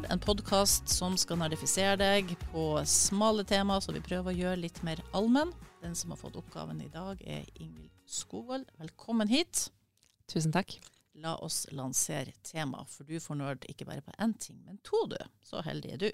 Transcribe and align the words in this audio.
Nerd, 0.00 0.12
en 0.12 0.20
podkast 0.20 0.88
som 0.88 1.16
skal 1.18 1.38
nerdifisere 1.40 1.96
deg 1.98 2.30
på 2.52 2.80
smale 2.86 3.44
tema, 3.44 3.80
så 3.80 3.92
vi 3.92 4.00
prøver 4.00 4.32
å 4.32 4.36
gjøre 4.36 4.60
litt 4.62 4.78
mer 4.86 5.00
allmenn. 5.16 5.52
Den 5.82 5.94
som 5.94 6.12
har 6.12 6.20
fått 6.20 6.36
oppgaven 6.36 6.80
i 6.80 6.88
dag, 6.88 7.20
er 7.20 7.44
Ingvild 7.60 7.90
Skogvold. 8.06 8.68
Velkommen 8.78 9.28
hit. 9.28 9.70
Tusen 10.30 10.52
takk. 10.52 10.78
La 11.20 11.34
oss 11.36 11.66
lansere 11.72 12.32
tema, 12.46 12.84
for 12.88 13.08
du 13.08 13.20
får 13.20 13.40
nerd 13.40 13.66
ikke 13.68 13.88
bare 13.88 14.04
på 14.04 14.14
én 14.18 14.32
ting, 14.40 14.60
men 14.64 14.78
to, 14.86 15.02
du. 15.10 15.18
Så 15.44 15.60
heldig 15.66 15.92
er 15.96 16.00
du. 16.04 16.08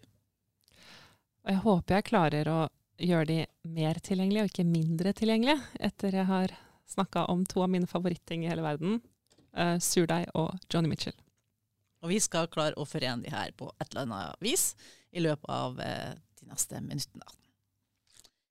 Og 1.45 1.53
jeg 1.53 1.63
håper 1.67 1.99
jeg 1.99 2.09
klarer 2.11 2.51
å 2.51 2.61
gjøre 2.99 3.29
de 3.31 3.39
mer 3.77 4.01
tilgjengelige, 4.01 4.47
og 4.47 4.55
ikke 4.55 4.71
mindre 4.71 5.15
tilgjengelige, 5.21 5.61
etter 5.91 6.19
jeg 6.23 6.31
har 6.33 6.57
snakka 6.91 7.29
om 7.31 7.45
to 7.47 7.63
av 7.63 7.71
mine 7.71 7.91
favoritting 7.91 8.47
i 8.47 8.51
hele 8.51 8.67
verden, 8.67 8.99
uh, 9.55 9.77
surdeig 9.79 10.31
og 10.35 10.57
Johnny 10.73 10.91
Mitchell. 10.91 11.19
Og 12.05 12.13
vi 12.13 12.21
skal 12.23 12.51
klare 12.53 12.77
å 12.77 12.87
forene 12.89 13.25
de 13.25 13.33
her 13.33 13.53
på 13.57 13.71
et 13.81 13.89
eller 13.89 14.05
annet 14.05 14.45
vis 14.45 14.71
i 15.17 15.23
løpet 15.25 15.49
av 15.53 15.81
uh, 15.81 16.13
de 16.41 16.51
neste 16.51 16.81
minuttene. 16.85 17.27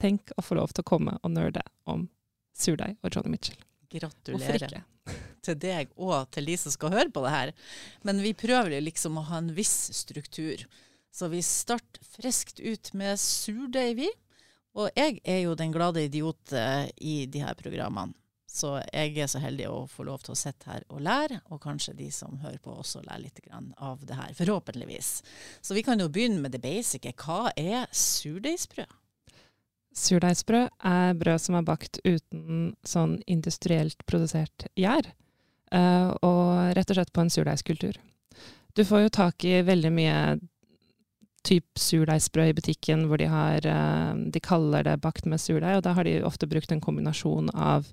Tenk 0.01 0.33
å 0.35 0.43
få 0.43 0.57
lov 0.59 0.73
til 0.73 0.83
å 0.83 0.89
komme 0.89 1.15
og 1.21 1.31
nerde 1.31 1.63
om 1.89 2.07
surdeig 2.55 2.97
og 3.01 3.13
Johnny 3.13 3.35
Mitchell. 3.35 3.61
Gratulerer 3.91 4.81
til 5.45 5.59
deg 5.61 5.93
og 5.95 6.27
til 6.33 6.49
de 6.49 6.57
som 6.59 6.73
skal 6.73 6.93
høre 6.95 7.13
på 7.13 7.23
det 7.25 7.31
her. 7.35 7.53
Men 8.07 8.19
vi 8.23 8.33
prøver 8.37 8.75
jo 8.75 8.83
liksom 8.83 9.21
å 9.21 9.27
ha 9.29 9.39
en 9.39 9.53
viss 9.55 9.93
struktur. 9.95 10.65
Så 11.15 11.29
vi 11.31 11.39
starter 11.45 12.03
friskt 12.17 12.59
ut 12.59 12.91
med 12.97 13.19
surdeig, 13.21 13.95
vi. 14.01 14.09
Og 14.75 14.89
jeg 14.97 15.21
er 15.23 15.45
jo 15.45 15.55
den 15.55 15.71
glade 15.71 16.03
idiot 16.03 16.51
uh, 16.51 16.83
i 16.99 17.23
de 17.31 17.45
her 17.45 17.55
programmene. 17.55 18.17
Så 18.55 18.69
jeg 18.87 19.17
er 19.19 19.27
så 19.27 19.41
heldig 19.43 19.65
å 19.67 19.79
få 19.91 20.05
lov 20.07 20.21
til 20.23 20.31
å 20.31 20.39
sitte 20.39 20.69
her 20.69 20.83
og 20.87 21.01
lære, 21.03 21.41
og 21.51 21.59
kanskje 21.65 21.95
de 21.97 22.07
som 22.13 22.37
hører 22.39 22.61
på 22.63 22.71
også 22.71 23.01
lærer 23.03 23.25
litt 23.25 23.41
av 23.51 24.05
det 24.07 24.15
her, 24.15 24.31
forhåpentligvis. 24.37 25.09
Så 25.59 25.75
vi 25.75 25.83
kan 25.83 25.99
jo 25.99 26.07
begynne 26.07 26.39
med 26.39 26.55
det 26.55 26.61
basice. 26.63 27.11
Hva 27.19 27.51
er 27.59 27.89
surdeigsbrød? 27.91 28.93
Surdeigsbrød 29.95 30.71
er 30.87 31.19
brød 31.19 31.43
som 31.43 31.57
er 31.59 31.67
bakt 31.67 31.99
uten 32.03 32.71
sånn 32.87 33.17
industrielt 33.31 34.01
produsert 34.07 34.67
gjær, 34.79 35.07
uh, 35.75 36.15
og 36.23 36.75
rett 36.75 36.91
og 36.91 36.99
slett 36.99 37.13
på 37.15 37.23
en 37.23 37.31
surdeigskultur. 37.31 37.99
Du 38.75 38.83
får 38.87 39.05
jo 39.05 39.13
tak 39.19 39.47
i 39.47 39.61
veldig 39.67 39.91
mye 39.95 40.17
typ 41.47 41.79
surdeigsbrød 41.79 42.51
i 42.51 42.57
butikken 42.57 43.05
hvor 43.07 43.21
de 43.21 43.27
har 43.29 43.67
uh, 43.69 44.15
De 44.15 44.41
kaller 44.43 44.87
det 44.87 44.97
bakt 45.03 45.27
med 45.27 45.43
surdeig, 45.43 45.77
og 45.77 45.85
da 45.87 45.95
har 45.95 46.07
de 46.07 46.21
ofte 46.27 46.47
brukt 46.47 46.71
en 46.71 46.83
kombinasjon 46.83 47.51
av 47.51 47.91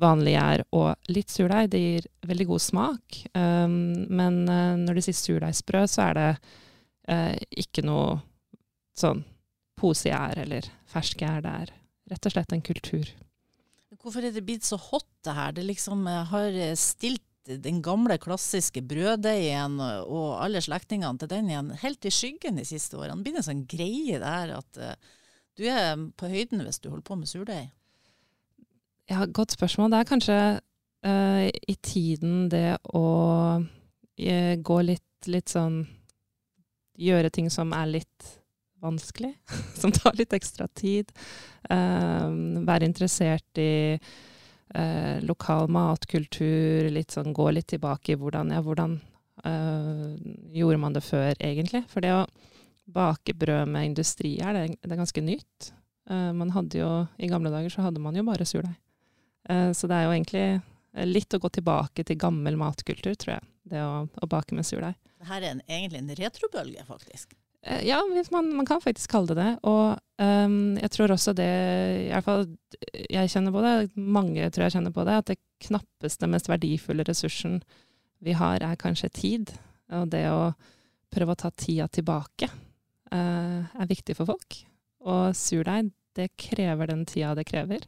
vanlig 0.00 0.34
gjær 0.34 0.64
og 0.76 1.12
litt 1.12 1.32
surdeig. 1.32 1.70
Det 1.72 1.80
gir 1.80 2.08
veldig 2.28 2.46
god 2.50 2.64
smak. 2.64 3.20
Um, 3.34 4.06
men 4.08 4.42
uh, 4.48 4.76
når 4.80 4.98
du 4.98 5.04
sier 5.06 5.18
surdeigsbrød, 5.18 5.90
så 5.92 6.08
er 6.08 6.18
det 6.18 6.28
uh, 7.10 7.34
ikke 7.62 7.84
noe 7.86 8.20
sånn 8.98 9.22
posegjær 9.80 10.42
eller 10.44 10.68
ferskgjær. 10.90 11.42
Det 11.44 11.56
er 11.64 11.74
rett 12.12 12.28
og 12.28 12.34
slett 12.34 12.54
en 12.56 12.64
kultur. 12.64 13.10
Hvorfor 14.00 14.24
er 14.24 14.32
det 14.32 14.44
blitt 14.46 14.64
så 14.64 14.78
hot, 14.80 15.08
det 15.26 15.36
her? 15.36 15.56
Det 15.56 15.66
liksom 15.68 16.06
uh, 16.08 16.22
har 16.32 16.56
stilt 16.80 17.26
den 17.50 17.80
gamle, 17.82 18.18
klassiske 18.20 18.82
brøddeigen 18.86 19.78
og 19.80 20.36
alle 20.44 20.60
slektningene 20.62 21.18
til 21.18 21.30
den 21.32 21.48
igjen 21.48 21.70
helt 21.80 22.04
i 22.06 22.12
skyggen 22.12 22.60
de 22.60 22.66
siste 22.68 22.98
årene. 23.00 23.16
Det 23.24 23.26
blir 23.26 23.40
en 23.40 23.46
sånn 23.46 23.64
greie 23.66 24.20
der 24.22 24.52
at 24.58 24.80
du 25.58 25.64
er 25.66 25.96
på 26.20 26.28
høyden 26.30 26.62
hvis 26.62 26.78
du 26.84 26.90
holder 26.92 27.06
på 27.08 27.16
med 27.18 27.32
surdeig. 27.32 27.72
Ja, 29.10 29.24
godt 29.26 29.56
spørsmål. 29.56 29.90
Det 29.90 29.98
er 29.98 30.06
kanskje 30.06 30.38
uh, 31.06 31.46
i 31.50 31.74
tiden 31.82 32.44
det 32.50 32.76
å 32.94 33.06
uh, 33.58 34.54
gå 34.70 34.76
litt, 34.86 35.26
litt 35.26 35.56
sånn 35.56 35.82
Gjøre 37.00 37.30
ting 37.32 37.46
som 37.48 37.70
er 37.72 37.86
litt 37.88 38.26
vanskelig, 38.84 39.30
som 39.80 39.88
tar 39.94 40.18
litt 40.18 40.34
ekstra 40.36 40.66
tid. 40.76 41.08
Uh, 41.64 42.60
være 42.66 42.90
interessert 42.90 43.60
i 43.60 43.96
lokal 45.24 45.66
matkultur, 45.72 46.86
litt 46.92 47.16
sånn 47.16 47.32
gå 47.34 47.48
litt 47.50 47.72
tilbake 47.72 48.12
i 48.12 48.18
hvordan, 48.20 48.52
ja, 48.54 48.60
hvordan 48.62 48.92
gjorde 50.54 50.78
man 50.78 50.94
det 50.94 51.02
før, 51.02 51.32
egentlig. 51.42 51.80
For 51.90 52.04
det 52.04 52.12
å 52.14 52.20
bake 52.94 53.34
brød 53.34 53.72
med 53.72 53.88
industri 53.88 54.36
her, 54.38 54.54
det, 54.54 54.76
det 54.84 54.94
er 54.94 55.00
ganske 55.00 55.24
nytt. 55.26 55.72
man 56.06 56.54
hadde 56.54 56.84
jo, 56.84 56.92
I 57.18 57.32
gamle 57.32 57.50
dager 57.50 57.74
så 57.74 57.88
hadde 57.88 58.04
man 58.04 58.14
jo 58.14 58.22
bare 58.28 58.46
surdeig. 58.46 58.78
Eh, 59.48 59.70
så 59.76 59.88
det 59.90 59.96
er 59.96 60.06
jo 60.06 60.14
egentlig 60.16 60.46
eh, 60.48 61.06
litt 61.06 61.34
å 61.34 61.40
gå 61.42 61.52
tilbake 61.56 62.04
til 62.06 62.18
gammel 62.20 62.58
matkultur, 62.60 63.14
tror 63.14 63.36
jeg. 63.38 63.46
Det 63.70 63.84
å, 63.84 64.04
å 64.08 64.30
bake 64.30 64.56
med 64.56 64.66
surdeig. 64.66 64.96
Dette 65.20 65.36
er 65.36 65.46
en, 65.50 65.62
egentlig 65.68 66.00
en 66.00 66.12
retrobølge, 66.18 66.84
faktisk? 66.88 67.36
Eh, 67.62 67.86
ja, 67.88 68.00
man, 68.30 68.54
man, 68.56 68.66
kan 68.66 68.80
faktisk 68.80 69.10
kalle 69.12 69.34
det 69.34 69.42
det. 69.42 69.50
Og 69.68 69.98
um, 70.22 70.76
jeg 70.80 70.92
tror 70.94 71.14
også 71.14 71.34
det 71.36 71.50
I 72.06 72.10
hvert 72.14 72.26
fall 72.26 72.46
jeg 73.10 73.32
kjenner 73.32 73.54
på 73.54 73.64
det, 73.64 73.74
mange 73.94 74.48
tror 74.48 74.66
jeg 74.66 74.76
kjenner 74.78 74.94
på 74.96 75.04
det, 75.08 75.18
at 75.20 75.32
det 75.32 75.40
knappeste, 75.66 76.30
mest 76.30 76.48
verdifulle 76.48 77.04
ressursen 77.06 77.60
vi 78.24 78.34
har, 78.36 78.64
er 78.64 78.80
kanskje 78.80 79.12
tid. 79.16 79.54
Og 79.96 80.08
det 80.12 80.24
å 80.32 80.52
prøve 81.12 81.34
å 81.34 81.40
ta 81.40 81.50
tida 81.52 81.88
tilbake 81.92 82.48
uh, 82.48 83.60
er 83.64 83.90
viktig 83.90 84.16
for 84.16 84.32
folk. 84.32 84.60
Og 85.04 85.36
surdeig, 85.36 85.92
det 86.16 86.32
krever 86.40 86.90
den 86.90 87.04
tida 87.08 87.34
det 87.36 87.46
krever. 87.48 87.84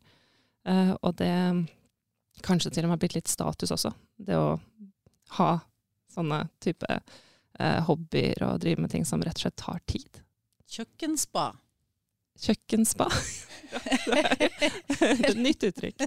Uh, 0.69 0.95
og 1.03 1.17
det 1.19 1.33
kanskje 2.43 2.71
til 2.71 2.85
og 2.85 2.91
med 2.91 2.97
har 2.97 3.03
blitt 3.03 3.17
litt 3.19 3.31
status 3.31 3.75
også, 3.75 3.93
det 4.23 4.39
å 4.39 4.57
ha 5.39 5.51
sånne 6.13 6.45
type 6.63 6.89
uh, 6.89 7.81
hobbyer 7.89 8.45
og 8.47 8.61
drive 8.63 8.85
med 8.85 8.93
ting 8.93 9.07
som 9.09 9.23
rett 9.25 9.39
og 9.41 9.47
slett 9.47 9.61
tar 9.61 9.83
tid. 9.89 10.23
Kjøkkenspa. 10.73 11.51
Kjøkkenspa. 12.43 13.09
et 15.29 15.37
nytt 15.37 15.67
uttrykk. 15.69 16.01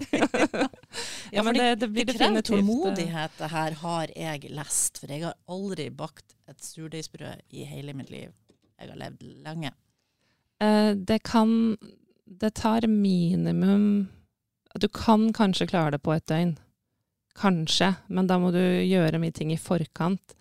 ja, 1.31 1.43
men 1.43 1.57
det, 1.57 1.67
det 1.81 1.89
blir 1.89 2.07
definitivt 2.09 2.49
eh, 2.49 2.49
Tålmodighet 2.49 3.37
det 3.39 3.49
her 3.53 3.77
har 3.81 4.13
jeg 4.15 4.51
lest, 4.53 4.99
for 5.01 5.13
jeg 5.13 5.25
har 5.25 5.37
aldri 5.51 5.87
bakt 5.93 6.35
et 6.49 6.65
surdeigsbrød 6.65 7.45
i 7.53 7.65
hele 7.69 7.95
mitt 7.97 8.11
liv. 8.13 8.33
Jeg 8.79 8.91
har 8.91 8.99
levd 8.99 9.23
lenge. 9.45 9.71
Uh, 10.63 10.93
det 10.95 11.21
kan 11.27 11.75
Det 12.25 12.53
tar 12.57 12.87
minimum 12.87 14.07
du 14.81 14.87
kan 14.91 15.29
kanskje 15.35 15.69
klare 15.71 15.95
det 15.95 16.03
på 16.03 16.13
et 16.15 16.25
døgn. 16.29 16.55
Kanskje, 17.35 17.93
men 18.07 18.27
da 18.29 18.37
må 18.39 18.51
du 18.55 18.61
gjøre 18.61 19.19
mye 19.19 19.35
ting 19.35 19.51
i 19.51 19.59
forkant. 19.59 20.35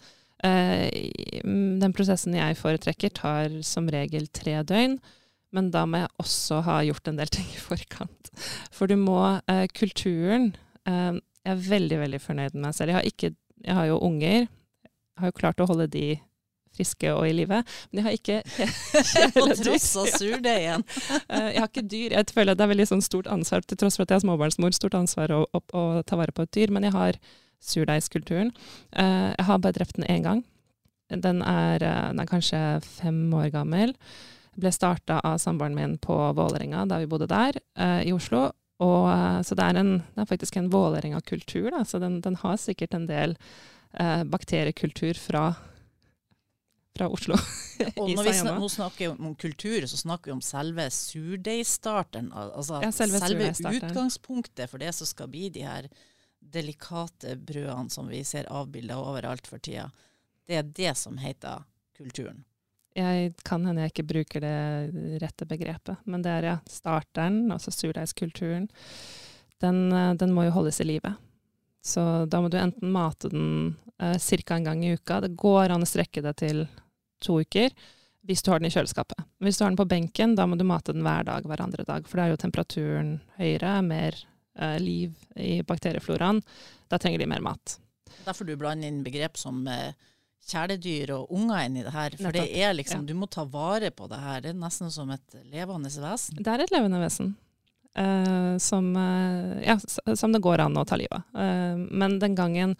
Eh, 0.44 0.88
den 1.42 1.94
prosessen 1.96 2.36
jeg 2.36 2.58
foretrekker, 2.58 3.14
tar 3.16 3.60
som 3.66 3.88
regel 3.90 4.28
tre 4.34 4.60
døgn. 4.66 4.98
Men 5.54 5.70
da 5.74 5.84
må 5.86 6.02
jeg 6.02 6.12
også 6.22 6.60
ha 6.66 6.80
gjort 6.82 7.08
en 7.10 7.18
del 7.20 7.30
ting 7.30 7.46
i 7.46 7.62
forkant. 7.62 8.30
For 8.74 8.90
du 8.90 8.96
må 8.98 9.20
eh, 9.50 9.66
Kulturen 9.70 10.50
eh, 10.88 11.14
Jeg 11.44 11.52
er 11.52 11.66
veldig, 11.68 11.98
veldig 12.00 12.20
fornøyd 12.24 12.54
med 12.56 12.62
meg 12.66 12.76
selv. 12.76 12.90
Jeg 12.90 12.98
har, 12.98 13.08
ikke, 13.10 13.34
jeg 13.62 13.78
har 13.78 13.90
jo 13.90 14.00
unger. 14.02 14.46
Jeg 14.48 15.22
har 15.22 15.30
jo 15.30 15.38
klart 15.38 15.62
å 15.62 15.68
holde 15.70 15.90
de 15.92 16.06
friske 16.76 17.12
og 17.14 17.26
i 17.28 17.34
live. 17.36 17.60
Men 17.90 18.00
jeg 18.00 18.06
har 18.06 18.18
ikke 18.18 18.40
kjæledyr. 19.12 19.62
tross 19.62 19.88
og 20.00 20.10
sur 20.12 20.42
det 20.44 20.56
igjen. 20.62 20.86
jeg 21.54 21.60
har 21.60 21.70
ikke 21.70 21.86
dyr. 21.86 22.16
Jeg 22.18 22.34
føler 22.34 22.54
at 22.54 22.60
det 22.60 22.66
er 22.66 22.74
veldig 22.74 22.90
sånn 22.94 23.04
stort 23.04 23.30
ansvar, 23.30 23.64
til 23.64 23.80
tross 23.80 23.98
for 23.98 24.06
at 24.06 24.14
jeg 24.14 24.22
er 24.22 24.26
småbarnsmor, 24.26 24.76
stort 24.76 24.98
ansvar 24.98 25.34
å, 25.34 25.44
å, 25.50 25.62
å 25.74 25.84
ta 26.06 26.18
vare 26.20 26.34
på 26.34 26.46
et 26.46 26.54
dyr. 26.56 26.74
Men 26.74 26.88
jeg 26.88 26.96
har 26.96 27.20
surdeigskulturen. 27.64 28.52
Eh, 28.92 29.30
jeg 29.32 29.48
har 29.48 29.62
bare 29.62 29.78
drept 29.78 29.98
den 29.98 30.08
én 30.10 30.26
gang. 30.26 30.44
Den 31.08 31.42
er, 31.42 31.82
eh, 31.82 32.08
den 32.10 32.22
er, 32.22 32.28
kanskje 32.30 32.60
fem 32.84 33.26
år 33.36 33.50
gammel. 33.54 33.94
Ble 34.60 34.70
starta 34.70 35.18
av 35.24 35.40
samboeren 35.42 35.74
min 35.74 35.96
på 35.98 36.14
Vålerenga 36.36 36.84
da 36.86 37.00
vi 37.02 37.08
bodde 37.10 37.26
der, 37.26 37.58
i 38.06 38.12
Oslo. 38.14 38.52
Og, 38.82 39.06
så 39.46 39.54
det 39.54 39.66
er, 39.66 39.78
en, 39.78 39.92
det 40.14 40.24
er 40.24 40.30
faktisk 40.30 40.58
en 40.58 40.70
Vålerenga-kultur, 40.72 41.74
så 41.86 42.00
den, 42.02 42.18
den, 42.24 42.36
har 42.42 42.58
sikkert 42.58 42.96
en 42.96 43.06
del 43.06 43.36
eh, 44.00 44.24
bakteriekultur 44.26 45.18
fra 45.20 45.52
fra 46.94 47.08
Oslo. 47.10 47.36
og 48.00 48.10
når 48.14 48.28
vi 48.28 48.34
snak, 48.38 48.58
nå 48.62 48.70
snakker 48.70 49.14
om 49.14 49.34
kultur, 49.34 49.86
så 49.90 49.98
snakker 49.98 50.30
vi 50.30 50.36
om 50.36 50.42
selve 50.44 50.86
surdeigstarteren. 50.94 52.30
Altså 52.32 52.80
ja, 52.84 52.92
selve, 52.94 53.20
selve 53.22 53.78
utgangspunktet 53.80 54.70
for 54.70 54.82
det 54.82 54.94
som 54.94 55.10
skal 55.10 55.30
bli 55.32 55.48
de 55.54 55.66
her 55.66 55.90
delikate 56.54 57.36
brødene 57.36 57.90
som 57.90 58.08
vi 58.08 58.22
ser 58.24 58.50
avbilda 58.52 58.98
overalt 59.00 59.46
for 59.50 59.62
tida. 59.62 59.88
Det 60.46 60.60
er 60.60 60.74
det 60.76 60.96
som 61.00 61.18
heter 61.18 61.64
kulturen. 61.96 62.44
Jeg 62.94 63.32
kan 63.42 63.64
hende 63.66 63.82
jeg 63.82 63.90
ikke 63.90 64.06
bruker 64.06 64.44
det 64.44 65.18
rette 65.22 65.46
begrepet, 65.50 66.04
men 66.06 66.22
det 66.22 66.30
er 66.30 66.46
ja, 66.46 66.56
starteren, 66.70 67.48
altså 67.50 67.72
surdeigskulturen. 67.74 68.68
Den, 69.64 69.88
eh, 69.90 70.12
den 70.20 70.34
må 70.34 70.46
jo 70.46 70.54
holdes 70.54 70.78
i 70.84 70.86
live. 70.86 71.16
Så 71.84 72.24
da 72.30 72.40
må 72.40 72.48
du 72.52 72.58
enten 72.60 72.92
mate 72.94 73.32
den 73.32 73.74
eh, 73.98 74.14
ca. 74.14 74.54
en 74.54 74.68
gang 74.68 74.84
i 74.84 74.94
uka. 74.94 75.20
Det 75.20 75.34
går 75.36 75.74
an 75.74 75.82
å 75.82 75.88
strekke 75.88 76.22
det 76.22 76.36
til 76.44 76.64
to 77.24 77.40
uker 77.42 77.74
hvis 78.24 78.42
du 78.42 78.50
har 78.50 78.60
den 78.60 78.70
i 78.70 78.72
kjøleskapet. 78.72 79.20
Hvis 79.44 79.58
du 79.58 79.64
har 79.64 79.72
den 79.72 79.76
på 79.80 79.88
benken, 79.88 80.32
da 80.36 80.46
må 80.48 80.56
du 80.56 80.64
mate 80.64 80.94
den 80.94 81.04
hver 81.04 81.26
dag, 81.28 81.44
hver 81.44 81.60
andre 81.60 81.84
dag. 81.84 82.06
For 82.08 82.16
da 82.16 82.24
er 82.24 82.32
jo 82.32 82.40
temperaturen 82.40 83.10
høyere, 83.36 83.74
mer 83.84 84.16
eh, 84.56 84.78
liv 84.80 85.12
i 85.36 85.58
bakteriefloraen. 85.66 86.40
Da 86.88 87.00
trenger 87.00 87.20
de 87.20 87.28
mer 87.28 87.44
mat. 87.44 87.76
Derfor 88.24 88.48
du 88.48 88.54
blander 88.56 88.88
inn 88.88 89.02
begrep 89.04 89.36
som 89.36 89.60
eh, 89.68 89.92
kjæledyr 90.48 91.12
og 91.18 91.32
unger 91.36 91.66
inn 91.66 91.78
i 91.80 91.84
det 91.84 91.94
her. 91.94 92.16
For 92.20 92.36
det 92.36 92.48
er 92.48 92.76
liksom, 92.76 93.04
du 93.08 93.14
må 93.18 93.28
ta 93.28 93.44
vare 93.48 93.92
på 93.92 94.08
det 94.10 94.20
her. 94.20 94.44
Det 94.44 94.54
er 94.54 94.60
nesten 94.60 94.92
som 94.92 95.12
et 95.12 95.40
levende 95.52 95.92
vesen. 95.92 96.40
Det 96.40 96.52
er 96.52 96.64
et 96.64 96.74
levende 96.74 97.00
vesen. 97.04 97.34
Uh, 97.94 98.56
som, 98.58 98.88
uh, 98.98 99.60
ja, 99.62 99.76
som, 100.18 100.32
det 100.34 100.40
går 100.42 100.64
an 100.64 100.80
å 100.80 100.82
ta 100.88 100.96
livet 100.98 101.14
av. 101.14 101.28
Uh, 101.38 101.78
men 101.94 102.16
den 102.18 102.34
gangen 102.34 102.72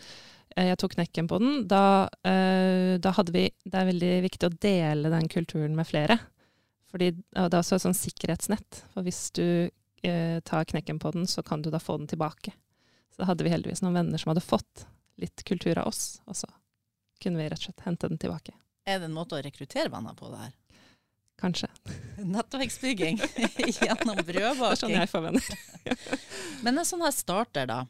jeg 0.56 0.78
tok 0.78 0.94
knekken 0.94 1.28
på 1.30 1.38
den, 1.42 1.54
da, 1.70 2.06
da, 2.22 3.10
hadde 3.16 3.32
vi 3.34 3.48
Det 3.64 3.78
er 3.78 3.88
veldig 3.88 4.10
viktig 4.22 4.46
å 4.46 4.56
dele 4.62 5.10
den 5.10 5.26
kulturen 5.32 5.74
med 5.74 5.88
flere. 5.88 6.18
Fordi 6.94 7.10
Det 7.16 7.42
er 7.42 7.58
også 7.58 7.78
et 7.78 7.84
sånn 7.86 7.96
sikkerhetsnett. 7.98 8.84
For 8.94 9.02
hvis 9.06 9.32
du 9.34 9.70
tar 10.46 10.68
knekken 10.70 11.00
på 11.02 11.10
den, 11.16 11.26
så 11.26 11.42
kan 11.42 11.64
du 11.64 11.72
da 11.74 11.80
få 11.82 11.96
den 11.98 12.06
tilbake. 12.10 12.54
Så 13.14 13.22
da 13.22 13.28
hadde 13.30 13.46
vi 13.46 13.50
heldigvis 13.50 13.82
noen 13.82 13.94
venner 13.98 14.18
som 14.18 14.30
hadde 14.30 14.42
fått 14.42 14.86
litt 15.22 15.44
kultur 15.46 15.78
av 15.78 15.90
oss. 15.90 16.20
Og 16.26 16.36
så 16.38 16.48
kunne 17.22 17.38
vi 17.38 17.48
rett 17.48 17.60
og 17.60 17.68
slett 17.68 17.86
hente 17.86 18.10
den 18.10 18.18
tilbake. 18.18 18.56
Er 18.84 18.98
det 19.00 19.08
en 19.08 19.16
måte 19.16 19.38
å 19.38 19.42
rekruttere 19.44 19.92
venner 19.92 20.16
på 20.18 20.30
det 20.32 20.40
her? 20.42 20.52
Kanskje. 21.40 21.68
Nettverksbygging 22.34 23.20
gjennom 23.78 24.18
brødbaking. 24.18 24.58
Det 24.60 24.72
er 24.72 24.82
sånn 24.82 24.96
jeg 24.96 25.10
får 25.12 25.24
venner. 25.28 25.48
Men 26.66 26.82
en 26.82 26.88
sånn 26.88 27.04
her 27.04 27.14
starter, 27.14 27.70
da. 27.70 27.80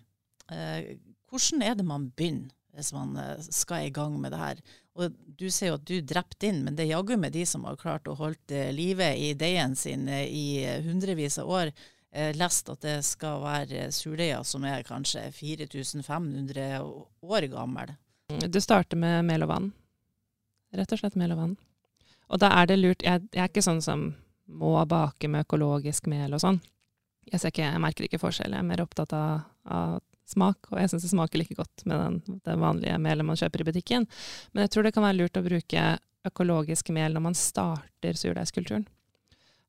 Eh, 1.34 1.38
hvordan 1.38 1.62
er 1.62 1.74
det 1.74 1.86
man 1.86 2.10
begynner 2.14 2.52
hvis 2.74 2.92
man 2.92 3.16
eh, 3.16 3.40
skal 3.40 3.86
i 3.86 3.90
gang 3.90 4.20
med 4.20 4.32
det 4.32 4.38
her? 4.38 4.60
Og 4.94 5.12
Du 5.26 5.50
sier 5.50 5.72
jo 5.72 5.78
at 5.78 5.86
du 5.86 6.00
drepte 6.00 6.46
inn, 6.46 6.64
men 6.64 6.76
det 6.76 6.84
er 6.84 6.94
jaggu 6.94 7.16
med 7.16 7.32
de 7.32 7.44
som 7.46 7.64
har 7.64 7.76
klart 7.76 8.06
å 8.06 8.14
holde 8.14 8.70
livet 8.72 9.18
i 9.18 9.34
deigen 9.34 9.74
sin 9.76 10.08
eh, 10.08 10.26
i 10.26 10.64
hundrevis 10.86 11.38
av 11.38 11.50
år. 11.50 11.74
Lest 12.14 12.68
at 12.70 12.78
det 12.84 13.00
skal 13.02 13.40
være 13.42 13.88
surdeiger 13.90 14.44
som 14.46 14.62
er 14.62 14.84
kanskje 14.86 15.32
4500 15.34 16.78
år 17.26 17.46
gammel. 17.50 17.90
Du 18.46 18.60
starter 18.62 18.94
med 18.94 19.24
mel 19.26 19.42
og 19.42 19.50
vann. 19.50 19.66
Rett 20.70 20.94
og 20.94 21.00
slett 21.00 21.18
mel 21.18 21.34
og 21.34 21.40
vann. 21.40 21.56
Og 22.30 22.38
da 22.38 22.52
er 22.54 22.70
det 22.70 22.78
lurt 22.78 23.02
Jeg, 23.02 23.26
jeg 23.34 23.42
er 23.42 23.50
ikke 23.50 23.66
sånn 23.66 23.82
som 23.82 24.12
må 24.46 24.76
bake 24.86 25.26
med 25.26 25.42
økologisk 25.42 26.06
mel 26.06 26.38
og 26.38 26.44
sånn. 26.44 26.60
Jeg, 27.26 27.42
ikke, 27.50 27.66
jeg, 27.66 27.82
merker 27.82 28.06
ikke 28.06 28.22
forskjell. 28.22 28.54
Jeg 28.54 28.62
er 28.62 28.70
mer 28.70 28.84
opptatt 28.86 29.10
av, 29.18 29.42
av 29.66 29.98
smak, 30.28 30.70
og 30.72 30.80
jeg 30.80 30.90
syns 30.90 31.04
det 31.04 31.12
smaker 31.12 31.40
like 31.40 31.56
godt 31.58 31.84
med 31.88 32.00
den, 32.00 32.40
det 32.46 32.56
vanlige 32.60 32.98
melet 33.02 33.26
man 33.28 33.38
kjøper 33.38 33.62
i 33.62 33.68
butikken. 33.68 34.06
Men 34.52 34.64
jeg 34.64 34.74
tror 34.74 34.86
det 34.86 34.94
kan 34.96 35.04
være 35.06 35.18
lurt 35.20 35.40
å 35.40 35.44
bruke 35.44 35.86
økologisk 36.24 36.90
mel 36.96 37.14
når 37.14 37.24
man 37.26 37.38
starter 37.38 38.18
surdeigskulturen. 38.18 38.86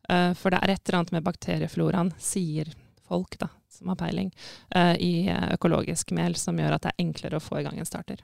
Uh, 0.09 0.31
for 0.37 0.53
det 0.53 0.61
er 0.61 0.75
et 0.75 0.83
eller 0.85 1.01
annet 1.01 1.15
med 1.17 1.25
bakteriefloraen, 1.25 2.13
sier 2.21 2.69
folk 3.05 3.37
da, 3.41 3.49
som 3.73 3.89
har 3.91 3.99
peiling, 3.99 4.31
uh, 4.75 4.93
i 5.01 5.27
økologisk 5.55 6.13
mel 6.15 6.37
som 6.39 6.59
gjør 6.61 6.77
at 6.77 6.85
det 6.85 6.93
er 6.93 7.03
enklere 7.05 7.39
å 7.39 7.43
få 7.43 7.59
i 7.59 7.65
gang 7.65 7.79
en 7.81 7.89
starter. 7.89 8.21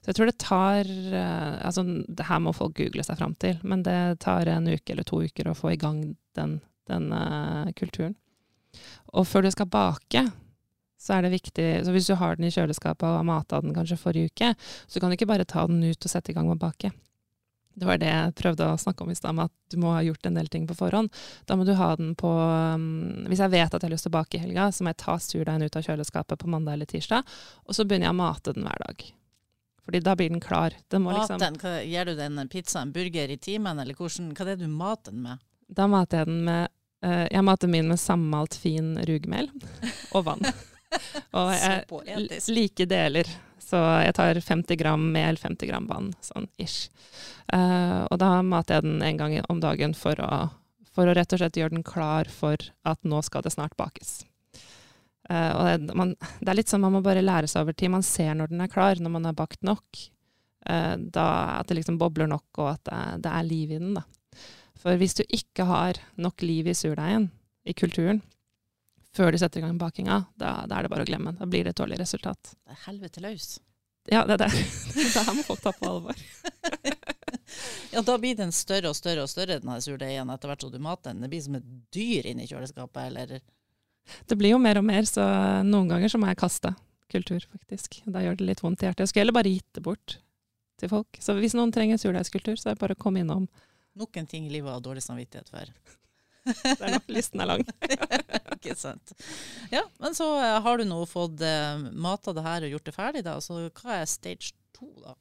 Så 0.00 0.10
jeg 0.10 0.16
tror 0.16 0.30
det 0.30 0.40
tar 0.40 0.88
uh, 0.88 1.60
altså 1.68 1.84
Det 1.84 2.26
her 2.26 2.40
må 2.42 2.54
folk 2.56 2.74
google 2.80 3.04
seg 3.06 3.20
fram 3.20 3.36
til, 3.38 3.60
men 3.62 3.84
det 3.86 4.22
tar 4.24 4.48
en 4.48 4.70
uke 4.70 4.94
eller 4.94 5.06
to 5.06 5.20
uker 5.22 5.50
å 5.50 5.56
få 5.58 5.74
i 5.74 5.80
gang 5.80 6.02
den, 6.38 6.58
den 6.90 7.12
kulturen. 7.76 8.16
Og 9.12 9.26
før 9.26 9.44
du 9.44 9.50
skal 9.52 9.68
bake, 9.70 10.24
så 11.00 11.16
er 11.16 11.24
det 11.24 11.32
viktig 11.32 11.68
Så 11.86 11.94
hvis 11.94 12.08
du 12.10 12.16
har 12.20 12.36
den 12.36 12.48
i 12.48 12.52
kjøleskapet 12.52 13.06
og 13.08 13.20
har 13.22 13.28
mata 13.28 13.60
den 13.64 13.72
kanskje 13.76 13.96
forrige 14.00 14.32
uke, 14.32 14.50
så 14.86 15.00
kan 15.00 15.08
du 15.08 15.16
ikke 15.16 15.30
bare 15.30 15.48
ta 15.48 15.64
den 15.66 15.80
ut 15.84 16.04
og 16.04 16.12
sette 16.12 16.32
i 16.32 16.36
gang 16.36 16.50
med 16.50 16.58
å 16.58 16.66
bake. 16.66 16.92
Det 17.80 17.86
var 17.86 18.00
det 18.02 18.10
jeg 18.10 18.34
prøvde 18.36 18.66
å 18.66 18.78
snakke 18.80 19.04
om 19.04 19.12
i 19.12 19.16
stad, 19.16 19.38
at 19.40 19.52
du 19.72 19.78
må 19.80 19.94
ha 19.94 20.02
gjort 20.04 20.26
en 20.28 20.36
del 20.36 20.50
ting 20.52 20.66
på 20.68 20.76
forhånd. 20.76 21.08
Da 21.48 21.56
må 21.56 21.64
du 21.64 21.72
ha 21.78 21.92
den 21.96 22.12
på 22.18 22.28
um, 22.28 23.24
Hvis 23.30 23.40
jeg 23.40 23.52
vet 23.54 23.70
at 23.70 23.78
jeg 23.78 23.86
har 23.86 23.94
lyst 23.94 24.04
til 24.08 24.12
å 24.12 24.18
bake 24.18 24.36
i 24.36 24.42
helga, 24.42 24.68
så 24.74 24.84
må 24.84 24.92
jeg 24.92 25.00
ta 25.00 25.16
surdeigen 25.22 25.64
ut 25.64 25.78
av 25.78 25.86
kjøleskapet 25.86 26.42
på 26.42 26.50
mandag 26.50 26.76
eller 26.76 26.90
tirsdag, 26.90 27.38
og 27.64 27.76
så 27.76 27.86
begynner 27.86 28.10
jeg 28.10 28.16
å 28.16 28.20
mate 28.20 28.54
den 28.56 28.66
hver 28.68 28.84
dag. 28.84 29.06
Fordi 29.86 30.02
da 30.04 30.16
blir 30.18 30.34
den 30.34 30.42
klar. 30.44 30.76
Den 30.92 31.06
liksom 31.08 31.40
den, 31.40 31.56
hva, 31.62 31.78
Gir 31.86 32.10
du 32.10 32.12
den 32.18 32.36
en 32.42 32.50
pizza, 32.52 32.82
en 32.82 32.92
burger 32.92 33.32
i 33.32 33.38
timen, 33.40 33.80
eller 33.80 33.96
hvordan, 33.96 34.34
hva 34.34 34.44
er 34.44 34.52
det 34.52 34.66
du 34.66 34.74
mater 34.74 35.14
den 35.14 35.24
med? 35.30 35.46
Da 35.70 35.86
mater 35.88 36.20
jeg 36.20 36.28
den 36.28 36.42
med 36.50 36.66
uh, 37.06 37.26
Jeg 37.30 37.46
mater 37.46 37.70
min 37.70 37.88
med 37.88 38.02
sammalt 38.02 38.58
fin 38.58 38.96
rugmel 39.08 39.48
og 40.12 40.26
vann. 40.26 40.44
og 41.36 41.52
jeg 42.08 42.40
like 42.50 42.86
deler. 42.90 43.28
Så 43.70 43.78
jeg 44.02 44.14
tar 44.16 44.40
50 44.42 44.78
gram 44.80 45.02
mel, 45.14 45.38
50 45.38 45.68
gram 45.70 45.86
vann, 45.86 46.10
sånn 46.24 46.48
ish. 46.58 46.88
Uh, 47.52 48.06
og 48.08 48.18
da 48.22 48.40
mater 48.46 48.78
jeg 48.78 48.86
den 48.86 49.04
en 49.06 49.20
gang 49.20 49.36
om 49.52 49.60
dagen 49.62 49.94
for 49.94 50.18
å, 50.24 50.48
for 50.90 51.06
å 51.06 51.14
rett 51.14 51.36
og 51.36 51.42
slett 51.42 51.60
gjøre 51.60 51.76
den 51.76 51.86
klar 51.86 52.30
for 52.32 52.58
at 52.88 52.98
nå 53.06 53.20
skal 53.26 53.44
det 53.46 53.54
snart 53.54 53.76
bakes. 53.78 54.24
Uh, 55.30 55.52
og 55.54 55.62
det, 55.68 55.94
man, 55.94 56.16
det, 56.40 56.48
er 56.50 56.58
litt 56.58 56.72
sånn 56.72 56.82
man 56.82 56.96
må 56.96 57.04
bare 57.06 57.22
lære 57.22 57.50
seg 57.50 57.62
over 57.62 57.76
tid. 57.76 57.92
Man 57.94 58.06
ser 58.06 58.34
når 58.34 58.50
den 58.50 58.64
er 58.64 58.72
klar, 58.72 58.98
når 58.98 59.14
man 59.18 59.28
har 59.28 59.38
bakt 59.38 59.62
nok. 59.66 60.02
Uh, 60.66 60.96
da, 60.98 61.28
at 61.60 61.70
det 61.70 61.78
liksom 61.78 62.00
bobler 62.00 62.30
nok, 62.30 62.48
og 62.58 62.72
at 62.74 62.82
det, 62.88 63.02
det, 63.28 63.36
er 63.36 63.46
liv 63.46 63.76
i 63.76 63.78
den. 63.78 63.94
Da. 64.00 64.02
For 64.80 64.98
hvis 64.98 65.14
du 65.20 65.22
ikke 65.28 65.68
har 65.68 66.00
nok 66.18 66.42
liv 66.42 66.72
i 66.72 66.74
surdeigen, 66.74 67.30
i 67.68 67.76
kulturen, 67.76 68.24
før 69.16 69.34
du 69.34 69.40
setter 69.40 69.60
i 69.60 69.64
gang 69.64 69.78
bakinga, 69.80 70.22
da, 70.38 70.60
da, 70.70 70.78
er 70.78 70.86
det 70.86 70.92
bare 70.92 71.06
å 71.06 71.08
glemme. 71.08 71.34
Da 71.38 71.48
blir 71.50 71.66
det 71.66 71.74
et 71.74 71.82
dårlig 71.82 71.98
resultat. 72.00 72.54
Det 72.54 72.76
er 72.76 72.82
helvete 72.86 73.22
løs. 73.24 73.52
Ja, 74.10 74.24
det 74.26 74.38
er 74.38 74.44
det. 74.46 74.50
det 74.96 75.24
her 75.26 75.36
må 75.36 75.44
folk 75.46 75.62
ta 75.64 75.72
på 75.76 75.88
alvor. 75.90 76.20
ja, 77.94 78.02
da 78.06 78.18
blir 78.22 78.38
den 78.38 78.54
større 78.54 78.92
og 78.92 78.98
større 78.98 79.26
og 79.26 79.32
større, 79.32 79.60
denne 79.60 79.80
surdeigen, 79.84 80.30
etter 80.32 80.50
hvert 80.50 80.66
som 80.66 80.72
du 80.72 80.78
mater 80.82 81.12
den. 81.12 81.24
Det 81.24 81.32
blir 81.32 81.44
som 81.46 81.58
et 81.58 81.72
dyr 81.94 82.30
inni 82.30 82.48
kjøleskapet, 82.50 83.02
eller 83.10 83.40
det 84.26 84.36
blir 84.38 84.54
jo 84.54 84.58
mer 84.62 84.80
og 84.80 84.86
mer, 84.86 85.06
så 85.06 85.22
noen 85.66 85.90
ganger 85.90 86.10
så 86.10 86.18
må 86.18 86.30
jeg 86.30 86.40
kaste 86.40 86.72
kultur, 87.10 87.44
faktisk. 87.52 88.00
Da 88.10 88.22
gjør 88.24 88.38
det 88.38 88.48
litt 88.48 88.62
vondt 88.64 88.82
i 88.82 88.88
hjertet. 88.88 89.04
Jeg 89.04 89.12
skulle 89.12 89.26
heller 89.26 89.36
bare 89.36 89.52
gitt 89.52 89.68
det 89.76 89.84
bort 89.84 90.16
til 90.80 90.92
folk. 90.92 91.18
Så 91.22 91.36
hvis 91.38 91.56
noen 91.58 91.72
trenger 91.74 92.00
surdeigskultur, 92.00 92.56
så 92.58 92.70
er 92.70 92.78
det 92.78 92.82
bare 92.82 92.96
å 92.96 93.00
komme 93.00 93.22
innom. 93.22 93.48
Nok 93.98 94.20
en 94.20 94.28
ting 94.30 94.46
i 94.46 94.52
livet 94.52 94.72
har 94.72 94.82
dårlig 94.84 95.02
samvittighet 95.04 95.50
for. 95.50 95.72
Det 96.62 96.76
er 96.78 96.94
nok, 96.96 97.08
listen 97.12 97.42
er 97.42 97.50
lang. 97.50 97.64
Ikke 98.56 98.76
sant. 98.78 99.14
Ja, 99.72 99.84
men 100.02 100.16
så 100.18 100.28
eh, 100.40 100.58
har 100.64 100.80
du 100.80 100.86
nå 100.88 101.00
fått 101.10 101.42
uh, 101.44 101.86
mata 101.92 102.34
det 102.36 102.44
her 102.46 102.66
og 102.66 102.76
gjort 102.76 102.90
det 102.90 102.96
ferdig, 102.96 103.24
da. 103.26 103.38
Så 103.44 103.62
hva 103.68 104.00
er 104.00 104.10
stage 104.10 104.52
to, 104.76 104.90
da? 105.04 105.16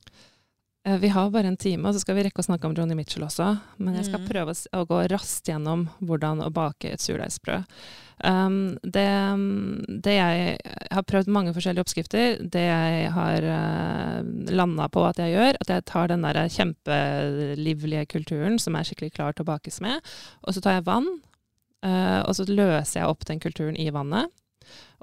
Eh, 0.90 0.98
vi 0.98 1.08
har 1.08 1.30
bare 1.30 1.48
en 1.48 1.58
time, 1.58 1.88
og 1.88 1.94
så 1.94 2.02
skal 2.02 2.18
vi 2.18 2.26
rekke 2.26 2.42
å 2.42 2.46
snakke 2.46 2.70
om 2.70 2.76
Johnny 2.78 2.96
Mitchell 2.98 3.26
også. 3.26 3.52
Men 3.78 3.98
jeg 4.00 4.10
skal 4.10 4.24
mm. 4.24 4.28
prøve 4.30 4.56
å 4.78 4.86
gå 4.90 5.02
raskt 5.12 5.50
gjennom 5.52 5.88
hvordan 6.00 6.42
å 6.46 6.52
bake 6.54 6.94
et 6.94 7.04
surdeigsbrød. 7.04 7.68
Um, 8.20 8.76
det, 8.84 9.06
det, 10.04 10.16
jeg 10.18 10.56
har 10.92 11.06
prøvd 11.08 11.30
mange 11.32 11.54
forskjellige 11.56 11.86
oppskrifter. 11.86 12.42
Det 12.42 12.66
jeg 12.66 13.14
har 13.16 13.46
uh, 13.46 13.60
eh, 14.20 14.56
landa 14.56 14.90
på 14.92 15.06
at 15.08 15.22
jeg 15.22 15.36
gjør, 15.36 15.62
at 15.62 15.74
jeg 15.76 15.86
tar 15.92 16.12
den 16.12 16.26
der 16.26 16.42
kjempelivlige 16.52 18.10
kulturen 18.12 18.60
som 18.60 18.76
er 18.76 18.90
skikkelig 18.90 19.14
klar 19.16 19.38
til 19.38 19.46
å 19.46 19.52
bakes 19.54 19.80
med, 19.86 20.04
og 20.44 20.56
så 20.56 20.64
tar 20.66 20.80
jeg 20.80 20.88
vann, 20.90 21.08
uh, 21.86 22.20
og 22.26 22.34
så 22.36 22.48
løser 22.50 23.04
jeg 23.04 23.14
opp 23.14 23.24
den 23.30 23.40
kulturen 23.44 23.80
i 23.80 23.88
vannet. 23.94 24.34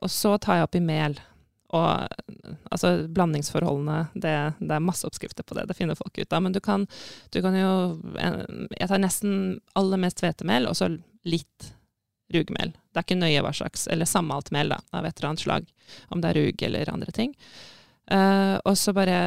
Og 0.04 0.12
så 0.12 0.34
tar 0.42 0.60
jeg 0.60 0.68
oppi 0.68 0.84
mel. 0.84 1.16
Og 1.74 1.88
altså, 2.70 2.92
blandingsforholdene, 3.10 4.06
det, 4.14 4.34
det, 4.60 4.72
er 4.76 4.84
masse 4.84 5.06
oppskrifter 5.08 5.46
på 5.46 5.56
det. 5.58 5.66
Det 5.70 5.78
finner 5.78 5.98
folk 5.98 6.18
ut 6.18 6.32
av. 6.32 6.44
Men 6.44 6.54
du 6.54 6.60
kan, 6.62 6.86
du 7.34 7.40
kan 7.42 7.56
jo 7.58 7.72
Jeg 8.76 8.90
tar 8.90 9.02
nesten 9.02 9.58
aller 9.78 10.02
mest 10.02 10.22
hvetemel, 10.22 10.68
og 10.70 10.78
så 10.78 10.92
litt 11.26 11.72
rugmel. 12.34 12.74
Det 12.90 13.00
er 13.00 13.06
ikke 13.06 13.18
nøye 13.18 13.42
hva 13.44 13.52
slags, 13.54 13.86
eller 13.90 14.08
sammalt 14.08 14.52
mel 14.54 14.72
da, 14.74 14.80
av 14.94 15.06
et 15.06 15.18
eller 15.18 15.32
annet 15.32 15.44
slag. 15.44 15.68
Om 16.14 16.22
det 16.22 16.30
er 16.30 16.40
rug 16.40 16.64
eller 16.68 16.92
andre 16.92 17.14
ting. 17.14 17.34
Uh, 18.06 18.56
og 18.62 18.76
så 18.78 18.94
bare 18.94 19.18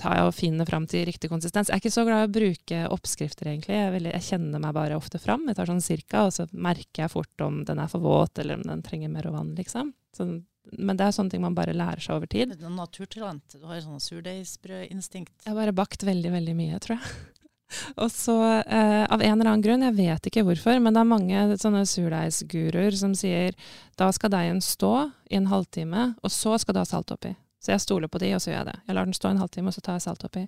tar 0.00 0.16
jeg 0.18 0.28
og 0.28 0.34
finner 0.34 0.68
fram 0.68 0.86
til 0.90 1.04
riktig 1.06 1.30
konsistens. 1.30 1.70
Jeg 1.70 1.76
er 1.76 1.82
ikke 1.82 1.94
så 1.94 2.04
glad 2.06 2.24
i 2.24 2.28
å 2.28 2.34
bruke 2.34 2.80
oppskrifter, 2.96 3.50
egentlig. 3.52 3.76
Jeg, 3.78 3.92
vil, 3.94 4.08
jeg, 4.10 4.26
kjenner 4.26 4.62
meg 4.62 4.74
bare 4.76 4.98
ofte 4.98 5.20
fram. 5.22 5.46
Jeg 5.48 5.58
tar 5.58 5.70
sånn 5.70 5.84
cirka, 5.84 6.24
og 6.26 6.34
så 6.34 6.48
merker 6.50 7.04
jeg 7.04 7.12
fort 7.12 7.44
om 7.44 7.62
den 7.68 7.82
er 7.82 7.92
for 7.92 8.04
våt, 8.04 8.40
eller 8.42 8.58
om 8.58 8.66
den 8.66 8.82
trenger 8.84 9.12
mer 9.12 9.30
vann, 9.32 9.54
liksom. 9.58 9.92
Så 10.16 10.26
men 10.72 10.96
det 10.96 11.06
er 11.06 11.14
sånne 11.14 11.34
ting 11.34 11.42
man 11.44 11.56
bare 11.56 11.76
lærer 11.76 12.02
seg 12.02 12.16
over 12.16 12.30
tid. 12.30 12.54
Det 12.56 12.66
er 12.66 12.74
naturtalent. 12.74 13.56
Du 13.56 13.66
har 13.68 13.82
sånn 13.84 14.02
surdeigsbrødinstinkt. 14.02 15.34
Jeg 15.44 15.52
har 15.52 15.58
bare 15.58 15.76
bakt 15.76 16.06
veldig, 16.06 16.32
veldig 16.34 16.56
mye, 16.58 16.80
tror 16.82 16.96
jeg. 16.96 17.14
Og 18.02 18.10
så, 18.12 18.36
eh, 18.60 19.02
av 19.02 19.22
en 19.22 19.40
eller 19.40 19.50
annen 19.50 19.64
grunn, 19.64 19.84
jeg 19.86 19.96
vet 19.98 20.28
ikke 20.28 20.44
hvorfor, 20.46 20.78
men 20.82 20.94
det 20.94 21.02
er 21.02 21.10
mange 21.10 21.44
sånne 21.60 21.82
surdeigsguruer 21.88 22.96
som 22.98 23.16
sier 23.18 23.56
da 23.98 24.10
skal 24.14 24.32
deigen 24.34 24.60
stå 24.64 24.92
i 25.30 25.38
en 25.40 25.50
halvtime, 25.50 26.12
og 26.22 26.32
så 26.32 26.58
skal 26.60 26.76
du 26.76 26.82
ha 26.82 26.86
salt 26.88 27.12
oppi. 27.14 27.34
Så 27.64 27.72
jeg 27.72 27.82
stoler 27.82 28.10
på 28.12 28.20
de, 28.20 28.34
og 28.36 28.42
så 28.44 28.52
gjør 28.52 28.60
jeg 28.60 28.70
det. 28.70 28.78
Jeg 28.86 28.96
lar 28.98 29.08
den 29.08 29.16
stå 29.16 29.30
en 29.32 29.40
halvtime, 29.40 29.70
og 29.72 29.76
så 29.76 29.84
tar 29.84 29.98
jeg 29.98 30.06
salt 30.06 30.26
oppi. 30.26 30.44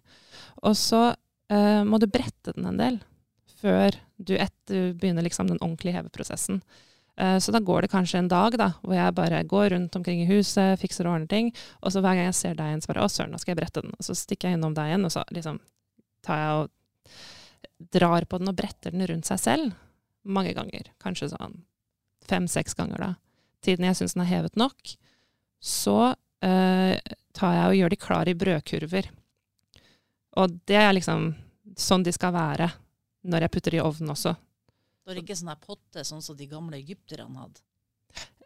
Og 0.62 0.76
så 0.78 1.02
eh, 1.52 1.82
må 1.88 2.00
du 2.02 2.10
brette 2.12 2.52
den 2.56 2.68
en 2.68 2.80
del 2.80 2.98
før 3.56 3.96
du, 4.20 4.34
et, 4.36 4.52
du 4.68 4.92
begynner 4.92 5.24
liksom 5.24 5.48
den 5.48 5.60
ordentlige 5.62 5.96
heveprosessen. 5.96 6.60
Eh, 7.16 7.38
så 7.38 7.52
da 7.52 7.60
går 7.64 7.86
det 7.86 7.92
kanskje 7.92 8.20
en 8.20 8.28
dag 8.28 8.58
da, 8.60 8.70
hvor 8.82 8.96
jeg 8.96 9.16
bare 9.16 9.42
går 9.48 9.70
rundt 9.72 9.96
omkring 9.96 10.20
i 10.22 10.28
huset, 10.28 10.80
fikser 10.80 11.08
og 11.08 11.16
ordner 11.16 11.30
ting. 11.30 11.52
Og 11.80 11.92
så 11.92 12.02
hver 12.04 12.18
gang 12.18 12.28
jeg 12.28 12.38
ser 12.38 12.58
deigen, 12.58 12.82
så 12.84 12.92
bare 12.92 13.06
Å, 13.06 13.12
søren, 13.12 13.32
nå 13.32 13.40
skal 13.40 13.54
jeg 13.54 13.62
brette 13.62 13.84
den. 13.84 13.94
Og 13.96 14.08
så 14.08 14.16
stikker 14.18 14.50
jeg 14.50 14.58
innom 14.58 14.76
deigen, 14.76 15.06
og 15.08 15.14
så 15.14 15.24
liksom 15.32 15.60
tar 16.26 16.42
jeg 16.42 16.60
og 16.60 17.16
drar 17.96 18.26
på 18.28 18.40
den 18.40 18.52
og 18.52 18.56
bretter 18.58 18.94
den 18.94 19.06
rundt 19.08 19.28
seg 19.28 19.40
selv. 19.40 19.74
Mange 20.26 20.52
ganger. 20.56 20.90
Kanskje 21.02 21.30
sånn 21.32 21.60
fem-seks 22.26 22.74
ganger, 22.76 22.98
da. 22.98 23.10
Tiden 23.64 23.86
jeg 23.86 23.98
syns 23.98 24.16
den 24.16 24.24
er 24.24 24.32
hevet 24.32 24.58
nok. 24.58 24.96
Så 25.62 25.98
uh, 26.12 26.94
tar 27.36 27.54
jeg 27.56 27.68
og 27.68 27.76
gjør 27.78 27.92
de 27.92 28.00
klar 28.00 28.28
i 28.28 28.36
brødkurver. 28.38 29.08
Og 30.36 30.58
det 30.68 30.80
er 30.80 30.92
liksom 30.96 31.30
sånn 31.80 32.04
de 32.06 32.12
skal 32.14 32.34
være 32.34 32.68
når 33.26 33.46
jeg 33.46 33.54
putter 33.54 33.74
de 33.74 33.80
i 33.80 33.84
ovnen 33.84 34.12
også. 34.14 34.36
Da 35.06 35.12
er 35.12 35.20
det 35.20 35.22
ikke 35.22 35.36
sånn 35.38 35.54
potte, 35.62 36.02
sånn 36.02 36.22
som 36.24 36.34
de 36.34 36.48
gamle 36.50 36.80
egypterne 36.80 37.38
hadde. 37.38 37.60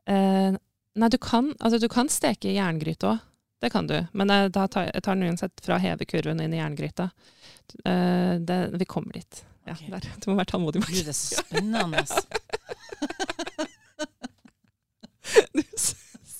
Eh, 0.05 0.59
nei, 1.00 1.09
du 1.09 1.17
kan, 1.17 1.55
altså, 1.57 1.79
du 1.81 1.88
kan 1.88 2.11
steke 2.12 2.50
i 2.50 2.59
jerngryte 2.59 3.09
òg. 3.09 3.23
Det 3.64 3.71
kan 3.73 3.88
du. 3.88 3.97
Men 4.12 4.33
eh, 4.33 4.49
da 4.52 4.67
tar 4.69 4.90
jeg 4.90 5.00
tar 5.05 5.17
den 5.17 5.31
uansett 5.31 5.64
fra 5.64 5.79
hevekurven 5.81 6.40
inn 6.45 6.52
i 6.52 6.61
jerngryta. 6.61 7.09
Eh, 7.85 8.35
det, 8.45 8.59
vi 8.76 8.88
kommer 8.88 9.17
dit. 9.17 9.40
Ja, 9.64 9.73
okay. 9.73 9.88
der. 9.88 10.05
Du 10.21 10.31
må 10.31 10.37
være 10.37 10.52
tålmodig. 10.52 10.85
Gud, 10.85 11.00
det 11.00 11.14
er 11.14 11.17
så 11.17 11.40
spennende. 11.40 12.05
Du 15.55 15.62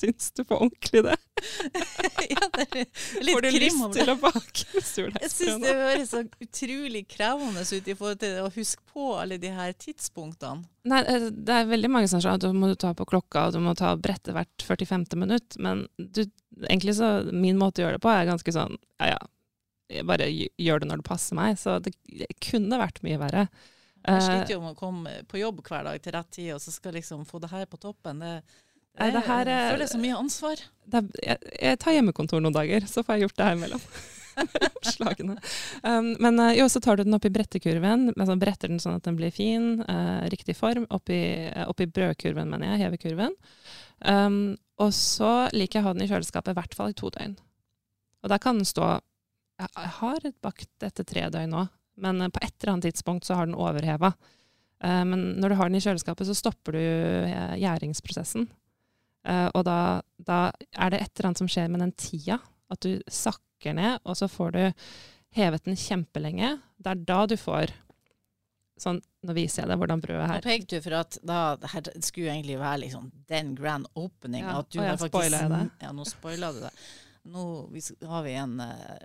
syns 0.01 0.31
du 0.37 0.43
på 0.49 0.57
ordentlig 0.57 1.03
det? 1.07 1.17
ja, 2.33 2.49
det 2.57 2.67
er 2.67 3.23
litt 3.25 3.35
Får 3.37 3.47
du 3.47 3.51
lyst 3.55 3.87
til 3.97 4.13
å 4.13 4.17
bake 4.21 4.67
Jeg 4.81 5.31
syns 5.33 5.63
det 5.63 5.75
høres 5.77 6.13
så 6.13 6.23
utrolig 6.27 7.05
krevende 7.11 7.65
ut 7.65 7.89
i 7.89 7.97
forhold 7.97 8.21
til 8.25 8.39
å 8.45 8.53
huske 8.55 8.85
på 8.93 9.09
alle 9.21 9.41
de 9.41 9.53
her 9.55 9.73
tidspunktene. 9.73 10.67
Nei, 10.91 11.01
eh, 11.05 11.29
det 11.31 11.57
er 11.57 11.71
veldig 11.71 11.91
mange 11.93 12.11
som 12.13 12.23
sier 12.23 12.37
at 12.37 12.45
du 12.45 12.53
må 12.57 12.73
ta 12.81 12.93
på 12.97 13.09
klokka, 13.09 13.49
og 13.49 13.57
du 13.57 13.61
må 13.65 13.77
ta 13.79 13.95
brettet 14.01 14.35
hvert 14.37 14.67
45. 14.67 15.09
minutt. 15.21 15.59
Men 15.61 15.87
du, 15.97 16.25
egentlig 16.67 16.97
så, 16.99 17.21
min 17.33 17.61
måte 17.61 17.83
å 17.83 17.87
gjøre 17.87 18.01
det 18.01 18.05
på 18.05 18.13
er 18.13 18.31
ganske 18.31 18.57
sånn 18.57 18.81
ja 19.01 19.15
ja, 19.15 19.21
jeg 19.91 20.07
bare 20.07 20.29
gjør 20.31 20.83
det 20.83 20.89
når 20.91 21.03
det 21.03 21.09
passer 21.09 21.39
meg. 21.39 21.59
Så 21.61 21.79
det, 21.83 21.95
kunne 22.43 22.81
vært 22.81 23.03
mye 23.07 23.21
verre. 23.21 23.47
Jeg 24.01 24.17
Eh, 24.17 24.23
sliter 24.25 24.55
jo 24.55 24.63
med 24.63 24.73
å 24.73 24.79
komme 24.79 25.11
på 25.29 25.41
jobb 25.43 25.61
hver 25.67 25.85
dag 25.85 26.01
til 26.01 26.15
rett 26.17 26.31
tid, 26.33 26.55
og 26.55 26.63
så 26.65 26.73
skal 26.73 26.97
liksom 26.97 27.27
få 27.29 27.41
det 27.43 27.51
her 27.53 27.67
på 27.69 27.77
toppen. 27.77 28.23
Det, 28.23 28.31
det, 28.41 28.70
Nei, 28.99 29.11
det 29.15 29.23
her 29.27 29.49
er- 29.49 29.75
føler 29.75 29.91
så 29.91 30.01
mye 30.01 30.17
ansvar. 30.19 30.63
er, 30.93 31.05
jeg, 31.23 31.53
jeg 31.63 31.79
tar 31.79 31.95
hjemmekontor 31.95 32.41
noen 32.43 32.57
dager, 32.57 32.87
så 32.91 33.05
får 33.05 33.17
jeg 33.17 33.29
gjort 33.29 33.37
det 33.39 33.47
her 33.47 33.61
mellom, 33.61 33.85
slagene. 34.95 35.37
Um, 35.85 36.11
men 36.21 36.41
eh, 36.43 36.57
jo, 36.59 36.67
så 36.69 36.81
tar 36.83 36.99
du 36.99 37.05
den 37.05 37.15
opp 37.17 37.25
i 37.29 37.33
brettekurven. 37.33 38.11
Altså 38.17 38.37
bretter 38.41 38.73
den 38.73 38.83
sånn 38.83 38.99
at 38.99 39.07
den 39.07 39.19
blir 39.19 39.33
fin, 39.35 39.83
uh, 39.87 40.27
riktig 40.33 40.57
form. 40.59 40.89
Opp 40.91 41.13
i, 41.13 41.23
eh, 41.51 41.67
opp 41.69 41.81
i 41.81 41.89
brødkurven, 41.91 42.51
mener 42.51 42.73
jeg. 42.73 42.83
Hevekurven. 42.87 43.37
Um, 44.01 44.57
og 44.81 44.93
så 44.97 45.49
liker 45.53 45.79
jeg 45.79 45.85
å 45.85 45.89
ha 45.91 45.95
den 45.97 46.07
i 46.07 46.11
kjøleskapet 46.11 46.55
i 46.55 46.59
hvert 46.59 46.77
fall 46.77 46.93
i 46.93 46.99
to 46.99 47.13
døgn. 47.15 47.37
Og 48.25 48.33
der 48.33 48.43
kan 48.43 48.59
den 48.61 48.69
stå 48.69 48.99
Jeg, 49.61 49.89
har 50.01 50.25
bakt 50.41 50.85
etter 50.87 51.05
tre 51.05 51.27
døgn 51.29 51.51
nå, 51.53 51.67
men 52.01 52.31
på 52.33 52.41
et 52.41 52.55
eller 52.63 52.73
annet 52.73 52.87
tidspunkt 52.89 53.27
så 53.29 53.37
har 53.37 53.45
den 53.45 53.59
overheva. 53.61 54.15
Men 54.81 55.35
når 55.37 55.53
du 55.53 55.57
har 55.59 55.69
den 55.69 55.77
i 55.77 55.83
kjøleskapet, 55.85 56.25
så 56.25 56.33
stopper 56.33 56.79
du 56.79 56.81
gjæringsprosessen. 57.61 58.47
Eh, 59.29 59.49
og 59.55 59.65
da, 59.69 60.01
da 60.17 60.41
er 60.73 60.93
det 60.93 61.03
et 61.03 61.13
eller 61.15 61.31
annet 61.31 61.43
som 61.43 61.51
skjer 61.51 61.71
med 61.73 61.85
den 61.85 61.95
tida. 61.99 62.41
At 62.71 62.83
du 62.85 63.01
sakker 63.11 63.75
ned, 63.77 64.01
og 64.05 64.17
så 64.19 64.29
får 64.31 64.57
du 64.57 64.63
hevet 65.37 65.67
den 65.67 65.79
kjempelenge. 65.79 66.57
Det 66.81 66.95
er 66.95 67.07
da 67.13 67.23
du 67.31 67.39
får 67.41 67.75
Sånn, 68.81 68.97
nå 69.29 69.35
viser 69.37 69.61
jeg 69.61 69.69
deg 69.69 69.77
hvordan 69.77 70.01
brødet 70.01 70.23
er 70.25 70.31
her 70.31 70.45
pekte 70.47 70.79
du 70.79 70.85
for 70.87 70.95
at 70.97 71.17
da, 71.21 71.41
det 71.61 71.69
her 71.69 71.89
skulle 72.01 72.31
egentlig 72.33 72.55
være 72.57 72.79
liksom 72.87 73.11
den 73.29 73.51
grand 73.59 73.85
opening. 73.93 74.41
Ja, 74.41 74.55
At 74.63 74.71
du 74.73 74.79
og 74.81 74.87
jeg 74.87 75.11
jeg 75.27 75.51
det. 75.53 75.59
Ja, 75.85 75.91
nå 75.93 76.07
spoila 76.09 76.49
du 76.57 76.63
det. 76.63 76.71
Nå 77.29 77.43
vi 77.75 77.83
har 78.09 78.25
vi 78.25 78.33
en 78.41 78.55
uh, 78.65 79.03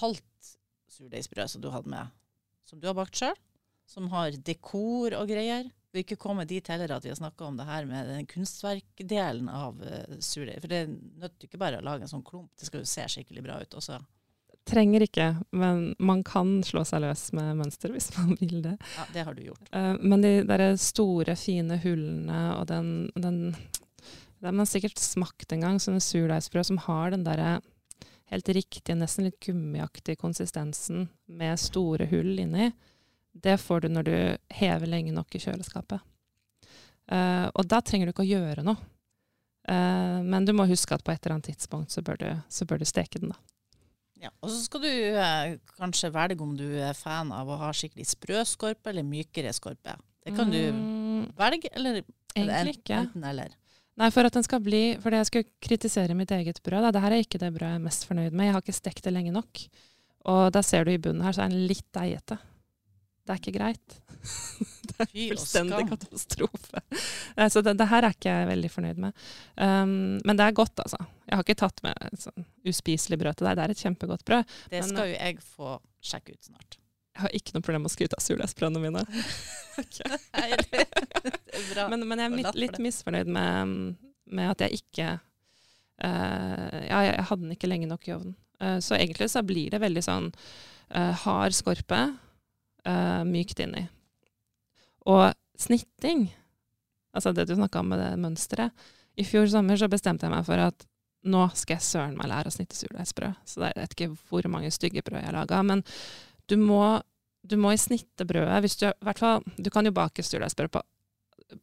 halvt 0.00 0.54
surdeigsbrød 0.96 1.52
som 1.52 1.60
du 1.60 1.68
hadde 1.74 1.92
med, 1.92 2.16
som 2.64 2.80
du 2.80 2.88
har 2.88 2.96
bakt 2.96 3.20
sjøl. 3.20 3.36
Som 3.84 4.08
har 4.14 4.32
dekor 4.46 5.18
og 5.18 5.28
greier. 5.28 5.68
Vi 5.90 5.98
har 5.98 6.04
ikke 6.04 6.22
kommet 6.22 6.48
dit 6.48 6.68
heller 6.70 6.92
at 6.94 7.04
vi 7.04 7.10
har 7.10 7.18
snakka 7.18 7.44
om 7.48 7.56
det 7.58 7.66
her 7.66 7.86
med 7.88 8.06
den 8.12 8.26
kunstverkdelen 8.30 9.48
av 9.50 9.80
uh, 9.82 10.16
surdeig. 10.22 10.60
For 10.62 10.70
det 10.70 10.84
nytter 10.86 11.48
ikke 11.48 11.58
bare 11.58 11.80
å 11.80 11.84
lage 11.86 12.06
en 12.06 12.12
sånn 12.12 12.26
klump, 12.26 12.52
det 12.58 12.68
skal 12.68 12.84
jo 12.84 12.90
se 12.90 13.06
skikkelig 13.10 13.42
bra 13.42 13.58
ut 13.58 13.74
også. 13.80 13.98
Trenger 14.70 15.02
ikke, 15.02 15.26
men 15.56 15.96
man 15.98 16.22
kan 16.22 16.60
slå 16.62 16.84
seg 16.86 17.02
løs 17.02 17.24
med 17.34 17.58
mønster 17.58 17.90
hvis 17.90 18.10
man 18.18 18.36
vil 18.38 18.60
det. 18.68 18.76
Ja, 18.94 19.06
det 19.16 19.24
har 19.26 19.34
du 19.34 19.42
gjort. 19.48 19.66
Uh, 19.74 19.96
men 19.98 20.22
de 20.22 20.32
derre 20.46 20.70
store, 20.78 21.34
fine 21.40 21.80
hullene 21.82 22.44
og 22.54 22.68
den, 22.70 23.10
den 23.18 23.42
Det 23.50 24.46
har 24.46 24.54
man 24.56 24.70
sikkert 24.70 25.02
smakt 25.02 25.50
en 25.52 25.66
gang, 25.66 25.82
sånne 25.82 26.02
surdeigsbrød 26.04 26.70
som 26.70 26.78
har 26.86 27.16
den 27.16 27.26
derre 27.26 27.58
helt 28.30 28.48
riktige, 28.54 28.94
nesten 28.94 29.26
litt 29.26 29.40
gummiaktige 29.42 30.20
konsistensen 30.20 31.08
med 31.26 31.58
store 31.58 32.06
hull 32.12 32.38
inni. 32.38 32.70
Det 33.32 33.56
får 33.62 33.80
du 33.84 33.88
når 33.94 34.06
du 34.08 34.14
hever 34.58 34.86
lenge 34.90 35.12
nok 35.14 35.34
i 35.34 35.40
kjøleskapet. 35.42 36.00
Uh, 37.10 37.48
og 37.58 37.66
da 37.66 37.80
trenger 37.82 38.06
du 38.06 38.12
ikke 38.14 38.24
å 38.26 38.30
gjøre 38.30 38.64
noe. 38.66 38.78
Uh, 39.70 40.20
men 40.26 40.46
du 40.46 40.52
må 40.56 40.66
huske 40.70 40.94
at 40.96 41.04
på 41.06 41.12
et 41.12 41.20
eller 41.24 41.36
annet 41.38 41.50
tidspunkt 41.52 41.92
så 41.94 42.02
bør 42.06 42.18
du, 42.22 42.28
så 42.50 42.66
bør 42.66 42.80
du 42.82 42.86
steke 42.88 43.20
den, 43.22 43.32
da. 43.34 43.38
Ja, 44.20 44.28
og 44.44 44.50
så 44.52 44.58
skal 44.66 44.82
du 44.84 44.88
eh, 44.92 45.54
kanskje 45.78 46.10
velge 46.12 46.44
om 46.44 46.50
du 46.58 46.66
er 46.84 46.92
fan 46.92 47.30
av 47.32 47.48
å 47.48 47.56
ha 47.56 47.70
skikkelig 47.72 48.04
sprø 48.10 48.42
skorpe 48.44 48.90
eller 48.92 49.06
mykere 49.08 49.48
skorpe. 49.56 49.94
Det 50.20 50.34
kan 50.36 50.50
du 50.52 50.58
Mm, 50.60 51.30
velge, 51.38 51.70
eller 51.72 52.02
er 52.02 52.04
egentlig 52.36 52.74
ikke. 52.82 52.98
enten 52.98 53.24
eller. 53.24 53.54
Nei, 53.96 54.10
for 54.12 54.28
at 54.28 54.36
den 54.36 54.44
skal 54.44 54.60
bli 54.64 54.98
For 55.00 55.10
det 55.12 55.22
jeg 55.22 55.28
skulle 55.30 55.48
kritisere 55.64 56.14
mitt 56.16 56.30
eget 56.36 56.60
brød, 56.62 56.84
da. 56.84 56.90
Det 56.92 57.00
her 57.00 57.16
er 57.16 57.24
ikke 57.24 57.40
det 57.40 57.48
brødet 57.54 57.72
jeg 57.72 57.80
er 57.80 57.86
mest 57.88 58.04
fornøyd 58.08 58.36
med. 58.36 58.46
Jeg 58.50 58.54
har 58.58 58.60
ikke 58.66 58.76
stekt 58.76 59.04
det 59.08 59.12
lenge 59.16 59.32
nok. 59.32 59.64
Og 60.28 60.52
da 60.52 60.60
ser 60.68 60.84
du 60.84 60.92
i 60.92 61.00
bunnen 61.00 61.24
her, 61.24 61.32
så 61.32 61.46
er 61.46 61.54
den 61.54 61.64
litt 61.72 61.88
deigete. 61.96 62.36
Det 63.30 63.36
er 63.36 63.42
ikke 63.44 63.54
greit. 63.54 63.92
det 64.90 64.96
er 65.04 65.10
fullstendig 65.14 65.84
katastrofe. 65.92 66.82
Eh, 67.36 67.46
Så 67.52 67.62
det, 67.62 67.76
det 67.78 67.86
her 67.92 68.04
er 68.08 68.16
ikke 68.16 68.32
jeg 68.34 68.48
veldig 68.50 68.70
fornøyd 68.74 68.98
med. 69.06 69.24
Um, 69.54 69.92
men 70.26 70.40
det 70.40 70.48
er 70.48 70.56
godt, 70.58 70.82
altså. 70.82 70.98
Jeg 71.28 71.38
har 71.38 71.46
ikke 71.46 71.60
tatt 71.62 71.78
med 71.86 72.18
sånn 72.18 72.44
uspiselig 72.66 73.20
brød 73.22 73.38
til 73.38 73.46
deg. 73.48 73.56
Det 73.60 73.64
er 73.64 73.74
et 73.76 73.84
kjempegodt 73.86 74.26
brød. 74.26 74.56
Det 74.72 74.82
Men- 74.82 74.90
skal 74.90 75.12
jo 75.12 75.14
jeg 75.14 75.38
få 75.46 75.76
sjekke 76.10 76.34
ut 76.34 76.50
snart. 76.50 76.76
Jeg 77.14 77.22
har 77.24 77.36
ikke 77.38 77.54
noe 77.54 77.64
problem 77.66 77.82
med 77.84 77.90
å 77.90 77.94
skryte 77.94 78.16
av 78.18 78.22
surdeigsbrødene 78.24 78.82
mine. 78.82 79.02
Nei, 80.36 80.48
det 80.58 80.84
er 80.84 81.66
bra. 81.74 81.86
Men, 81.92 82.04
men 82.08 82.22
jeg 82.22 82.30
er 82.32 82.36
litt, 82.38 82.60
litt 82.64 82.78
misfornøyd 82.82 83.30
med, 83.30 83.74
med 84.30 84.52
at 84.52 84.64
jeg 84.66 84.82
ikke 84.82 85.08
uh, 86.02 86.78
Ja, 86.86 87.00
jeg, 87.06 87.14
jeg 87.14 87.28
hadde 87.30 87.44
den 87.46 87.54
ikke 87.56 87.70
lenge 87.70 87.88
nok 87.90 88.08
i 88.08 88.14
ovnen. 88.16 88.34
Uh, 88.60 88.78
så 88.84 88.98
egentlig 88.98 89.30
så 89.32 89.42
blir 89.46 89.72
det 89.74 89.80
veldig 89.82 90.04
sånn 90.06 90.30
uh, 90.92 91.12
hard 91.24 91.56
skorpe, 91.56 92.00
eh, 92.84 93.22
mykt 93.28 93.62
inni. 93.64 93.86
Og 95.10 95.30
snitting, 95.60 96.28
altså 97.16 97.32
det 97.36 97.48
du 97.48 97.56
snakka 97.56 97.82
om 97.82 97.90
med 97.92 98.00
det 98.00 98.10
mønsteret 98.20 98.88
I 99.18 99.24
fjor 99.26 99.48
sommer 99.50 99.76
så 99.80 99.88
bestemte 99.90 100.26
jeg 100.26 100.32
meg 100.32 100.44
for 100.46 100.60
at 100.62 100.86
nå 101.28 101.46
skal 101.58 101.76
jeg 101.76 101.84
søren 101.84 102.16
meg 102.16 102.30
lære 102.30 102.48
å 102.48 102.54
snitte 102.54 102.78
surdeigsbrød. 102.78 103.40
Så 103.44 103.60
jeg 103.66 103.76
vet 103.76 103.96
ikke 103.96 104.12
hvor 104.30 104.46
mange 104.52 104.70
stygge 104.72 105.02
brød 105.04 105.20
jeg 105.20 105.34
laga. 105.36 105.58
Men 105.66 105.82
du 106.48 106.56
må, 106.56 107.00
du 107.44 107.58
må 107.60 107.74
i 107.74 107.80
snitte 107.80 108.24
brødet 108.24 108.62
hvis 108.64 108.78
du, 108.80 108.86
hvert 109.04 109.20
fall, 109.20 109.44
du 109.60 109.68
kan 109.72 109.84
jo 109.84 109.92
bake 109.96 110.24
surdeigsbrød 110.24 110.72
på 110.78 110.84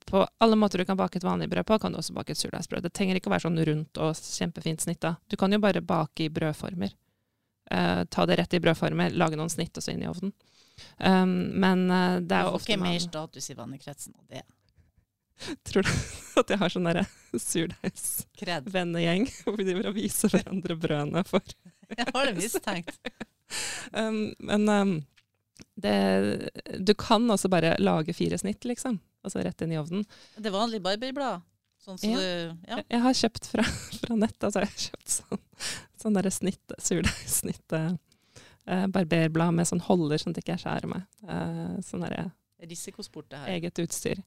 på 0.05 0.27
alle 0.37 0.55
måter 0.55 0.77
du 0.77 0.85
kan 0.85 0.97
bake 0.97 1.17
et 1.17 1.23
vanlig 1.23 1.49
brød 1.49 1.65
på, 1.65 1.79
kan 1.79 1.91
du 1.91 1.97
også 1.97 2.13
bake 2.13 2.33
et 2.33 2.39
surdeigsbrød. 2.41 2.83
Det 2.83 2.93
trenger 2.93 3.19
ikke 3.19 3.29
å 3.29 3.33
være 3.35 3.45
sånn 3.45 3.59
rundt 3.69 3.99
og 4.03 4.17
kjempefint 4.19 4.83
snitta. 4.83 5.15
Du 5.29 5.37
kan 5.39 5.53
jo 5.53 5.61
bare 5.63 5.83
bake 5.85 6.25
i 6.25 6.31
brødformer. 6.33 6.93
Eh, 7.71 8.03
ta 8.11 8.25
det 8.25 8.37
rett 8.39 8.53
i 8.53 8.61
brødformer, 8.63 9.15
lage 9.15 9.39
noen 9.39 9.51
snitt 9.51 9.77
og 9.77 9.85
så 9.85 9.93
inn 9.93 10.03
i 10.03 10.09
ovnen. 10.09 10.33
Um, 10.99 11.31
men 11.61 11.85
uh, 11.91 12.19
det 12.19 12.27
Du 12.29 12.35
er 12.35 12.43
jo 12.45 12.51
får 12.53 12.59
ofte 12.61 12.71
ikke 12.73 12.83
mer 12.83 12.99
status 13.03 13.49
i 13.49 13.57
vennekretsen 13.57 14.13
av 14.17 14.25
det. 14.35 14.43
tror 15.69 15.85
du 15.85 15.91
at 16.41 16.49
jeg 16.53 16.59
har 16.61 16.73
sånn 16.73 16.87
derre 16.89 17.05
surdeigsvennegjeng 17.37 19.27
hvor 19.43 19.57
vi 19.59 19.67
driver 19.67 19.91
og 19.91 19.97
viser 19.97 20.33
hverandre 20.33 20.77
brødene 20.79 21.23
for 21.27 21.43
Jeg 21.93 22.07
har 22.13 22.25
det 22.29 22.35
mistenkt. 22.39 22.97
um, 23.93 24.33
Men 24.39 24.69
um, 24.69 24.95
det, 25.77 25.93
du 26.79 26.93
kan 26.97 27.29
også 27.31 27.49
bare 27.49 27.75
lage 27.81 28.13
fire 28.13 28.37
snitt, 28.37 28.65
liksom. 28.65 28.99
Altså 29.25 29.41
rett 29.45 29.61
inn 29.65 29.73
i 29.73 29.79
ovnen. 29.79 30.03
Det 30.37 30.49
er 30.49 30.53
vanlig 30.55 30.81
barberblad. 30.85 31.41
Sånn 31.81 31.97
som 32.01 32.09
Ja. 32.11 32.17
du 32.19 32.57
Ja. 32.67 32.81
Jeg, 32.89 33.01
har 33.05 33.13
kjøpt 33.13 33.45
fra, 33.53 33.63
fra 34.01 34.15
nett, 34.19 34.37
altså 34.43 34.59
jeg 34.63 34.67
har 34.71 34.83
kjøpt 34.89 35.09
sånn, 35.13 35.41
sånn 36.01 36.17
derre 36.17 36.31
snitt, 36.33 36.73
surdeigsnitte, 36.83 37.79
eh, 37.93 37.97
barberblad 38.91 39.53
med 39.55 39.67
sånn 39.69 39.81
holder 39.85 40.17
sånn 40.21 40.33
at 40.35 40.41
ikke 40.43 40.55
jeg 40.57 40.63
skjærer 40.65 40.89
meg. 40.91 41.05
Eh, 41.27 41.77
sånn 41.87 42.03
derre 42.03 42.31
Risikosport, 42.67 43.29
det 43.29 43.37
her. 43.39 43.47
eget 43.57 43.79
utstyr. 43.83 44.23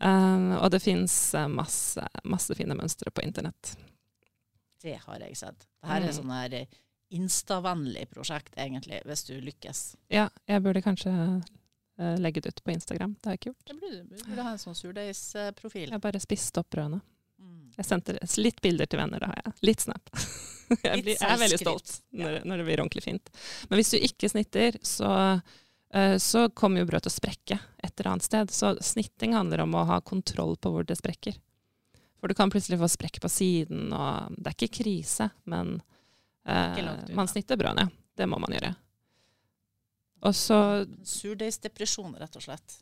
Eh, 0.00 0.56
og 0.58 0.70
det 0.74 0.80
fins 0.82 1.14
masse, 1.48 2.02
masse 2.24 2.54
fine 2.58 2.74
mønstre 2.76 3.10
på 3.14 3.22
internett. 3.24 3.74
Det 4.82 4.96
har 5.06 5.18
jeg 5.20 5.36
sett. 5.36 5.66
Dette 5.82 5.96
er 5.96 6.00
Mm. 6.08 6.12
sånn 6.18 6.30
her 6.32 6.54
eh, 6.62 6.66
instavennlig 7.12 8.06
prosjekt, 8.10 8.54
egentlig, 8.56 9.02
hvis 9.04 9.24
du 9.26 9.34
lykkes. 9.40 9.96
Ja, 10.10 10.28
jeg 10.48 10.62
burde 10.62 10.82
kanskje 10.82 11.12
eh, 11.98 12.16
legge 12.18 12.40
det 12.40 12.48
ut 12.54 12.62
på 12.64 12.72
Instagram. 12.72 13.16
Det 13.20 13.26
har 13.28 13.32
jeg 13.36 13.40
ikke 13.40 13.50
gjort. 13.50 13.66
Det 13.66 13.80
burde 13.80 14.26
burde 14.26 14.42
ha 14.46 14.52
en 14.52 14.58
sånn 14.62 14.74
surdeigsprofil. 14.78 15.90
Jeg 15.90 16.00
bare 16.00 16.20
spist 16.22 16.56
opp 16.58 16.70
brødene. 16.70 17.00
Jeg 17.76 17.86
sendte 17.86 18.16
litt 18.42 18.60
bilder 18.64 18.88
til 18.90 19.00
venner, 19.00 19.22
det 19.22 19.30
har 19.30 19.42
jeg. 19.44 19.54
Litt 19.70 19.86
snap. 19.86 20.12
Jeg, 20.70 21.02
blir, 21.02 21.16
jeg 21.16 21.26
er 21.26 21.38
veldig 21.40 21.56
stolt 21.58 21.96
når, 22.14 22.34
når 22.46 22.60
det 22.60 22.64
blir 22.68 22.78
ordentlig 22.78 23.02
fint. 23.02 23.30
Men 23.66 23.80
hvis 23.80 23.88
du 23.90 23.96
ikke 24.06 24.28
snitter, 24.30 24.76
så, 24.86 25.08
eh, 25.90 26.14
så 26.22 26.44
kommer 26.54 26.78
jo 26.78 26.86
brødet 26.86 27.08
til 27.08 27.10
å 27.10 27.14
sprekke 27.16 27.56
et 27.82 27.90
eller 27.90 28.10
annet 28.12 28.26
sted. 28.28 28.52
Så 28.54 28.70
snitting 28.78 29.34
handler 29.34 29.64
om 29.64 29.74
å 29.74 29.82
ha 29.88 29.98
kontroll 29.98 30.54
på 30.62 30.70
hvor 30.70 30.86
det 30.86 30.94
sprekker. 31.00 31.34
For 32.22 32.30
du 32.30 32.36
kan 32.38 32.54
plutselig 32.54 32.78
få 32.78 32.86
sprekk 32.92 33.18
på 33.24 33.32
siden, 33.32 33.90
og 33.90 34.36
det 34.36 34.52
er 34.52 34.58
ikke 34.60 34.78
krise, 34.84 35.26
men 35.50 35.80
eh, 36.46 36.86
man 37.18 37.26
snitter 37.26 37.58
brødene. 37.58 37.88
Det 38.14 38.30
må 38.30 38.38
man 38.38 38.54
gjøre. 38.54 38.70
Og 40.28 40.36
så 40.36 40.60
Surdeigsdepresjon, 41.02 42.14
rett 42.20 42.36
og 42.36 42.44
slett. 42.44 42.78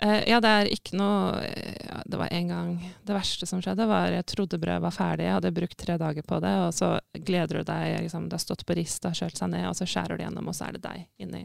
Eh, 0.00 0.28
ja, 0.30 0.38
det 0.40 0.50
er 0.60 0.70
ikke 0.70 0.98
noe 0.98 1.42
eh, 1.42 1.87
Det 2.08 2.16
var 2.16 2.30
en 2.32 2.48
gang 2.48 2.94
Det 3.04 3.12
verste 3.12 3.46
som 3.46 3.60
skjedde, 3.60 3.84
var 3.86 4.08
jeg 4.08 4.24
trodde 4.30 4.58
brødet 4.60 4.80
var 4.80 4.94
ferdig. 4.94 5.26
Jeg 5.26 5.36
hadde 5.36 5.52
brukt 5.58 5.76
tre 5.76 5.98
dager 6.00 6.24
på 6.24 6.38
det, 6.40 6.52
og 6.64 6.70
så 6.72 6.94
gleder 7.12 7.60
du 7.60 7.68
deg. 7.68 7.98
Liksom, 8.06 8.30
det 8.30 8.38
har 8.38 8.44
stått 8.44 8.64
på 8.64 8.76
rist, 8.78 9.02
det 9.02 9.10
har 9.10 9.18
kjølt 9.18 9.40
seg 9.42 9.50
ned, 9.52 9.66
og 9.68 9.76
så 9.76 9.88
skjærer 9.88 10.16
du 10.16 10.24
gjennom, 10.24 10.48
og 10.48 10.56
så 10.56 10.68
er 10.68 10.78
det 10.78 10.82
deg 10.86 11.04
inni. 11.20 11.42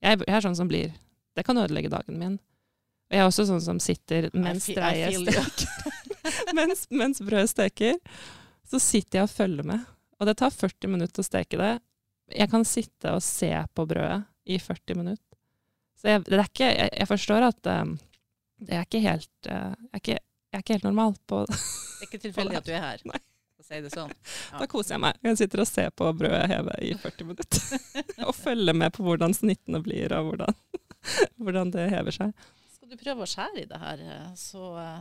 Jeg, 0.00 0.22
jeg 0.24 0.36
er 0.38 0.46
sånn 0.46 0.56
som 0.56 0.70
blir 0.70 0.94
Det 1.36 1.44
kan 1.46 1.60
ødelegge 1.60 1.90
dagen 1.92 2.16
min. 2.18 2.38
Og 3.08 3.16
jeg 3.16 3.22
er 3.22 3.28
også 3.28 3.46
sånn 3.50 3.62
som 3.64 3.78
sitter 3.80 4.30
mens 4.32 4.66
you. 4.68 4.74
steker. 4.78 5.68
mens, 6.58 6.86
mens 6.88 7.20
brødet 7.24 7.52
steker, 7.52 8.00
så 8.68 8.80
sitter 8.82 9.20
jeg 9.20 9.28
og 9.28 9.32
følger 9.36 9.68
med. 9.68 9.84
Og 10.18 10.28
det 10.28 10.38
tar 10.40 10.56
40 10.56 10.92
minutter 10.96 11.22
å 11.22 11.28
steke 11.28 11.60
det. 11.60 11.74
Jeg 12.32 12.50
kan 12.52 12.64
sitte 12.68 13.12
og 13.16 13.22
se 13.24 13.52
på 13.76 13.86
brødet 13.88 14.22
i 14.48 14.58
40 14.60 14.98
minutter. 14.98 15.24
Så 16.00 16.12
jeg, 16.12 16.24
det 16.26 16.36
er 16.36 16.44
ikke, 16.48 16.68
jeg, 16.72 16.90
jeg 16.96 17.10
forstår 17.10 17.48
at 17.48 17.70
um, 17.84 17.96
det 18.58 18.76
er 18.76 18.86
ikke 18.86 19.02
helt 19.04 19.50
uh, 19.50 19.72
jeg, 19.72 19.92
er 19.92 20.02
ikke, 20.02 20.18
jeg 20.18 20.58
er 20.58 20.64
ikke 20.64 20.78
helt 20.78 20.86
normal 20.88 21.16
på 21.30 21.42
Det 21.48 21.58
er 21.58 22.08
ikke 22.08 22.22
tilfeldig 22.26 22.60
at 22.60 22.68
du 22.68 22.72
er 22.74 22.84
her, 22.84 23.04
Nei. 23.08 23.20
for 23.54 23.64
å 23.64 23.68
si 23.68 23.82
det 23.84 23.94
sånn. 23.94 24.14
Ja. 24.48 24.62
Da 24.62 24.68
koser 24.70 24.96
jeg 24.96 25.04
meg. 25.04 25.18
Jeg 25.28 25.40
sitter 25.42 25.62
og 25.62 25.68
ser 25.68 25.90
på 25.92 26.08
brødet 26.16 26.46
heve 26.50 26.78
i 26.84 26.94
40 27.04 27.28
minutter. 27.28 27.82
og 28.26 28.34
følger 28.36 28.76
med 28.80 28.94
på 28.96 29.04
hvordan 29.06 29.36
snittene 29.36 29.82
blir, 29.84 30.14
og 30.16 30.32
hvordan, 30.32 30.56
hvordan 31.36 31.74
det 31.74 31.90
hever 31.92 32.16
seg. 32.16 32.48
Skal 32.88 32.96
du 32.96 33.04
prøve 33.04 33.24
å 33.24 33.28
skjære 33.28 33.60
i 33.60 33.68
det 33.68 33.78
her, 33.82 34.00
eh, 34.00 34.28
så 34.40 34.70
eh, 34.80 35.00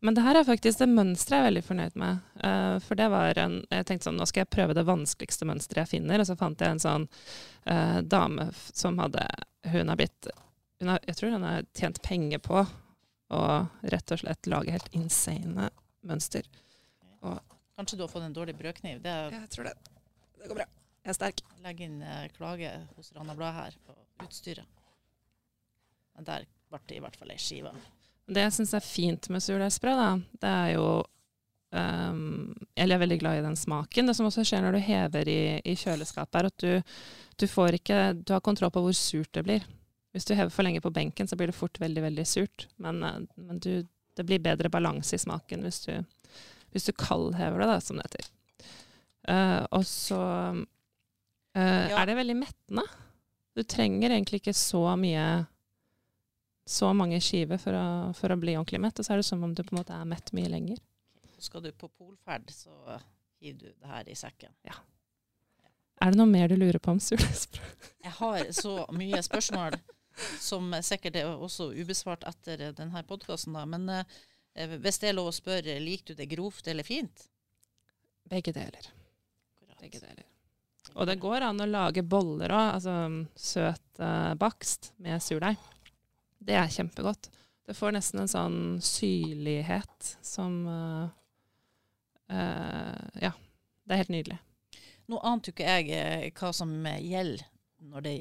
Men 0.00 0.16
det 0.16 0.22
her 0.24 0.38
er 0.38 0.46
faktisk 0.48 0.80
det 0.80 0.88
mønsteret 0.88 1.36
jeg 1.36 1.42
er 1.42 1.48
veldig 1.50 1.64
fornøyd 1.66 1.98
med. 2.00 2.22
Uh, 2.40 2.76
for 2.84 2.96
det 2.96 3.06
var 3.12 3.38
en 3.40 3.58
Jeg 3.72 3.86
tenkte 3.88 4.08
sånn, 4.08 4.18
nå 4.20 4.26
skal 4.28 4.42
jeg 4.42 4.52
prøve 4.52 4.76
det 4.76 4.84
vanskeligste 4.88 5.48
mønsteret 5.48 5.84
jeg 5.84 5.92
finner. 5.98 6.20
Og 6.20 6.28
så 6.28 6.36
fant 6.40 6.60
jeg 6.60 6.74
en 6.74 6.82
sånn 6.82 7.06
uh, 7.68 8.00
dame 8.00 8.50
som 8.72 9.00
hadde 9.00 9.24
Hun 9.72 9.92
har 9.92 10.00
blitt 10.00 10.28
hun 10.80 10.88
har, 10.88 11.00
Jeg 11.06 11.16
tror 11.16 11.30
hun 11.30 11.46
har 11.46 11.66
tjent 11.74 12.02
penger 12.02 12.38
på 12.44 12.60
å 13.34 13.42
rett 13.82 14.12
og 14.14 14.20
slett 14.20 14.46
lage 14.50 14.74
helt 14.74 14.88
insane 14.92 15.70
mønster. 16.04 16.46
kanskje 17.76 17.96
du 17.96 18.02
har 18.04 18.08
fått 18.08 18.22
en 18.22 18.36
dårlig 18.36 18.54
brødkniv. 18.58 19.02
Det 19.02 19.10
er 19.10 19.30
Jeg 19.32 19.50
tror 19.50 19.64
det. 19.70 19.74
Det 20.40 20.48
går 20.48 20.60
bra. 20.60 20.66
Jeg 21.04 21.12
er 21.12 21.16
sterk. 21.18 21.40
Legg 21.64 21.80
inn 21.84 22.02
eh, 22.02 22.28
klage 22.36 22.70
hos 22.96 23.12
Rana 23.12 23.34
Blad 23.36 23.54
her 23.54 23.76
på 23.86 23.94
utstyret. 24.24 24.66
Men 26.14 26.24
der 26.24 26.46
ble 26.70 26.80
det 26.88 26.98
i 26.98 27.02
hvert 27.02 27.16
fall 27.16 27.32
ei 27.34 27.40
skive. 27.40 27.72
Det 28.24 28.44
jeg 28.46 28.54
syns 28.56 28.72
er 28.76 28.84
fint 28.84 29.28
med 29.32 29.42
surdeigsbrød, 29.44 30.00
da, 30.00 30.38
det 30.40 30.50
er 30.50 30.68
jo 30.78 30.86
um, 31.76 32.54
Eller 32.72 32.94
jeg 32.94 32.96
er 32.96 33.02
veldig 33.02 33.18
glad 33.20 33.40
i 33.40 33.44
den 33.44 33.58
smaken. 33.58 34.08
Det 34.08 34.14
som 34.16 34.28
også 34.30 34.46
skjer 34.48 34.64
når 34.64 34.78
du 34.78 34.84
hever 34.86 35.28
i, 35.28 35.40
i 35.60 35.74
kjøleskapet, 35.76 36.38
er 36.40 36.48
at 36.48 36.64
du, 36.64 36.96
du 37.42 37.46
får 37.50 37.80
ikke 37.80 38.00
Du 38.22 38.32
har 38.36 38.44
kontroll 38.44 38.72
på 38.72 38.84
hvor 38.86 38.96
surt 38.96 39.32
det 39.36 39.44
blir. 39.44 39.66
Hvis 40.14 40.28
du 40.28 40.34
hever 40.38 40.52
for 40.54 40.62
lenge 40.66 40.80
på 40.80 40.92
benken, 40.94 41.26
så 41.26 41.36
blir 41.36 41.50
det 41.50 41.56
fort 41.58 41.80
veldig, 41.82 42.02
veldig 42.04 42.24
surt. 42.28 42.68
Men, 42.78 43.02
eh, 43.02 43.22
men 43.34 43.58
du, 43.58 43.86
det 44.14 44.26
blir 44.28 44.42
bedre 44.42 44.70
balanse 44.70 45.16
i 45.16 45.22
smaken 45.22 45.64
hvis 45.66 45.80
du, 45.88 45.96
hvis 46.70 46.86
du 46.86 46.92
kaldhever 46.94 47.64
det, 47.64 47.70
da, 47.72 47.80
som 47.82 47.98
det 47.98 48.06
heter. 48.06 48.30
Uh, 49.24 49.64
og 49.72 49.86
så 49.88 50.20
uh, 50.52 51.86
Ja. 51.88 52.02
er 52.02 52.06
det 52.06 52.18
veldig 52.18 52.36
mettende. 52.36 52.84
Du 53.56 53.62
trenger 53.62 54.12
egentlig 54.12 54.42
ikke 54.42 54.54
så 54.54 54.82
mye 55.00 55.46
så 56.68 56.90
mange 56.96 57.20
skiver 57.20 57.60
for 57.60 57.76
å, 57.76 57.86
for 58.16 58.32
å 58.32 58.38
bli 58.40 58.54
ordentlig 58.56 58.80
mett, 58.84 58.98
og 58.98 59.06
så 59.06 59.14
er 59.14 59.20
det 59.20 59.26
som 59.28 59.42
om 59.44 59.52
du 59.54 59.62
på 59.64 59.74
en 59.74 59.80
måte 59.82 59.96
er 59.96 60.08
mett 60.08 60.32
mye 60.36 60.48
lenger. 60.48 60.78
Skal 61.42 61.64
du 61.64 61.72
på 61.76 61.90
polferd, 61.92 62.48
så 62.52 63.00
hiver 63.42 63.58
du 63.58 63.68
det 63.72 63.90
her 63.90 64.08
i 64.08 64.16
sekken. 64.16 64.54
Ja. 64.64 64.78
Er 66.02 66.12
det 66.12 66.20
noe 66.20 66.30
mer 66.30 66.48
du 66.48 66.56
lurer 66.56 66.80
på 66.82 66.94
om 66.94 67.00
surdeigsbrød? 67.06 67.90
Jeg 68.04 68.16
har 68.20 68.48
så 68.56 68.78
mye 68.96 69.20
spørsmål 69.24 69.76
som 70.40 70.72
sikkert 70.84 71.18
er 71.20 71.30
også 71.32 71.70
ubesvart 71.74 72.26
etter 72.28 72.70
denne 72.76 73.02
podkasten. 73.08 73.56
Men 73.70 73.88
eh, 73.90 74.76
hvis 74.80 75.00
det 75.02 75.10
er 75.10 75.18
lov 75.18 75.30
å 75.30 75.36
spørre, 75.36 75.78
liker 75.82 76.12
du 76.12 76.22
det 76.22 76.30
grovt 76.32 76.68
eller 76.70 76.86
fint? 76.86 77.26
Begge 78.30 78.54
deler. 78.56 78.90
Begge 79.80 80.00
deler. 80.00 80.24
Og 80.94 81.08
det 81.08 81.18
går 81.20 81.42
an 81.42 81.62
å 81.64 81.68
lage 81.68 82.04
boller 82.06 82.52
òg, 82.54 82.76
altså 82.76 82.96
søt 83.34 84.02
eh, 84.02 84.34
bakst 84.40 84.92
med 85.02 85.22
surdeig. 85.24 85.58
Det 86.44 86.56
er 86.60 86.72
kjempegodt. 86.72 87.30
Det 87.64 87.76
får 87.76 87.94
nesten 87.96 88.20
en 88.20 88.28
sånn 88.28 88.58
syrlighet 88.84 90.10
som 90.20 90.58
uh, 90.68 91.06
uh, 92.28 93.06
Ja. 93.24 93.32
Det 93.84 93.92
er 93.92 94.00
helt 94.00 94.12
nydelig. 94.12 94.36
Nå 95.12 95.20
ante 95.28 95.50
jo 95.50 95.54
ikke 95.54 95.68
jeg 95.68 95.90
eh, 95.92 96.28
hva 96.32 96.50
som 96.56 96.70
eh, 96.88 97.02
gjelder 97.04 97.44
når 97.90 98.06
det, 98.06 98.14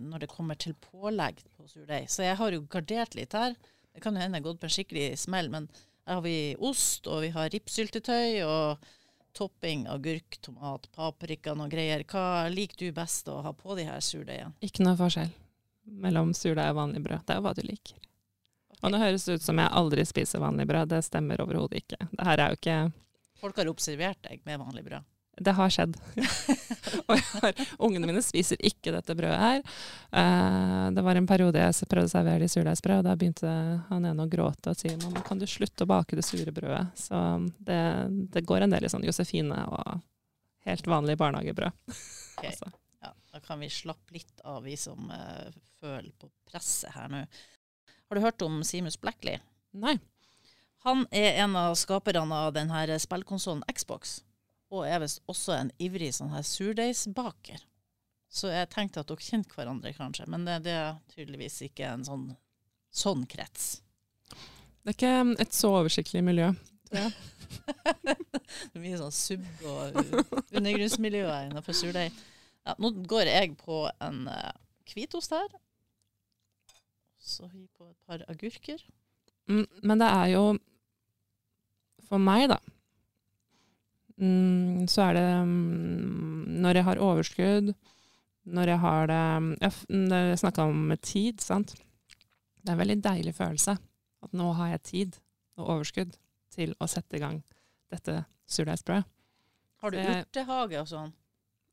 når 0.00 0.24
det 0.24 0.30
kommer 0.32 0.58
til 0.60 0.76
pålegg 0.80 1.42
på 1.56 1.68
surdeig, 1.68 2.08
så 2.10 2.24
jeg 2.24 2.38
har 2.40 2.56
jo 2.56 2.64
gardert 2.70 3.16
litt 3.18 3.36
her. 3.36 3.56
Det 3.90 4.02
kan 4.04 4.16
jo 4.16 4.22
hende 4.22 4.38
jeg 4.38 4.44
har 4.44 4.48
gått 4.48 4.62
på 4.62 4.68
en 4.68 4.74
skikkelig 4.76 5.06
smell, 5.20 5.50
men 5.52 5.68
her 6.06 6.18
har 6.18 6.24
vi 6.24 6.56
ost, 6.56 7.06
og 7.10 7.24
vi 7.26 7.32
har 7.34 7.50
ripssyltetøy, 7.52 8.40
og 8.46 8.90
topping 9.36 9.86
agurk, 9.90 10.40
tomat, 10.42 10.88
paprika, 10.94 11.54
noe 11.54 11.70
greier. 11.70 12.02
Hva 12.08 12.48
liker 12.50 12.80
du 12.80 12.96
best 12.96 13.28
å 13.30 13.40
ha 13.44 13.52
på 13.54 13.76
de 13.78 13.86
her 13.86 14.02
surdeigene? 14.02 14.56
Ikke 14.64 14.86
noe 14.86 14.98
forskjell 14.98 15.30
mellom 15.90 16.32
surdeig 16.36 16.72
og 16.72 16.80
vanlig 16.80 17.02
brød. 17.04 17.26
Det 17.26 17.34
er 17.34 17.40
jo 17.40 17.44
hva 17.46 17.54
du 17.56 17.62
liker. 17.66 18.00
Og 18.80 18.92
nå 18.92 19.00
høres 19.00 19.26
det 19.26 19.38
ut 19.38 19.44
som 19.44 19.60
jeg 19.60 19.74
aldri 19.80 20.04
spiser 20.08 20.42
vanlig 20.42 20.66
brød. 20.70 20.90
Det 20.92 21.02
stemmer 21.04 21.42
overhodet 21.44 21.82
ikke. 21.82 21.98
Det 22.10 22.26
her 22.26 22.42
er 22.42 22.52
jo 22.52 22.60
ikke 22.60 22.80
Folk 23.40 23.56
har 23.56 23.70
observert 23.70 24.18
deg 24.26 24.42
med 24.44 24.60
vanlig 24.60 24.82
brød. 24.84 25.04
Det 25.40 25.54
har 25.56 25.72
skjedd. 25.72 25.94
og 27.08 27.14
har, 27.40 27.60
ungene 27.80 28.10
mine 28.10 28.20
spiser 28.24 28.60
ikke 28.60 28.92
dette 28.92 29.16
brødet 29.16 29.38
her. 29.40 29.62
Eh, 30.12 30.86
det 30.92 31.04
var 31.06 31.16
en 31.16 31.28
periode 31.30 31.62
jeg 31.62 31.88
prøvde 31.88 32.10
å 32.10 32.12
servere 32.12 32.44
de 32.44 32.50
surdeigsbrød, 32.52 33.00
og 33.00 33.08
da 33.08 33.16
begynte 33.16 33.54
han 33.88 34.08
ene 34.10 34.26
å 34.26 34.30
gråte 34.30 34.74
og 34.74 34.76
si 34.76 34.92
mamma, 35.00 35.24
kan 35.24 35.40
du 35.40 35.46
slutte 35.48 35.86
å 35.86 35.90
bake 35.90 36.18
det 36.18 36.26
sure 36.28 36.52
brødet? 36.52 36.84
Så 37.00 37.16
det, 37.56 37.80
det 38.36 38.44
går 38.44 38.66
en 38.66 38.76
del 38.76 38.84
i 38.84 38.92
sånn 38.92 39.06
Josefine 39.08 39.64
og 39.72 40.04
helt 40.68 40.92
vanlig 40.92 41.18
barnehagebrød. 41.20 41.72
Okay. 41.86 41.96
Altså. 42.40 42.70
Ja, 43.04 43.10
da 43.32 43.40
kan 43.44 43.60
vi 43.60 43.66
slappe 43.68 44.14
litt 44.14 44.40
av, 44.48 44.62
vi 44.64 44.72
som 44.80 45.10
uh, 45.12 45.50
føler 45.80 46.08
på 46.16 46.30
presset 46.48 46.94
her 46.94 47.10
nå. 47.12 47.18
Har 48.08 48.16
du 48.16 48.24
hørt 48.24 48.42
om 48.46 48.62
Simus 48.64 48.96
Blackley? 49.00 49.36
Nei. 49.76 49.98
Han 50.86 51.04
er 51.12 51.42
en 51.44 51.58
av 51.60 51.74
skaperne 51.76 52.38
av 52.46 52.54
denne 52.56 52.96
spillkonsollen 52.98 53.60
Xbox, 53.76 54.22
og 54.70 54.86
er 54.86 55.02
visst 55.02 55.22
også 55.30 55.56
en 55.56 55.72
ivrig 55.82 56.12
sånn 56.14 56.32
her 56.34 56.46
surdeigsbaker. 56.46 57.62
Så 58.30 58.52
jeg 58.52 58.70
tenkte 58.70 59.02
at 59.02 59.10
dere 59.10 59.26
kjente 59.26 59.56
hverandre, 59.56 59.90
kanskje, 59.96 60.28
men 60.30 60.46
det, 60.46 60.60
det 60.68 60.74
er 60.78 60.98
tydeligvis 61.10 61.58
ikke 61.66 61.88
en 61.90 62.04
sånn, 62.06 62.28
sånn 62.94 63.24
krets. 63.30 63.80
Det 64.30 64.94
er 64.94 64.96
ikke 64.96 65.42
et 65.42 65.56
så 65.56 65.72
oversiktlig 65.80 66.22
miljø. 66.26 66.52
Det 68.50 68.78
er 68.78 68.82
mye 68.82 68.98
sånn 68.98 69.14
sub- 69.14 69.64
og 69.66 69.96
undergrunnsmiljøer 70.54 71.48
innenfor 71.48 71.74
surdeig. 71.74 72.14
Ja, 72.66 72.74
nå 72.82 72.92
går 73.10 73.30
jeg 73.30 73.56
på 73.58 73.82
en 74.02 74.24
hvitost 74.90 75.34
her. 75.34 75.50
Så 77.18 77.46
vi 77.52 77.66
på 77.76 77.88
et 77.88 77.98
par 78.06 78.22
agurker. 78.30 78.82
Mm, 79.50 79.66
men 79.82 80.02
det 80.02 80.08
er 80.08 80.32
jo 80.34 80.44
For 82.08 82.18
meg, 82.18 82.48
da, 82.50 82.56
mm, 84.20 84.88
så 84.90 85.08
er 85.08 85.16
det 85.18 85.28
mm, 85.48 86.60
når 86.64 86.80
jeg 86.80 86.86
har 86.88 87.02
overskudd, 87.06 87.72
når 88.50 88.72
jeg 88.72 88.80
har 88.82 89.06
det 89.10 89.22
Jeg, 89.60 89.72
mm, 89.88 90.36
snakka 90.40 90.66
om 90.68 90.96
tid, 91.02 91.40
sant. 91.40 91.74
Det 92.60 92.68
er 92.68 92.76
en 92.76 92.82
veldig 92.82 93.00
deilig 93.04 93.34
følelse 93.34 93.76
at 94.20 94.36
nå 94.36 94.52
har 94.58 94.74
jeg 94.74 94.82
tid 94.82 95.16
og 95.56 95.76
overskudd 95.76 96.16
til 96.52 96.74
å 96.80 96.88
sette 96.90 97.16
i 97.16 97.22
gang 97.22 97.40
dette 97.92 98.24
surdeigsbrødet. 98.50 99.06
Har 99.80 99.94
du 99.94 99.98
urtehage 99.98 100.80
og 100.82 100.88
sånn? 100.90 101.12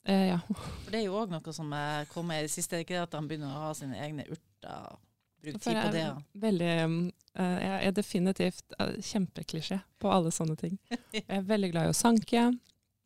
Eh, 0.07 0.29
ja. 0.29 0.37
For 0.47 0.93
det 0.93 1.01
er 1.01 1.09
jo 1.09 1.17
òg 1.19 1.33
noe 1.33 1.53
som 1.53 1.73
er 1.75 2.07
kommet 2.13 2.39
i 2.39 2.45
det 2.45 2.53
siste. 2.53 2.79
Ikke 2.79 3.01
at 3.03 3.15
han 3.17 3.27
begynner 3.27 3.51
å 3.51 3.65
ha 3.65 3.73
sine 3.75 3.99
egne 3.99 4.23
urter. 4.31 4.95
Bruke 5.41 5.59
For 5.61 5.69
tid 5.69 5.81
på 5.81 5.91
det. 5.93 6.01
ja. 6.01 6.13
veldig 6.33 6.69
eh, 6.73 7.57
Jeg 7.61 7.87
er 7.87 7.95
definitivt 7.95 8.77
eh, 8.79 8.95
kjempeklisjé 9.05 9.79
på 10.01 10.11
alle 10.11 10.31
sånne 10.33 10.57
ting. 10.59 10.77
Jeg 11.13 11.25
er 11.27 11.45
veldig 11.45 11.71
glad 11.71 11.89
i 11.89 11.93
å 11.93 11.97
sanke. 11.97 12.47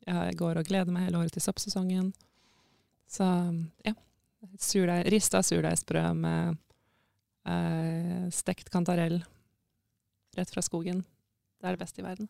Jeg 0.08 0.38
går 0.39 0.58
og 0.58 0.70
gleder 0.70 0.94
meg 0.94 1.10
hele 1.10 1.20
året 1.22 1.36
til 1.36 1.44
soppsesongen. 1.44 2.13
Så 3.12 3.28
ja. 3.86 3.94
Surdeig, 4.58 5.06
rista 5.13 5.44
surdeigsbrød 5.46 6.17
med 6.17 6.56
eh, 7.46 8.30
stekt 8.34 8.72
kantarell 8.74 9.20
rett 10.34 10.50
fra 10.50 10.63
skogen. 10.65 11.04
Det 11.62 11.67
er 11.67 11.76
det 11.76 11.84
beste 11.84 12.02
i 12.02 12.06
verden. 12.06 12.30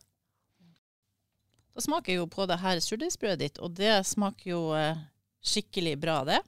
Da 1.71 1.85
smaker 1.85 2.17
jo 2.17 2.25
på 2.27 2.45
det 2.51 2.57
her 2.59 2.81
surdeigsbrødet 2.83 3.39
ditt, 3.39 3.61
og 3.63 3.77
det 3.79 3.93
smaker 4.09 4.49
jo 4.49 4.61
eh, 4.75 4.99
skikkelig 5.39 5.95
bra, 6.01 6.17
det. 6.27 6.41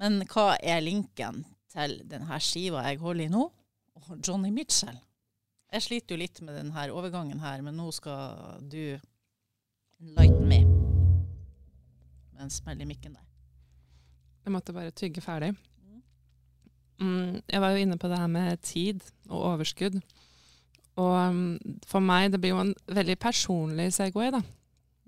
Men 0.00 0.24
hva 0.32 0.56
er 0.58 0.82
linken 0.82 1.44
til 1.70 2.00
denne 2.10 2.40
skiva 2.42 2.84
jeg 2.88 3.00
holder 3.02 3.26
i 3.28 3.32
nå, 3.32 3.46
og 4.00 4.12
Johnny 4.26 4.50
Mitchell? 4.54 4.98
Jeg 5.70 5.86
sliter 5.86 6.16
jo 6.16 6.22
litt 6.24 6.40
med 6.42 6.56
denne 6.58 6.86
overgangen 6.90 7.42
her, 7.42 7.62
men 7.62 7.76
nå 7.78 7.90
skal 7.94 8.58
du 8.66 8.98
enlighten 10.00 10.48
me. 10.50 10.64
Med 12.34 12.46
en 12.46 12.50
smell 12.50 12.80
i 12.82 12.88
mikken 12.88 13.14
der. 13.14 13.26
Jeg 14.44 14.54
måtte 14.54 14.74
bare 14.74 14.90
tygge 14.96 15.22
ferdig. 15.22 15.52
Mm, 17.00 17.40
jeg 17.48 17.60
var 17.60 17.70
jo 17.70 17.84
inne 17.84 17.98
på 17.98 18.08
det 18.08 18.18
her 18.18 18.26
med 18.26 18.56
tid 18.66 19.04
og 19.28 19.44
overskudd. 19.54 20.00
Og 21.00 21.12
um, 21.28 21.58
for 21.86 22.02
meg, 22.04 22.32
det 22.32 22.40
blir 22.40 22.52
jo 22.52 22.64
en 22.64 22.74
veldig 22.90 23.16
personlig 23.18 23.92
Segway, 23.94 24.32
da. 24.34 24.42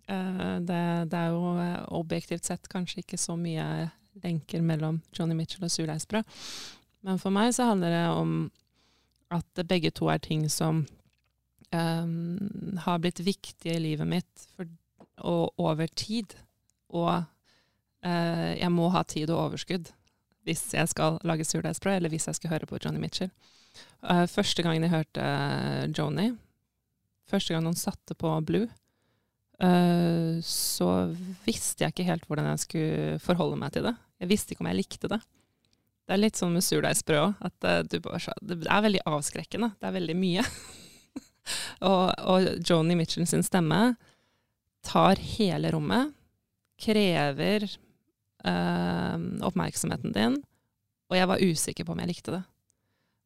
Uh, 0.09 0.57
det, 0.63 0.79
det, 1.13 1.19
er 1.19 1.35
jo 1.35 1.57
uh, 1.59 1.83
objektivt 1.99 2.47
sett 2.47 2.69
kanskje 2.71 3.03
ikke 3.03 3.19
så 3.21 3.37
mye 3.37 3.67
lenker 4.23 4.63
mellom 4.65 5.01
Johnny 5.17 5.37
Mitchell 5.37 5.65
og 5.67 5.73
surdeisbrød. 5.73 6.27
Men 7.03 7.19
for 7.19 7.35
meg 7.35 7.55
så 7.55 7.71
handler 7.71 7.95
det 7.95 8.05
om 8.15 8.35
at 9.33 9.65
begge 9.69 9.91
to 9.91 10.11
er 10.13 10.21
ting 10.23 10.45
som 10.53 10.85
um, 11.73 12.77
har 12.85 13.01
blitt 13.03 13.23
viktige 13.25 13.77
i 13.77 13.83
livet 13.83 14.09
mitt 14.09 14.47
for, 14.57 14.69
og 15.19 15.55
over 15.61 15.89
tid. 15.97 16.37
Og 16.93 17.25
uh, 18.05 18.53
jeg 18.59 18.73
må 18.73 18.91
ha 18.93 19.03
tid 19.09 19.33
og 19.33 19.49
overskudd 19.49 19.93
hvis 20.43 20.73
jeg 20.75 20.91
skal 20.91 21.21
lage 21.23 21.47
surdeigsbrød, 21.47 21.97
eller 21.97 22.11
hvis 22.11 22.27
jeg 22.27 22.35
skal 22.35 22.51
høre 22.51 22.67
på 22.67 22.79
Johnny 22.83 22.99
Mitchell. 22.99 23.31
Uh, 24.03 24.27
første 24.27 24.63
gangen 24.63 24.83
jeg 24.83 24.91
hørte 24.91 25.27
Joni, 25.97 26.33
første 27.31 27.55
gang 27.55 27.65
noen 27.65 27.79
satte 27.79 28.17
på 28.19 28.35
Blue, 28.47 28.67
så 29.61 30.89
visste 31.45 31.85
jeg 31.85 31.93
ikke 31.93 32.07
helt 32.09 32.25
hvordan 32.27 32.49
jeg 32.51 32.63
skulle 32.65 33.19
forholde 33.23 33.59
meg 33.61 33.75
til 33.75 33.85
det. 33.87 33.93
Jeg 34.19 34.31
visste 34.33 34.55
ikke 34.55 34.65
om 34.65 34.71
jeg 34.73 34.81
likte 34.81 35.11
det. 35.13 35.21
Det 36.03 36.17
er 36.17 36.23
litt 36.23 36.41
sånn 36.41 36.57
med 36.57 36.65
surdeigsbrød 36.67 37.21
òg, 37.21 37.45
at 37.47 37.87
det 37.93 38.01
er 38.67 38.83
veldig 38.83 39.05
avskrekkende. 39.07 39.69
Det 39.79 39.87
er 39.87 39.95
veldig 39.95 40.17
mye. 40.19 40.43
og, 41.91 42.07
og 42.27 42.49
Joni 42.67 42.97
Mitchell 42.99 43.29
sin 43.31 43.47
stemme 43.47 43.93
tar 44.83 45.23
hele 45.37 45.71
rommet, 45.75 46.11
krever 46.83 47.69
oppmerksomheten 48.43 50.15
din, 50.17 50.41
og 51.11 51.15
jeg 51.19 51.29
var 51.31 51.45
usikker 51.45 51.87
på 51.87 51.95
om 51.95 52.01
jeg 52.03 52.11
likte 52.11 52.35
det. 52.35 52.43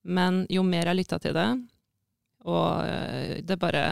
Men 0.07 0.45
jo 0.53 0.63
mer 0.67 0.91
jeg 0.91 1.01
lytta 1.01 1.19
til 1.23 1.35
det, 1.37 1.49
og 2.47 2.69
eh, 2.87 3.39
det 3.43 3.59
bare 3.59 3.83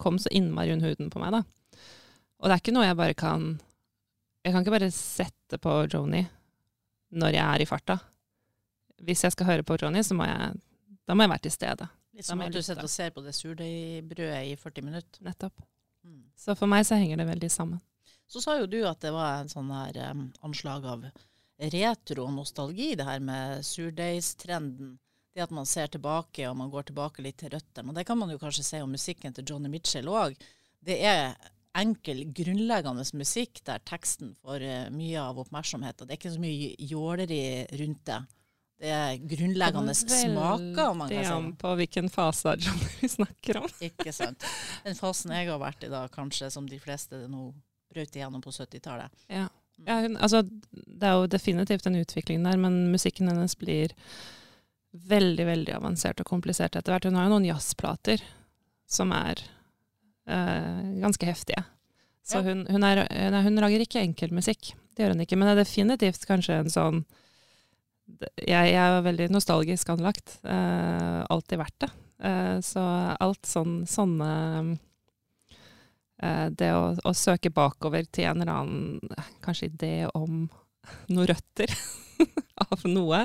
kom 0.00 0.18
så 0.18 0.30
innmari 0.34 0.72
under 0.74 0.92
huden 0.92 1.10
på 1.12 1.22
meg, 1.22 1.34
da. 1.34 1.42
Og 2.38 2.46
det 2.46 2.54
er 2.54 2.62
ikke 2.62 2.74
noe 2.76 2.86
jeg 2.86 2.98
bare 2.98 3.16
kan 3.18 3.48
Jeg 4.46 4.54
kan 4.54 4.62
ikke 4.62 4.74
bare 4.76 4.90
sette 4.94 5.58
på 5.58 5.72
Joni 5.90 6.22
når 7.18 7.34
jeg 7.34 7.42
er 7.42 7.62
i 7.64 7.66
farta. 7.68 7.96
Hvis 9.04 9.24
jeg 9.24 9.32
skal 9.34 9.48
høre 9.48 9.64
på 9.66 9.78
Joni, 9.80 10.02
så 10.04 10.14
må 10.16 10.26
jeg, 10.28 10.58
da 11.08 11.16
må 11.16 11.24
jeg 11.24 11.32
være 11.32 11.44
til 11.46 11.54
stede. 11.54 11.88
Litt 12.14 12.26
som 12.26 12.42
at 12.44 12.52
du 12.52 12.60
sitter 12.60 12.84
og 12.84 12.92
ser 12.92 13.12
på 13.14 13.22
det 13.24 13.32
surdeigbrødet 13.36 14.42
i 14.50 14.56
40 14.60 14.84
minutter. 14.84 15.22
Nettopp. 15.24 15.62
Mm. 16.04 16.26
Så 16.36 16.56
for 16.58 16.70
meg 16.70 16.84
så 16.86 16.98
henger 17.00 17.20
det 17.20 17.28
veldig 17.30 17.50
sammen. 17.52 17.80
Så 18.28 18.42
sa 18.44 18.58
jo 18.58 18.68
du 18.68 18.82
at 18.84 19.00
det 19.00 19.12
var 19.14 19.40
en 19.40 19.48
sånn 19.48 19.72
her 19.72 19.98
um, 20.12 20.26
anslag 20.44 20.84
av 20.84 21.06
retro 21.72 22.28
nostalgi, 22.30 22.92
det 22.98 23.06
her 23.08 23.22
med 23.24 23.64
surdeigstrenden 23.66 24.98
det 25.38 25.46
at 25.46 25.54
man 25.54 25.68
ser 25.68 25.90
tilbake 25.92 26.46
og 26.48 26.56
man 26.58 26.70
går 26.72 26.90
tilbake 26.90 27.22
litt 27.24 27.38
til 27.42 27.52
røttene. 27.54 27.92
Og 27.92 27.98
det 27.98 28.06
kan 28.08 28.18
man 28.18 28.32
jo 28.32 28.40
kanskje 28.40 28.66
si 28.66 28.80
om 28.82 28.90
musikken 28.92 29.36
til 29.36 29.46
Johnny 29.46 29.70
Mitchell 29.70 30.10
òg. 30.10 30.34
Det 30.84 30.98
er 31.06 31.36
enkel, 31.78 32.24
grunnleggende 32.34 33.04
musikk 33.18 33.60
der 33.66 33.82
teksten 33.86 34.34
får 34.42 34.64
uh, 34.64 34.88
mye 34.94 35.20
av 35.22 35.38
oppmerksomheten. 35.44 36.08
Det 36.08 36.16
er 36.16 36.20
ikke 36.20 36.34
så 36.34 36.42
mye 36.42 36.72
jåleri 36.90 37.42
rundt 37.80 38.02
det. 38.08 38.18
Det 38.78 38.90
er 38.94 39.14
grunnleggende 39.18 39.94
smaker. 39.98 40.82
om 40.84 41.00
man 41.02 41.10
kan 41.10 41.24
si. 41.24 41.30
an 41.34 41.48
på 41.58 41.74
hvilken 41.80 42.10
fase 42.14 42.52
av 42.52 42.62
Johnny 42.62 42.90
vi 43.00 43.10
snakker 43.10 43.60
om. 43.62 43.70
ikke 43.90 44.14
sant. 44.14 44.46
Den 44.84 44.98
fasen 44.98 45.34
jeg 45.34 45.50
har 45.50 45.62
vært 45.62 45.86
i 45.86 45.92
da, 45.92 46.04
kanskje 46.14 46.50
som 46.54 46.66
de 46.70 46.78
fleste 46.82 47.24
nå 47.30 47.50
brøt 47.90 48.18
igjennom 48.18 48.42
på 48.44 48.54
70-tallet. 48.54 49.14
Ja. 49.32 49.46
ja 49.86 50.00
altså, 50.20 50.44
det 50.70 51.10
er 51.10 51.18
jo 51.18 51.30
definitivt 51.30 51.86
en 51.90 51.98
utvikling 51.98 52.46
der, 52.46 52.58
men 52.60 52.86
musikken 52.92 53.30
hennes 53.30 53.56
blir 53.58 53.94
veldig, 54.92 55.46
veldig 55.46 55.74
avansert 55.76 56.20
og 56.22 56.28
komplisert 56.28 56.76
etter 56.76 56.94
hvert. 56.94 57.08
Hun 57.08 57.18
har 57.18 57.28
jo 57.28 57.34
noen 57.34 57.48
jazzplater 57.48 58.22
som 58.88 59.12
er 59.12 59.42
eh, 60.28 60.82
ganske 61.02 61.28
heftige. 61.28 61.64
Så 62.28 62.40
ja. 62.40 62.48
hun, 62.48 62.64
hun, 62.68 62.84
er, 62.84 63.04
nei, 63.32 63.44
hun, 63.44 63.60
lager 63.60 63.84
ikke 63.84 64.02
enkeltmusikk. 64.04 64.72
Det 64.96 65.04
gjør 65.04 65.14
hun 65.14 65.24
ikke. 65.24 65.38
Men 65.38 65.50
det 65.50 65.54
er 65.54 65.62
definitivt 65.62 66.28
kanskje 66.28 66.60
en 66.62 66.72
sånn 66.72 67.06
Jeg, 68.40 68.70
jeg 68.72 68.80
er 68.80 69.02
veldig 69.04 69.30
nostalgisk 69.32 69.90
anlagt. 69.92 70.38
Eh, 70.44 71.22
alltid 71.28 71.60
vært 71.60 71.80
det. 71.84 71.90
Eh, 72.24 72.56
så 72.64 72.84
alt 73.20 73.48
sånn, 73.48 73.82
sånne 73.88 74.30
Det 76.58 76.70
å, 76.74 76.86
å, 77.06 77.12
søke 77.14 77.52
bakover 77.54 78.08
til 78.10 78.26
en 78.26 78.40
eller 78.42 78.50
annen 78.50 79.18
kanskje 79.44 79.68
idé 79.68 79.92
om 80.18 80.48
noen 81.08 81.28
røtter 81.30 81.72
av 82.66 82.84
noe. 82.88 83.22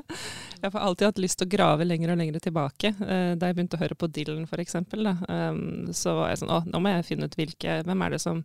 Jeg 0.62 0.72
har 0.72 0.80
alltid 0.80 1.10
hatt 1.10 1.22
lyst 1.22 1.40
til 1.42 1.50
å 1.50 1.54
grave 1.54 1.88
lenger 1.88 2.14
og 2.14 2.22
lenger 2.22 2.40
tilbake. 2.44 2.94
Uh, 3.00 3.34
da 3.40 3.50
jeg 3.50 3.58
begynte 3.58 3.80
å 3.80 3.84
høre 3.84 3.98
på 4.00 4.10
Dylan, 4.14 4.46
f.eks., 4.48 4.78
um, 4.80 5.92
så 5.94 6.16
var 6.20 6.32
jeg 6.32 6.44
sånn 6.44 6.54
Å, 6.54 6.62
nå 6.70 6.82
må 6.84 6.94
jeg 6.94 7.10
finne 7.10 7.28
ut 7.28 7.38
hvilke 7.40 7.82
Hvem 7.88 8.06
er 8.06 8.16
det 8.16 8.22
som 8.24 8.44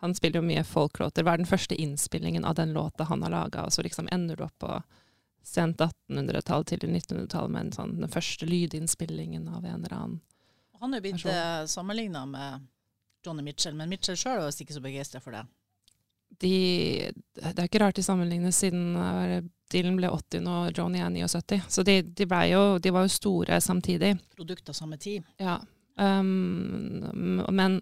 Han 0.00 0.14
spiller 0.16 0.40
jo 0.40 0.46
mye 0.46 0.64
folklåter. 0.64 1.26
Hva 1.26 1.34
er 1.34 1.42
den 1.42 1.50
første 1.50 1.76
innspillingen 1.76 2.46
av 2.48 2.56
den 2.60 2.72
låta 2.76 3.04
han 3.10 3.22
har 3.26 3.34
laga? 3.34 3.66
Og 3.66 3.74
så 3.74 3.84
liksom 3.84 4.08
ender 4.12 4.38
du 4.38 4.46
opp 4.46 4.56
på 4.62 4.80
sent 5.44 5.80
1800-tall 5.80 6.66
til 6.68 6.84
1900-tall 6.86 7.48
med 7.52 7.66
en 7.66 7.72
sånn, 7.74 7.94
den 8.00 8.12
første 8.12 8.46
lydinnspillingen 8.48 9.48
av 9.48 9.64
en 9.64 9.80
eller 9.80 9.94
annen 9.96 10.18
Han 10.80 10.94
er 10.94 11.00
jo 11.00 11.06
blitt 11.08 11.26
uh, 11.28 11.64
sammenligna 11.68 12.26
med 12.28 12.68
Johnny 13.24 13.44
Mitchell, 13.44 13.76
men 13.76 13.90
Mitchell 13.90 14.16
sjøl 14.16 14.38
er 14.38 14.46
visst 14.46 14.62
ikke 14.64 14.76
så 14.78 14.84
begeistra 14.84 15.20
for 15.20 15.36
det. 15.36 15.42
De, 16.40 17.10
det 17.36 17.56
er 17.56 17.66
ikke 17.66 17.82
rart 17.82 17.98
de 17.98 18.04
sammenlignes, 18.04 18.60
siden 18.62 18.94
uh, 18.96 19.40
Dylan 19.70 19.98
ble 19.98 20.10
80 20.10 20.48
og 20.50 20.70
Johnny 20.76 21.00
er 21.02 21.10
79. 21.12 21.60
Så 21.70 21.84
de, 21.86 22.00
de, 22.02 22.26
jo, 22.50 22.62
de 22.82 22.92
var 22.94 23.06
jo 23.06 23.12
store 23.14 23.60
samtidig. 23.62 24.14
Produkt 24.36 24.72
av 24.72 24.78
samme 24.78 24.98
tid. 25.00 25.26
Ja. 25.40 25.58
Um, 26.00 27.44
men 27.52 27.78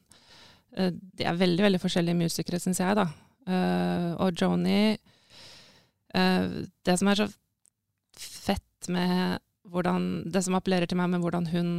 uh, 0.76 0.90
de 0.90 1.24
er 1.24 1.38
veldig, 1.38 1.64
veldig 1.64 1.80
forskjellige 1.80 2.18
musikere, 2.18 2.60
syns 2.60 2.82
jeg, 2.82 2.98
da. 2.98 3.06
Uh, 3.48 4.10
og 4.20 4.36
Joni 4.36 4.92
uh, 4.92 6.48
Det 6.84 6.96
som 7.00 7.08
er 7.08 7.22
så 7.22 7.28
fett 8.18 8.90
med 8.92 9.38
hvordan 9.68 10.26
Det 10.28 10.42
som 10.44 10.56
appellerer 10.58 10.88
til 10.88 10.98
meg 11.00 11.08
med 11.12 11.22
hvordan 11.22 11.48
hun 11.52 11.70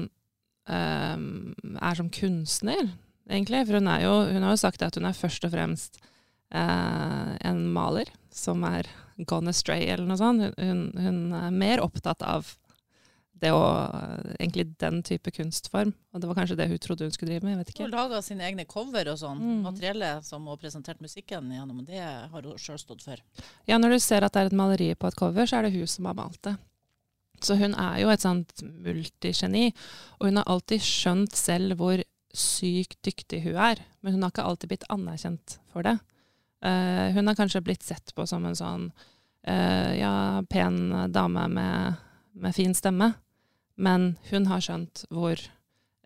er 0.70 1.96
som 1.98 2.12
kunstner, 2.14 2.92
egentlig. 3.26 3.64
For 3.66 3.80
hun, 3.80 3.88
jo, 4.04 4.12
hun 4.30 4.44
har 4.46 4.54
jo 4.54 4.60
sagt 4.62 4.84
at 4.86 5.00
hun 5.00 5.08
er 5.10 5.18
først 5.18 5.48
og 5.48 5.56
fremst 5.56 5.98
en 6.50 7.62
maler 7.74 8.10
som 8.34 8.64
er 8.66 8.88
gone 9.28 9.52
astray, 9.54 9.86
eller 9.90 10.08
noe 10.08 10.20
sånt. 10.20 10.48
Hun, 10.58 10.90
hun, 10.98 11.20
er 11.36 11.54
mer 11.54 11.84
opptatt 11.84 12.24
av 12.26 12.56
det 13.40 13.52
å 13.56 13.64
Egentlig 14.40 14.66
den 14.82 15.02
type 15.06 15.32
kunstform. 15.32 15.94
Og 16.14 16.22
det 16.22 16.28
var 16.28 16.38
kanskje 16.42 16.58
det 16.60 16.68
hun 16.72 16.80
trodde 16.84 17.08
hun 17.08 17.14
skulle 17.16 17.34
drive 17.34 17.46
med. 17.46 17.54
jeg 17.54 17.60
vet 17.60 17.72
ikke. 17.74 17.86
Hun 17.88 17.94
laga 17.94 18.22
sine 18.24 18.46
egne 18.48 18.66
cover 18.68 19.12
og 19.12 19.20
sånn. 19.20 19.40
Mm. 19.40 19.62
Materiellet 19.68 20.28
som 20.28 20.44
hun 20.44 20.54
har 20.54 20.60
presentert 20.62 21.04
musikken 21.04 21.52
gjennom, 21.56 21.84
det 21.88 22.02
har 22.04 22.50
hun 22.50 22.60
sjøl 22.60 22.80
stått 22.80 23.04
for. 23.06 23.22
Ja, 23.68 23.80
når 23.80 23.96
du 23.96 24.00
ser 24.04 24.28
at 24.28 24.36
det 24.36 24.44
er 24.44 24.52
et 24.52 24.60
maleri 24.60 24.90
på 24.96 25.08
et 25.08 25.20
cover, 25.20 25.48
så 25.48 25.60
er 25.60 25.68
det 25.68 25.76
hun 25.76 25.88
som 25.88 26.08
har 26.10 26.20
malt 26.20 26.42
det. 26.48 26.56
Så 27.44 27.56
hun 27.60 27.76
er 27.80 28.00
jo 28.02 28.12
et 28.12 28.24
sånt 28.24 28.64
multigeni. 28.64 29.70
Og 30.20 30.30
hun 30.30 30.40
har 30.42 30.52
alltid 30.52 30.84
skjønt 30.84 31.36
selv 31.40 31.80
hvor 31.80 32.04
sykt 32.36 33.00
dyktig 33.08 33.44
hun 33.48 33.60
er. 33.60 33.84
Men 34.04 34.18
hun 34.18 34.26
har 34.26 34.34
ikke 34.34 34.48
alltid 34.48 34.74
blitt 34.74 34.88
anerkjent 34.92 35.60
for 35.72 35.88
det. 35.88 35.98
Uh, 36.66 37.12
hun 37.16 37.28
har 37.28 37.38
kanskje 37.40 37.64
blitt 37.64 37.86
sett 37.86 38.14
på 38.16 38.26
som 38.28 38.46
en 38.46 38.58
sånn 38.58 38.90
uh, 39.48 39.92
ja, 39.96 40.42
pen 40.52 40.80
dame 41.14 41.46
med, 41.48 42.02
med, 42.36 42.56
fin 42.56 42.76
stemme, 42.76 43.14
men 43.80 44.12
hun 44.32 44.50
har 44.52 44.64
skjønt 44.64 45.06
hvor, 45.14 45.40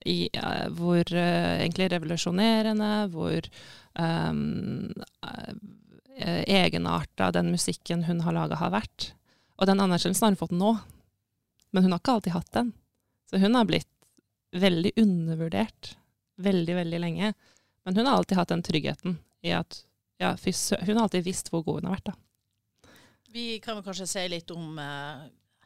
i, 0.06 0.30
uh, 0.38 0.68
hvor 0.78 1.10
egentlig 1.16 1.90
revolusjonerende, 1.96 2.92
hvor 3.16 3.50
um, 3.98 4.92
egenarta 6.14 7.32
den 7.34 7.50
musikken 7.56 8.06
hun 8.06 8.22
har 8.22 8.38
laga, 8.38 8.60
har 8.62 8.76
vært. 8.76 9.10
Og 9.58 9.66
den 9.70 9.82
anerkjennelsen 9.82 10.28
har 10.28 10.36
hun 10.36 10.44
fått 10.44 10.54
nå, 10.54 10.76
men 11.74 11.88
hun 11.88 11.96
har 11.96 12.04
ikke 12.04 12.18
alltid 12.20 12.38
hatt 12.38 12.54
den. 12.54 12.72
Så 13.26 13.42
hun 13.42 13.58
har 13.58 13.66
blitt 13.66 13.90
veldig 14.54 14.94
undervurdert 15.02 15.96
veldig, 16.36 16.76
veldig 16.76 17.00
lenge. 17.00 17.34
Men 17.84 17.96
hun 17.96 18.06
har 18.06 18.14
alltid 18.14 18.38
hatt 18.38 18.50
den 18.50 18.64
tryggheten 18.64 19.18
i 19.42 19.52
at 19.52 19.84
ja, 20.22 20.36
hun 20.36 20.98
har 20.98 21.04
alltid 21.06 21.26
visst 21.26 21.50
hvor 21.52 21.64
god 21.66 21.82
hun 21.82 21.90
har 21.90 21.98
vært, 21.98 22.12
da. 22.12 22.94
Vi 23.34 23.58
kan 23.64 23.80
vel 23.80 23.86
kanskje 23.88 24.06
si 24.12 24.28
litt 24.30 24.52
om 24.54 24.78
eh, 24.78 25.24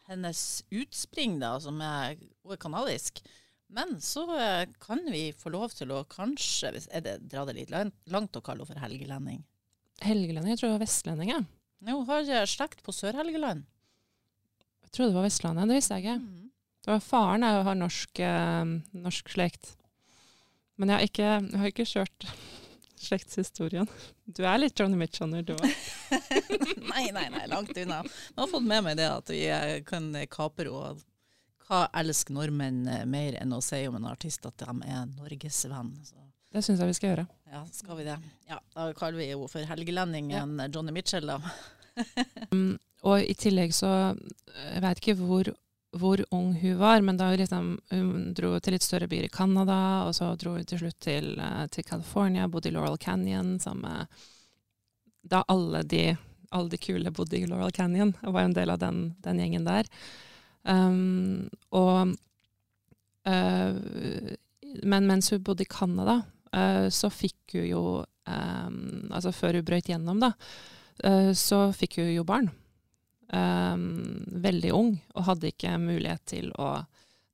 hennes 0.08 0.42
utspring, 0.72 1.36
da, 1.42 1.58
som 1.60 1.82
er, 1.84 2.16
hun 2.46 2.56
er 2.56 2.62
kanadisk. 2.62 3.20
Men 3.68 3.98
så 4.04 4.24
eh, 4.40 4.64
kan 4.80 5.04
vi 5.12 5.30
få 5.36 5.52
lov 5.52 5.76
til 5.76 5.92
å 5.92 6.06
kanskje, 6.08 6.72
hvis 6.76 6.88
er 6.96 7.04
det, 7.04 7.18
dra 7.28 7.44
det 7.48 7.58
litt 7.58 7.74
langt, 7.74 8.40
å 8.40 8.44
kalle 8.44 8.64
henne 8.64 8.72
for 8.72 8.84
helgelending. 8.86 9.42
Helgelending? 10.06 10.54
Jeg 10.54 10.62
tror 10.62 10.72
hun 10.72 10.78
var 10.78 10.86
vestlending. 10.86 11.34
Ja. 11.34 11.42
Hun 11.88 12.08
har 12.08 12.48
slekt 12.50 12.86
på 12.86 12.96
Sør-Helgeland. 12.96 13.68
Jeg 14.88 14.94
trodde 14.96 15.12
det 15.12 15.20
var 15.20 15.28
Vestlandet, 15.28 15.68
det 15.68 15.82
visste 15.82 15.98
jeg 15.98 16.06
ikke. 16.06 16.20
Mm. 16.24 16.48
Det 16.88 16.94
var 16.94 17.04
Faren 17.04 17.44
jeg 17.44 17.64
har 17.68 17.76
norsk, 17.76 18.20
eh, 18.24 18.70
norsk 19.04 19.34
slekt. 19.36 19.74
Men 20.80 20.94
jeg 20.94 20.96
har 20.96 21.10
ikke, 21.10 21.32
jeg 21.52 21.60
har 21.60 21.74
ikke 21.74 21.90
kjørt 21.90 22.28
slektshistorien. 23.02 23.90
Du 24.26 24.44
er 24.46 24.58
litt 24.60 24.80
Johnny 24.80 24.98
Mitchell, 25.00 25.36
du 25.46 25.54
òg. 25.56 25.66
nei, 26.92 27.08
nei, 27.16 27.28
nei, 27.34 27.46
langt 27.52 27.76
unna. 27.78 28.02
Jeg 28.04 28.40
har 28.40 28.50
fått 28.52 28.68
med 28.68 28.86
meg 28.88 28.98
det 29.00 29.08
at 29.12 29.32
vi 29.34 29.44
kan 29.88 30.10
kapre 30.32 30.72
og 30.74 31.04
hva 31.68 31.84
elsker 32.00 32.36
nordmenn 32.36 32.86
mer 33.12 33.36
enn 33.42 33.56
å 33.56 33.60
si 33.64 33.82
om 33.90 33.98
en 34.00 34.08
artist 34.08 34.46
at 34.48 34.64
de 34.64 34.72
er 34.88 35.06
norgesvenn. 35.18 35.92
Så. 36.08 36.28
Det 36.54 36.64
syns 36.64 36.80
jeg 36.80 36.90
vi 36.90 36.98
skal 36.98 37.12
gjøre. 37.12 37.26
Ja, 37.52 37.64
skal 37.76 38.00
vi 38.00 38.06
det? 38.08 38.18
Ja, 38.48 38.60
Da 38.76 38.92
kaller 38.96 39.20
vi 39.20 39.30
jo 39.32 39.48
for 39.52 39.68
helgelendingen 39.68 40.60
ja. 40.62 40.68
Johnny 40.72 40.96
Mitchell, 40.96 41.28
da. 41.28 41.42
um, 42.54 42.78
og 43.08 43.24
i 43.26 43.34
tillegg 43.34 43.72
så 43.74 43.90
Jeg 44.14 44.82
vet 44.84 45.00
ikke 45.02 45.16
hvor, 45.20 45.50
hvor 45.96 46.22
ung 46.36 46.54
hun 46.60 46.78
var, 46.78 47.02
men 47.02 47.18
da 47.18 47.30
hun, 47.30 47.40
liksom, 47.40 47.68
hun 47.92 48.34
dro 48.36 48.58
til 48.60 48.76
litt 48.76 48.86
større 48.86 49.08
byer 49.08 49.28
i 49.28 49.34
Canada, 49.34 49.78
og 50.08 50.16
så 50.18 50.34
dro 50.40 50.58
hun 50.58 50.68
til 50.68 50.82
slutt 50.82 51.00
til, 51.04 51.34
uh, 51.40 51.66
til 51.72 51.86
California, 51.88 52.48
bodde 52.52 52.70
i 52.70 52.76
Laurel 52.76 53.00
Canyon 53.00 53.58
sammen 53.64 54.08
Da 55.28 55.44
alle 55.48 55.84
de, 55.84 56.16
alle 56.52 56.72
de 56.72 56.78
kule 56.80 57.12
bodde 57.12 57.40
i 57.40 57.48
Laurel 57.48 57.72
Canyon, 57.72 58.14
og 58.24 58.34
var 58.36 58.48
en 58.48 58.56
del 58.56 58.72
av 58.72 58.80
den, 58.84 59.16
den 59.24 59.40
gjengen 59.42 59.68
der. 59.68 59.88
Um, 60.68 61.48
og 61.72 62.14
uh, 63.28 63.76
Men 64.84 65.08
mens 65.08 65.30
hun 65.32 65.44
bodde 65.44 65.64
i 65.64 65.72
Canada, 65.72 66.22
uh, 66.52 66.88
så 66.92 67.10
fikk 67.12 67.56
hun 67.56 67.68
jo 67.70 67.84
um, 68.28 69.08
Altså 69.08 69.32
før 69.32 69.60
hun 69.60 69.68
brøyt 69.68 69.88
gjennom, 69.88 70.20
da, 70.20 70.34
uh, 71.08 71.32
så 71.32 71.70
fikk 71.76 72.02
hun 72.02 72.12
jo 72.12 72.28
barn. 72.28 72.52
Um, 73.28 74.24
veldig 74.40 74.72
ung, 74.72 74.94
og 75.12 75.26
hadde 75.28 75.50
ikke 75.52 75.74
mulighet 75.82 76.24
til 76.32 76.52
å 76.56 76.78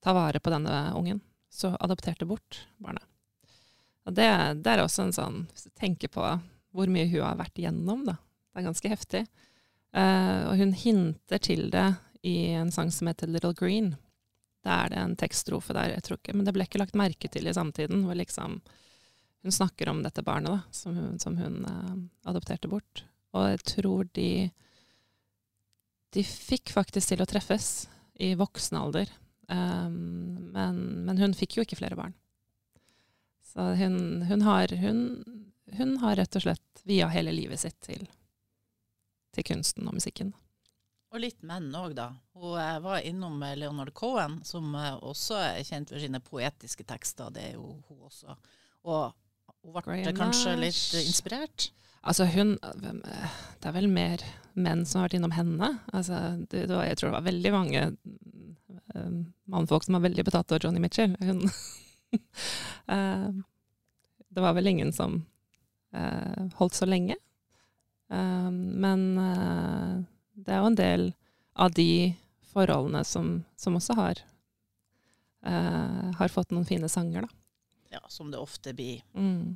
ta 0.01 0.13
vare 0.17 0.41
på 0.41 0.49
denne 0.49 0.77
ungen. 0.97 1.19
Så 1.53 1.69
adopterte 1.79 2.25
bort 2.25 2.63
barnet. 2.82 3.06
Og 4.03 4.15
det, 4.17 4.25
det 4.65 4.71
er 4.71 4.82
også 4.84 5.06
en 5.06 5.13
sånn 5.15 5.36
Hvis 5.53 5.69
du 5.69 5.71
tenker 5.79 6.10
på 6.12 6.25
hvor 6.73 6.89
mye 6.89 7.06
hun 7.12 7.21
har 7.21 7.38
vært 7.38 7.60
gjennom, 7.62 8.01
da. 8.08 8.17
Det 8.49 8.60
er 8.60 8.65
ganske 8.65 8.89
heftig. 8.89 9.21
Uh, 9.93 10.49
og 10.49 10.58
hun 10.58 10.73
hinter 10.73 11.41
til 11.45 11.67
det 11.73 11.91
i 12.25 12.49
en 12.58 12.71
sang 12.73 12.89
som 12.91 13.12
heter 13.12 13.29
Little 13.29 13.53
Green. 13.53 13.91
Da 14.65 14.79
er 14.82 14.89
det 14.89 14.97
en 14.97 15.13
tekststrofe 15.19 15.75
der, 15.77 15.93
jeg 15.93 16.06
tror 16.08 16.17
ikke, 16.17 16.34
men 16.34 16.47
det 16.47 16.56
ble 16.56 16.65
ikke 16.65 16.82
lagt 16.82 16.97
merke 16.97 17.29
til 17.29 17.45
i 17.45 17.53
samtiden. 17.53 18.01
hvor 18.08 18.17
liksom 18.17 18.62
Hun 19.43 19.51
snakker 19.51 19.89
om 19.91 20.01
dette 20.01 20.23
barnet 20.25 20.49
da, 20.49 20.60
som 20.71 20.97
hun, 20.97 21.19
som 21.19 21.38
hun 21.38 21.62
uh, 21.69 21.95
adopterte 22.32 22.71
bort. 22.71 23.06
Og 23.38 23.51
jeg 23.51 23.63
tror 23.75 24.10
de 24.17 24.49
De 26.13 26.23
fikk 26.26 26.73
faktisk 26.76 27.10
til 27.12 27.23
å 27.23 27.28
treffes 27.30 27.88
i 28.21 28.34
voksen 28.38 28.78
alder. 28.78 29.10
Um, 29.49 30.52
men, 30.54 30.78
men, 31.08 31.17
hun 31.19 31.34
fikk 31.38 31.58
jo 31.58 31.65
ikke 31.65 31.80
flere 31.80 31.97
barn. 31.99 32.13
Så 33.54 33.73
hun, 33.78 34.21
hun, 34.30 34.45
har, 34.45 34.71
hun, 34.82 35.02
hun 35.78 35.97
har 36.02 36.17
rett 36.21 36.38
og 36.38 36.45
slett 36.45 36.86
via 36.88 37.10
hele 37.12 37.34
livet 37.36 37.62
sitt 37.62 37.80
til, 37.86 38.08
til 39.34 39.45
kunsten 39.49 39.89
og 39.89 39.97
musikken. 39.97 40.34
Og 41.13 41.21
litt 41.21 41.43
menn 41.45 41.69
òg, 41.78 41.93
da. 41.97 42.08
Hun 42.34 42.56
eh, 42.58 42.80
var 42.82 43.04
innom 43.06 43.36
eh, 43.45 43.58
Leonard 43.62 43.93
Cohen, 43.93 44.39
som 44.45 44.73
eh, 44.73 44.95
også 45.06 45.38
er 45.38 45.60
kjent 45.67 45.93
for 45.93 46.02
sine 46.02 46.21
poetiske 46.26 46.86
tekster. 46.89 47.30
Det 47.34 47.52
er 47.52 47.60
jo 47.60 47.76
hun 47.89 48.08
også. 48.08 48.34
Og 48.89 49.13
hun 49.62 49.78
ble 49.78 50.15
kanskje 50.17 50.56
litt 50.58 50.95
inspirert? 51.04 51.69
Altså 52.03 52.27
hun 52.27 52.55
Det 52.61 53.69
er 53.69 53.75
vel 53.75 53.89
mer 53.91 54.23
menn 54.53 54.83
som 54.85 54.99
har 54.99 55.07
vært 55.07 55.17
innom 55.17 55.33
henne. 55.33 55.69
Altså, 55.95 56.19
det, 56.51 56.67
det 56.69 56.75
var, 56.75 56.85
jeg 56.85 56.99
tror 56.99 57.09
det 57.09 57.15
var 57.15 57.25
veldig 57.25 57.51
mange 57.55 57.85
um, 58.93 59.15
mannfolk 59.49 59.87
som 59.87 59.97
var 59.97 60.03
veldig 60.03 60.25
betatt 60.27 60.53
av 60.53 60.59
Johnny 60.61 60.83
Mitchell. 60.83 61.15
Hun, 61.25 61.47
uh, 62.93 63.31
det 64.35 64.43
var 64.45 64.53
vel 64.53 64.69
ingen 64.69 64.93
som 64.93 65.23
uh, 65.97 66.43
holdt 66.59 66.77
så 66.77 66.85
lenge. 66.85 67.17
Uh, 68.13 68.51
men 68.53 69.07
det 70.37 70.53
er 70.53 70.61
jo 70.61 70.69
en 70.69 70.77
del 70.77 71.07
av 71.53 71.73
de 71.73 72.13
forholdene 72.53 73.03
som, 73.03 73.43
som 73.55 73.77
også 73.77 73.97
har, 73.97 74.21
uh, 75.47 76.13
har 76.19 76.33
fått 76.33 76.53
noen 76.53 76.67
fine 76.67 76.89
sanger, 76.89 77.25
da. 77.25 77.39
Ja, 77.93 78.01
som 78.09 78.31
det 78.33 78.41
ofte 78.41 78.73
blir 78.73 79.03
mm. 79.13 79.53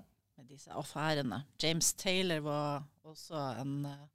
Disse 0.58 0.74
affærene. 0.74 1.44
James 1.62 1.94
Taylor 1.94 2.42
var 2.46 2.84
også 3.08 3.42
en 3.62 3.80
uh, 3.86 4.06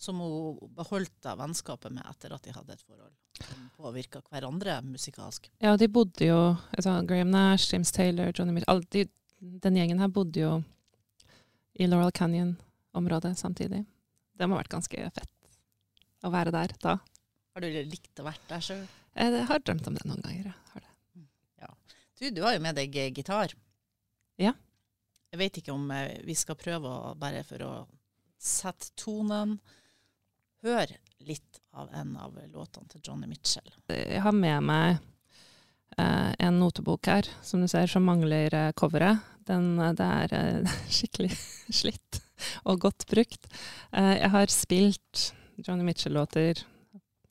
som 0.00 0.20
hun 0.24 0.70
beholdt 0.76 1.26
av 1.28 1.40
vennskapet 1.42 1.92
med 1.92 2.06
etter 2.08 2.32
at 2.32 2.46
de 2.46 2.54
hadde 2.56 2.72
et 2.72 2.84
forhold 2.86 3.12
som 3.40 3.66
påvirka 3.76 4.22
hverandre 4.32 4.78
musikalsk. 4.84 5.50
Ja, 5.60 5.74
de 5.76 5.88
bodde 5.92 6.24
jo 6.24 6.38
altså 6.72 6.96
Graham 7.08 7.32
Nash, 7.34 7.68
James 7.72 7.92
Taylor, 7.92 8.32
Johnny 8.36 8.54
Mitchell 8.56 8.80
de, 8.92 9.06
Den 9.40 9.76
gjengen 9.76 10.00
her 10.00 10.08
bodde 10.12 10.40
jo 10.40 10.54
i 11.80 11.86
Laurel 11.88 12.12
Canyon-området 12.16 13.36
samtidig. 13.38 13.84
Det 14.36 14.48
må 14.48 14.56
ha 14.56 14.62
vært 14.62 14.72
ganske 14.72 15.04
fett 15.16 15.36
å 16.24 16.32
være 16.32 16.52
der 16.52 16.74
da. 16.80 16.96
Har 17.54 17.64
du 17.64 17.68
likt 17.68 18.20
å 18.20 18.26
være 18.26 18.48
der 18.48 18.64
sjøl? 18.64 18.82
Jeg 19.16 19.44
har 19.48 19.62
drømt 19.64 19.88
om 19.88 19.96
det 19.96 20.04
noen 20.08 20.24
ganger. 20.24 20.52
Ja. 21.60 21.70
Du, 22.20 22.28
du 22.28 22.42
har 22.44 22.56
jo 22.56 22.64
med 22.64 22.76
deg 22.76 22.96
gitar. 23.16 23.52
Ja. 24.40 24.54
Jeg 25.30 25.38
vet 25.38 25.60
ikke 25.60 25.74
om 25.74 25.90
eh, 25.94 26.18
vi 26.26 26.34
skal 26.38 26.58
prøve 26.58 26.90
å, 26.90 27.12
bare 27.18 27.44
for 27.46 27.62
å 27.62 27.74
sette 28.40 28.90
tonen, 28.98 29.58
høre 30.64 30.98
litt 31.24 31.60
av 31.76 31.90
en 31.96 32.16
av 32.20 32.36
låtene 32.50 32.88
til 32.90 33.02
Johnny 33.04 33.28
Mitchell. 33.30 33.68
Jeg 33.92 34.22
har 34.24 34.34
med 34.36 34.64
meg 34.66 34.96
eh, 36.00 36.32
en 36.34 36.58
notebok 36.60 37.10
her, 37.12 37.28
som 37.46 37.62
du 37.62 37.68
ser, 37.70 37.86
som 37.90 38.06
mangler 38.08 38.54
eh, 38.56 38.72
coveret. 38.76 39.22
Den, 39.46 39.76
eh, 39.78 39.94
det 39.96 40.08
er 40.24 40.34
eh, 40.38 40.74
skikkelig 40.96 41.30
slitt 41.82 42.20
og 42.64 42.80
godt 42.86 43.06
brukt. 43.10 43.46
Eh, 43.92 44.16
jeg 44.18 44.32
har 44.34 44.52
spilt 44.52 45.30
Johnny 45.60 45.86
Mitchell-låter 45.86 46.64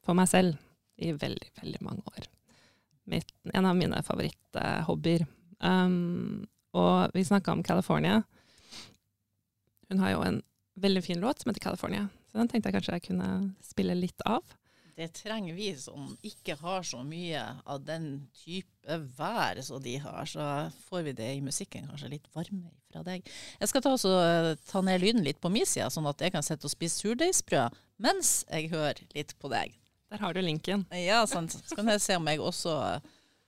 for 0.05 0.17
meg 0.17 0.29
selv 0.31 0.55
i 0.99 1.11
veldig, 1.15 1.51
veldig 1.61 1.81
mange 1.85 2.05
år. 2.13 2.29
Mitt, 3.09 3.33
en 3.53 3.65
av 3.65 3.75
mine 3.77 3.99
favoritthobbyer. 4.05 5.25
Um, 5.59 6.45
og 6.77 7.15
vi 7.15 7.25
snakka 7.25 7.55
om 7.55 7.63
California. 7.63 8.21
Hun 9.89 9.99
har 10.03 10.13
jo 10.13 10.23
en 10.25 10.41
veldig 10.79 11.03
fin 11.03 11.19
låt 11.19 11.41
som 11.41 11.49
heter 11.49 11.63
California, 11.63 12.07
så 12.29 12.39
den 12.39 12.49
tenkte 12.51 12.69
jeg 12.69 12.77
kanskje 12.77 12.97
jeg 12.99 13.07
kunne 13.09 13.29
spille 13.65 13.97
litt 13.97 14.25
av. 14.25 14.43
Det 14.99 15.07
trenger 15.15 15.55
vi 15.55 15.69
som 15.79 16.09
ikke 16.27 16.57
har 16.59 16.83
så 16.83 16.99
mye 17.07 17.39
av 17.63 17.85
den 17.87 18.27
type 18.35 18.97
vær 19.15 19.61
som 19.63 19.79
de 19.79 19.93
har. 20.03 20.25
Så 20.27 20.43
får 20.89 21.05
vi 21.05 21.13
det 21.15 21.29
i 21.37 21.43
musikken 21.43 21.87
kanskje 21.87 22.09
litt 22.17 22.27
varmere 22.35 22.73
fra 22.91 23.05
deg. 23.07 23.23
Jeg 23.61 23.71
skal 23.71 23.85
ta, 23.85 23.93
også, 23.95 24.11
eh, 24.25 24.49
ta 24.67 24.81
ned 24.83 24.99
lyden 24.99 25.23
litt 25.23 25.39
på 25.39 25.51
min 25.53 25.63
side, 25.63 25.87
sånn 25.95 26.09
at 26.09 26.19
jeg 26.19 26.35
kan 26.35 26.43
sitte 26.43 26.67
og 26.67 26.73
spise 26.73 26.99
surdeigsbrød 26.99 27.79
mens 28.03 28.41
jeg 28.49 28.73
hører 28.73 28.99
litt 29.15 29.31
på 29.39 29.51
deg. 29.53 29.71
Der 30.11 30.19
har 30.19 30.35
du 30.35 30.41
linken. 30.43 30.83
Ja, 30.91 31.23
sant. 31.31 31.55
Så 31.55 31.79
kan 31.79 31.87
jeg 31.87 32.03
se 32.03 32.19
om 32.19 32.27
jeg 32.27 32.43
også 32.43 32.75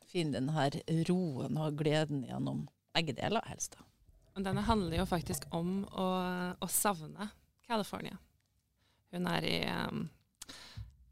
finner 0.07 0.39
den 0.39 0.53
her 0.55 0.77
roen 1.09 1.59
og 1.59 1.75
gleden 1.83 2.23
gjennom 2.29 2.69
begge 2.95 3.15
deler, 3.17 3.43
helst. 3.49 3.77
Denne 4.35 4.63
handler 4.63 5.01
jo 5.01 5.05
faktisk 5.09 5.45
om 5.55 5.81
å, 5.91 6.07
å 6.55 6.67
savne 6.71 7.29
California. 7.67 8.17
Hun 9.11 9.27
er 9.27 9.47
i 9.47 9.57
um, 9.67 10.05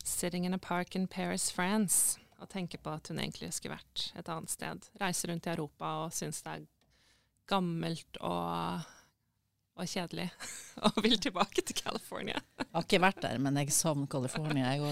sitting 0.03 0.45
in 0.47 0.55
a 0.55 0.61
park 0.61 0.95
in 0.95 1.07
Paris, 1.07 1.49
France, 1.51 2.19
og 2.39 2.47
tenker 2.49 2.79
på 2.79 2.93
at 2.95 3.11
hun 3.11 3.19
egentlig 3.19 3.51
skulle 3.55 3.75
vært 3.75 4.05
et 4.15 4.31
annet 4.31 4.51
sted. 4.51 4.87
Reiser 5.01 5.33
rundt 5.33 5.49
i 5.49 5.51
Europa 5.51 5.91
og 6.05 6.15
syns 6.15 6.39
det 6.45 6.55
er 6.55 6.65
gammelt 7.49 8.19
og, 8.23 8.87
og 9.75 9.89
kjedelig, 9.89 10.29
og 10.87 11.03
vil 11.03 11.19
tilbake 11.19 11.65
til 11.65 11.81
California. 11.81 12.39
jeg 12.59 12.71
har 12.71 12.87
ikke 12.87 13.03
vært 13.03 13.23
der, 13.25 13.43
men 13.43 13.59
jeg 13.59 13.75
savner 13.75 14.07
California, 14.07 14.71
jeg 14.77 14.85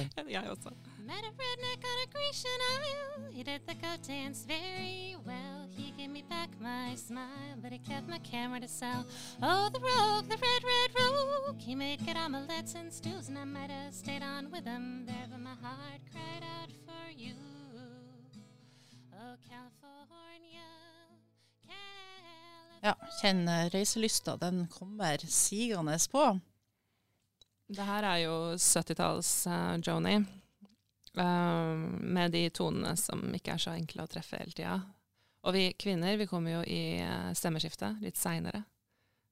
òg. 0.51 0.71
Jeg. 1.07 1.15
Met 1.15 1.23
a 1.23 1.31
redneck 1.41 1.83
on 1.91 1.97
a 2.03 2.07
Grecian 2.11 2.59
isle. 2.75 3.31
He 3.31 3.43
did 3.43 3.61
the 3.67 3.75
goat 3.75 4.01
dance 4.07 4.45
very 4.45 5.15
well. 5.25 5.67
He 5.77 5.93
gave 5.97 6.09
me 6.09 6.23
back 6.29 6.49
my 6.59 6.95
smile, 6.95 7.55
but 7.61 7.71
he 7.71 7.79
kept 7.79 8.09
my 8.09 8.19
camera 8.19 8.59
to 8.59 8.67
sell. 8.67 9.05
Oh, 9.41 9.69
the 9.69 9.79
rogue, 9.79 10.27
the 10.27 10.37
red, 10.37 10.63
red 10.63 10.91
rogue. 10.99 11.59
He 11.59 11.75
made 11.75 12.05
good 12.05 12.17
omelets 12.17 12.75
and 12.75 12.91
stews, 12.91 13.29
and 13.29 13.37
I 13.37 13.45
might 13.45 13.69
have 13.69 13.93
stayed 13.93 14.21
on 14.21 14.51
with 14.51 14.65
him 14.65 15.05
there, 15.05 15.27
but 15.31 15.39
my 15.39 15.55
heart 15.61 16.01
cried 16.11 16.43
out 16.59 16.71
for 16.85 17.11
you. 17.15 17.35
Oh, 19.13 19.35
California. 19.49 20.67
Ja, 22.81 22.95
kjenn 23.21 23.49
reiselysta. 23.73 24.37
Den 24.37 24.67
kommer 24.67 25.17
sigende 25.27 25.99
på. 26.11 26.39
Det 27.67 27.85
her 27.85 28.03
er 28.03 28.17
jo 28.17 28.53
70-talls 28.53 29.47
uh, 29.47 29.87
Joni. 29.87 30.25
Um, 31.17 31.97
med 32.13 32.31
de 32.31 32.43
tonene 32.53 32.93
som 32.99 33.23
ikke 33.33 33.55
er 33.55 33.61
så 33.61 33.73
enkle 33.73 34.03
å 34.03 34.09
treffe 34.11 34.37
hele 34.37 34.53
tida. 34.53 34.77
Og 35.47 35.55
vi 35.55 35.71
kvinner 35.79 36.17
vi 36.19 36.27
kommer 36.29 36.59
jo 36.59 36.63
i 36.69 36.99
stemmeskiftet 37.37 38.03
litt 38.03 38.19
seinere. 38.19 38.61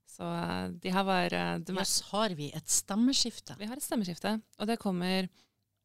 Så 0.10 0.26
uh, 0.26 0.71
de 0.82 0.93
her 0.95 1.06
var 1.06 1.36
Jøss, 1.36 2.00
har 2.10 2.34
vi 2.38 2.50
et 2.56 2.71
stemmeskifte? 2.71 3.58
Vi 3.60 3.69
har 3.69 3.78
et 3.78 3.86
stemmeskifte. 3.86 4.38
Og 4.60 4.71
det 4.71 4.82
kommer 4.82 5.28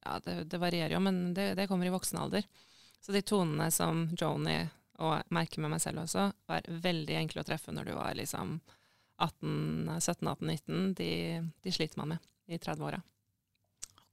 Ja, 0.00 0.16
det, 0.24 0.46
det 0.48 0.60
varierer 0.62 0.94
jo, 0.94 1.00
men 1.04 1.34
det, 1.36 1.50
det, 1.58 1.66
kommer 1.68 1.84
i 1.84 1.92
voksen 1.92 2.22
alder. 2.22 2.46
Så 3.04 3.12
de 3.12 3.20
tonene 3.20 3.66
som 3.74 4.06
Joni, 4.16 4.62
og 5.04 5.32
merker 5.32 5.60
med 5.60 5.74
meg 5.74 5.82
selv 5.84 6.06
også, 6.06 6.30
var 6.48 6.68
veldig 6.68 7.18
enkle 7.18 7.42
å 7.42 7.48
treffe 7.48 7.72
når 7.76 7.90
du 7.90 7.92
var 7.98 8.16
liksom 8.16 8.56
17-18-19, 9.20 10.94
de, 10.96 11.10
de, 11.60 11.72
sliter 11.72 12.00
man 12.00 12.14
med 12.14 12.30
i 12.48 12.56
30-åra. 12.56 13.00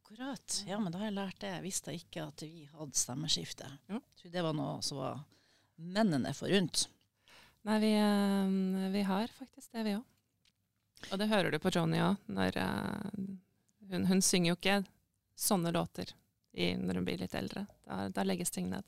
Akkurat. 0.07 0.63
Ja, 0.67 0.79
men 0.79 0.91
da 0.91 1.01
har 1.01 1.09
jeg 1.09 1.17
lært 1.17 1.39
det. 1.41 1.49
Jeg 1.51 1.63
visste 1.65 1.91
ikke 1.91 2.21
at 2.29 2.43
vi 2.45 2.63
hadde 2.71 2.95
stemmeskifte. 2.95 3.67
Ja. 3.91 3.99
Så 4.15 4.29
det 4.31 4.43
var 4.45 4.55
noe 4.55 4.77
som 4.85 5.01
var 5.01 5.17
mennene 5.75 6.31
forunt. 6.31 6.85
Nei, 7.67 7.79
vi, 7.83 7.89
eh, 7.99 8.87
vi, 8.93 9.01
har 9.03 9.27
faktisk 9.35 9.73
det, 9.73 9.83
vi 9.83 9.97
òg. 9.97 10.05
Og 11.11 11.19
det 11.19 11.27
hører 11.27 11.51
du 11.51 11.59
på 11.59 11.73
Joni 11.75 11.99
òg. 11.99 12.23
Uh, 12.31 13.35
hun, 13.91 14.07
hun, 14.07 14.23
synger 14.23 14.53
jo 14.53 14.57
ikke 14.61 14.77
sånne 15.35 15.75
låter 15.75 16.15
i, 16.55 16.71
når 16.79 17.01
hun 17.01 17.11
blir 17.11 17.19
litt 17.19 17.35
eldre. 17.35 17.67
Da, 17.83 18.07
da 18.07 18.23
legges 18.23 18.55
ting 18.55 18.71
ned. 18.71 18.87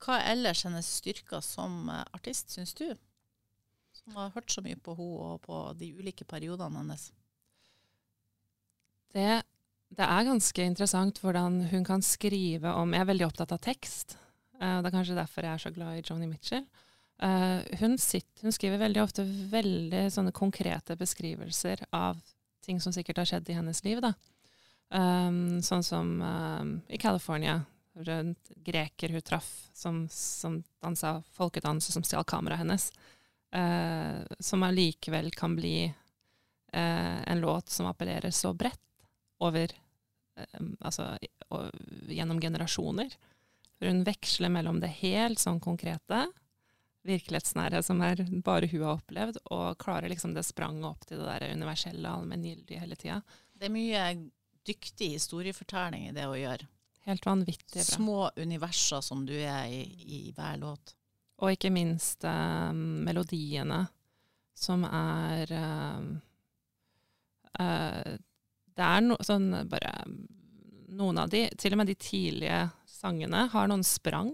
Hva 0.00 0.20
er 0.20 0.36
ellers 0.36 0.62
hennes 0.64 0.94
styrker 1.02 1.42
som 1.44 1.90
eh, 1.90 2.06
artist, 2.14 2.54
syns 2.54 2.78
du? 2.78 2.86
Som 3.98 4.14
har 4.14 4.30
hørt 4.38 4.54
så 4.54 4.62
mye 4.62 4.78
på 4.78 4.94
henne 4.94 5.32
og 5.34 5.42
på 5.42 5.64
de 5.76 5.90
ulike 5.98 6.24
periodene 6.24 6.84
hennes. 6.84 7.10
Det, 9.10 9.42
det, 9.96 10.06
er 10.06 10.28
ganske 10.28 10.64
interessant 10.64 11.18
hvordan 11.22 11.64
hun 11.72 11.84
kan 11.86 12.02
skrive 12.04 12.72
om 12.78 12.94
Jeg 12.94 13.02
er 13.02 13.10
veldig 13.10 13.26
opptatt 13.26 13.54
av 13.56 13.62
tekst. 13.64 14.16
Uh, 14.60 14.78
det 14.80 14.90
er 14.90 14.94
kanskje 14.94 15.18
derfor 15.18 15.46
jeg 15.46 15.56
er 15.56 15.64
så 15.64 15.72
glad 15.74 15.98
i 15.98 16.04
Joni 16.04 16.28
Mitchell. 16.30 16.66
Uh, 17.20 17.60
hun, 17.82 17.98
sitter, 18.00 18.46
hun, 18.46 18.54
skriver 18.54 18.80
veldig 18.80 19.02
ofte 19.02 19.24
veldig 19.26 20.06
sånne 20.12 20.32
konkrete 20.32 20.96
beskrivelser 20.96 21.82
av 21.92 22.20
ting 22.64 22.78
som 22.80 22.94
sikkert 22.94 23.20
har 23.20 23.28
skjedd 23.28 23.50
i 23.50 23.56
hennes 23.58 23.82
liv. 23.84 24.00
da. 24.04 24.14
Um, 24.90 25.60
sånn 25.62 25.84
som 25.86 26.16
um, 26.22 26.72
i 26.90 26.98
California, 26.98 27.60
rundt 28.00 28.52
greker 28.64 29.12
hun 29.12 29.22
traff 29.26 29.48
som, 29.76 30.04
som 30.10 30.60
dansa 30.80 31.18
folkedans, 31.36 31.90
og 31.90 31.98
som 31.98 32.06
stjal 32.06 32.24
kameraet 32.24 32.62
hennes. 32.62 32.86
Uh, 33.50 34.22
som 34.38 34.62
allikevel 34.62 35.32
kan 35.34 35.58
bli 35.58 35.90
en 36.70 37.40
låt 37.42 37.72
som 37.74 37.88
appellerer 37.90 38.30
så 38.30 38.52
bredt 38.54 38.78
over 39.40 39.72
um, 40.58 40.74
Altså 40.80 41.12
gjennom 42.08 42.40
generasjoner. 42.40 43.16
Hun 43.80 44.04
veksler 44.04 44.52
mellom 44.52 44.80
det 44.82 44.92
helt 45.00 45.40
sånn 45.40 45.60
konkrete 45.60 46.26
virkelighetsnære 47.08 47.80
som 47.82 48.02
er 48.04 48.20
bare 48.44 48.68
hun 48.68 48.84
har 48.84 48.98
opplevd, 48.98 49.40
og 49.48 49.78
klarer 49.80 50.12
liksom 50.12 50.34
det 50.36 50.44
spranget 50.44 50.84
opp 50.90 51.06
til 51.08 51.22
det 51.22 51.28
der 51.30 51.54
universelle, 51.54 52.12
allmenngyldige 52.12 52.82
hele 52.82 52.98
tida. 53.00 53.20
Det 53.56 53.68
er 53.68 53.74
mye 53.74 54.04
dyktig 54.68 55.14
historiefortelling 55.16 56.08
i 56.10 56.14
det 56.16 56.26
å 56.28 56.36
gjøre. 56.36 56.68
Helt 57.08 57.26
vanvittig 57.26 57.80
bra. 57.80 57.86
Små 57.88 58.30
universer 58.36 59.00
som 59.04 59.24
du 59.26 59.34
er 59.38 59.70
i, 59.72 59.82
i 60.04 60.20
hver 60.36 60.60
låt. 60.60 60.94
Og 61.40 61.54
ikke 61.54 61.72
minst 61.72 62.26
eh, 62.28 62.72
melodiene, 62.76 63.86
som 64.52 64.84
er 64.84 65.52
eh, 65.56 66.10
eh, 67.64 68.18
Det 68.76 68.86
er 68.86 69.02
no, 69.04 69.18
sånn 69.24 69.50
bare 69.70 69.94
Noen 70.90 71.20
av 71.22 71.30
de, 71.30 71.44
til 71.54 71.72
og 71.72 71.78
med 71.80 71.86
de 71.86 71.94
tidlige 71.94 72.64
sangene, 72.90 73.44
har 73.52 73.68
noen 73.70 73.84
sprang 73.86 74.32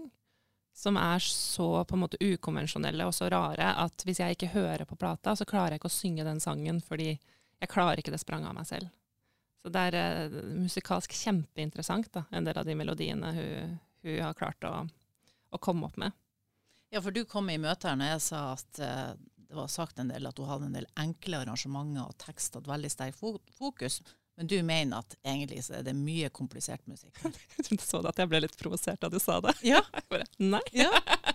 som 0.77 0.97
er 0.97 1.21
så 1.23 1.83
på 1.85 1.95
en 1.95 2.01
måte 2.03 2.19
ukonvensjonelle 2.21 3.05
og 3.07 3.13
så 3.15 3.29
rare 3.33 3.71
at 3.81 4.03
hvis 4.05 4.19
jeg 4.21 4.35
ikke 4.35 4.51
hører 4.53 4.85
på 4.85 4.97
plata, 4.99 5.35
så 5.37 5.45
klarer 5.45 5.73
jeg 5.73 5.81
ikke 5.81 5.89
å 5.89 5.95
synge 5.95 6.25
den 6.27 6.41
sangen 6.43 6.81
fordi 6.85 7.11
jeg 7.13 7.71
klarer 7.71 8.01
ikke 8.01 8.13
det 8.13 8.21
spranget 8.21 8.51
av 8.51 8.57
meg 8.59 8.67
selv. 8.69 8.91
Så 9.63 9.71
det 9.73 9.85
er 9.89 10.29
uh, 10.29 10.35
musikalsk 10.61 11.15
kjempeinteressant, 11.17 12.11
da, 12.13 12.27
en 12.29 12.45
del 12.45 12.61
av 12.61 12.67
de 12.67 12.75
melodiene 12.77 13.33
hun, 13.33 13.73
hun 14.05 14.21
har 14.21 14.37
klart 14.37 14.69
å, 14.69 14.75
å, 15.49 15.57
komme 15.57 15.89
opp 15.89 15.97
med. 15.97 16.13
Ja, 16.93 17.01
for 17.01 17.11
du 17.15 17.23
kom 17.25 17.49
i 17.49 17.57
møte 17.61 17.89
her 17.89 17.97
når 17.97 18.13
jeg 18.13 18.25
sa 18.27 18.43
at 18.53 18.83
uh, 18.85 19.17
det 19.47 19.57
var 19.57 19.73
sagt 19.73 19.97
en 19.97 20.13
del 20.13 20.29
at 20.29 20.37
hun 20.37 20.49
hadde 20.51 20.69
en 20.69 20.77
del 20.77 20.87
enkle 20.99 21.41
arrangementer 21.41 22.05
og 22.05 22.17
tekst 22.21 22.55
hadde 22.59 22.69
veldig 22.69 22.93
sterk 22.93 23.17
fokus. 23.57 24.03
Men 24.37 24.47
du 24.47 24.57
mener 24.63 24.99
at 25.01 25.15
egentlig 25.25 25.63
så 25.65 25.79
er 25.79 25.85
det 25.87 25.95
mye 25.97 26.29
komplisert 26.29 26.83
musikk? 26.85 27.15
Jeg 27.57 27.79
så 27.81 28.03
det 28.03 28.11
at 28.13 28.19
jeg 28.21 28.29
ble 28.29 28.43
litt 28.43 28.57
provosert 28.59 29.01
da 29.01 29.09
du 29.09 29.17
sa 29.21 29.39
det. 29.41 29.55
Ja. 29.65 29.81
Bare, 30.11 30.27
nei. 30.37 30.61
Ja, 30.77 30.91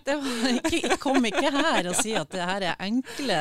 det 0.07 0.21
ikke, 0.63 0.99
kom 1.03 1.27
ikke 1.27 1.51
her 1.51 1.89
og 1.91 1.99
si 1.99 2.15
at 2.19 2.31
det 2.31 2.47
her 2.47 2.69
er 2.71 2.85
enkle 2.87 3.41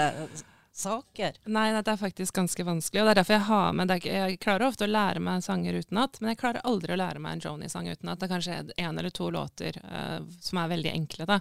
saker. 0.73 1.37
Nei, 1.45 1.67
det 1.77 1.93
er 1.93 1.99
faktisk 1.99 2.35
ganske 2.35 2.63
vanskelig. 2.65 3.01
og 3.01 3.07
det 3.07 3.11
er 3.11 3.19
derfor 3.21 3.33
Jeg 3.33 3.47
har 3.51 3.73
med, 3.77 3.91
er, 3.91 4.07
jeg 4.07 4.39
klarer 4.41 4.67
ofte 4.67 4.87
å 4.87 4.91
lære 4.91 5.21
meg 5.21 5.43
sanger 5.45 5.77
utenat, 5.77 6.19
men 6.21 6.33
jeg 6.33 6.41
klarer 6.41 6.65
aldri 6.65 6.95
å 6.95 6.99
lære 7.01 7.21
meg 7.21 7.37
en 7.37 7.43
Joni-sang 7.45 7.89
utenat. 7.91 8.19
Det 8.19 8.27
er 8.27 8.33
kanskje 8.33 8.59
én 8.77 8.99
eller 8.99 9.13
to 9.13 9.29
låter 9.29 9.77
uh, 9.83 10.19
som 10.41 10.61
er 10.61 10.71
veldig 10.71 10.93
enkle, 10.93 11.27
da. 11.29 11.39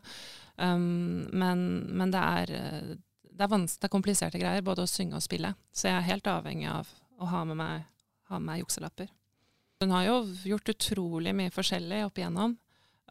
Um, 0.57 1.29
men, 1.33 1.63
men, 1.89 2.13
det 2.13 2.21
er, 2.21 2.53
eh, 2.59 2.91
det 3.33 3.47
er, 3.47 3.55
det 3.55 3.89
er 3.89 3.93
kompliserte 3.93 4.41
greier, 4.43 4.67
både 4.67 4.85
å 4.85 4.91
synge 4.91 5.17
og 5.17 5.25
spille. 5.25 5.55
Så 5.73 5.89
jeg 5.89 5.97
er 5.97 6.11
helt 6.11 6.29
avhengig 6.29 6.69
av 6.69 6.91
å 7.21 7.31
ha 7.31 7.47
med 7.49 7.61
meg 7.61 7.87
ha 8.31 8.39
med 8.43 8.63
jukselapper. 8.63 9.11
Hun 9.81 9.95
har 9.95 10.05
jo 10.05 10.17
gjort 10.45 10.69
utrolig 10.75 11.33
mye 11.37 11.53
forskjellig 11.55 12.05
opp 12.07 12.19
igjennom, 12.21 12.57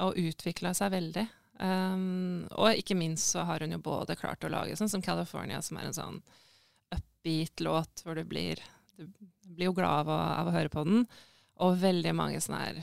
og 0.06 0.20
utvikla 0.22 0.74
seg 0.78 0.94
veldig. 0.94 1.26
Um, 1.60 2.46
og 2.56 2.78
ikke 2.80 2.96
minst 2.96 3.34
så 3.34 3.44
har 3.44 3.60
hun 3.66 3.74
jo 3.76 3.82
både 3.84 4.16
klart 4.16 4.46
å 4.48 4.52
lage 4.52 4.78
sånn 4.80 4.92
som 4.92 5.04
California, 5.04 5.60
som 5.66 5.80
er 5.80 5.90
en 5.90 5.98
sånn 5.98 6.22
upbeat-låt 6.96 8.06
hvor 8.06 8.16
du 8.16 8.24
blir, 8.24 8.62
du 8.96 9.10
blir 9.44 9.68
jo 9.68 9.76
glad 9.76 10.06
av 10.06 10.14
å, 10.14 10.20
av 10.38 10.52
å, 10.52 10.54
høre 10.56 10.72
på 10.72 10.86
den, 10.88 11.04
og 11.60 11.82
veldig 11.82 12.14
mange 12.16 12.40
sånne 12.40 12.62
her 12.64 12.80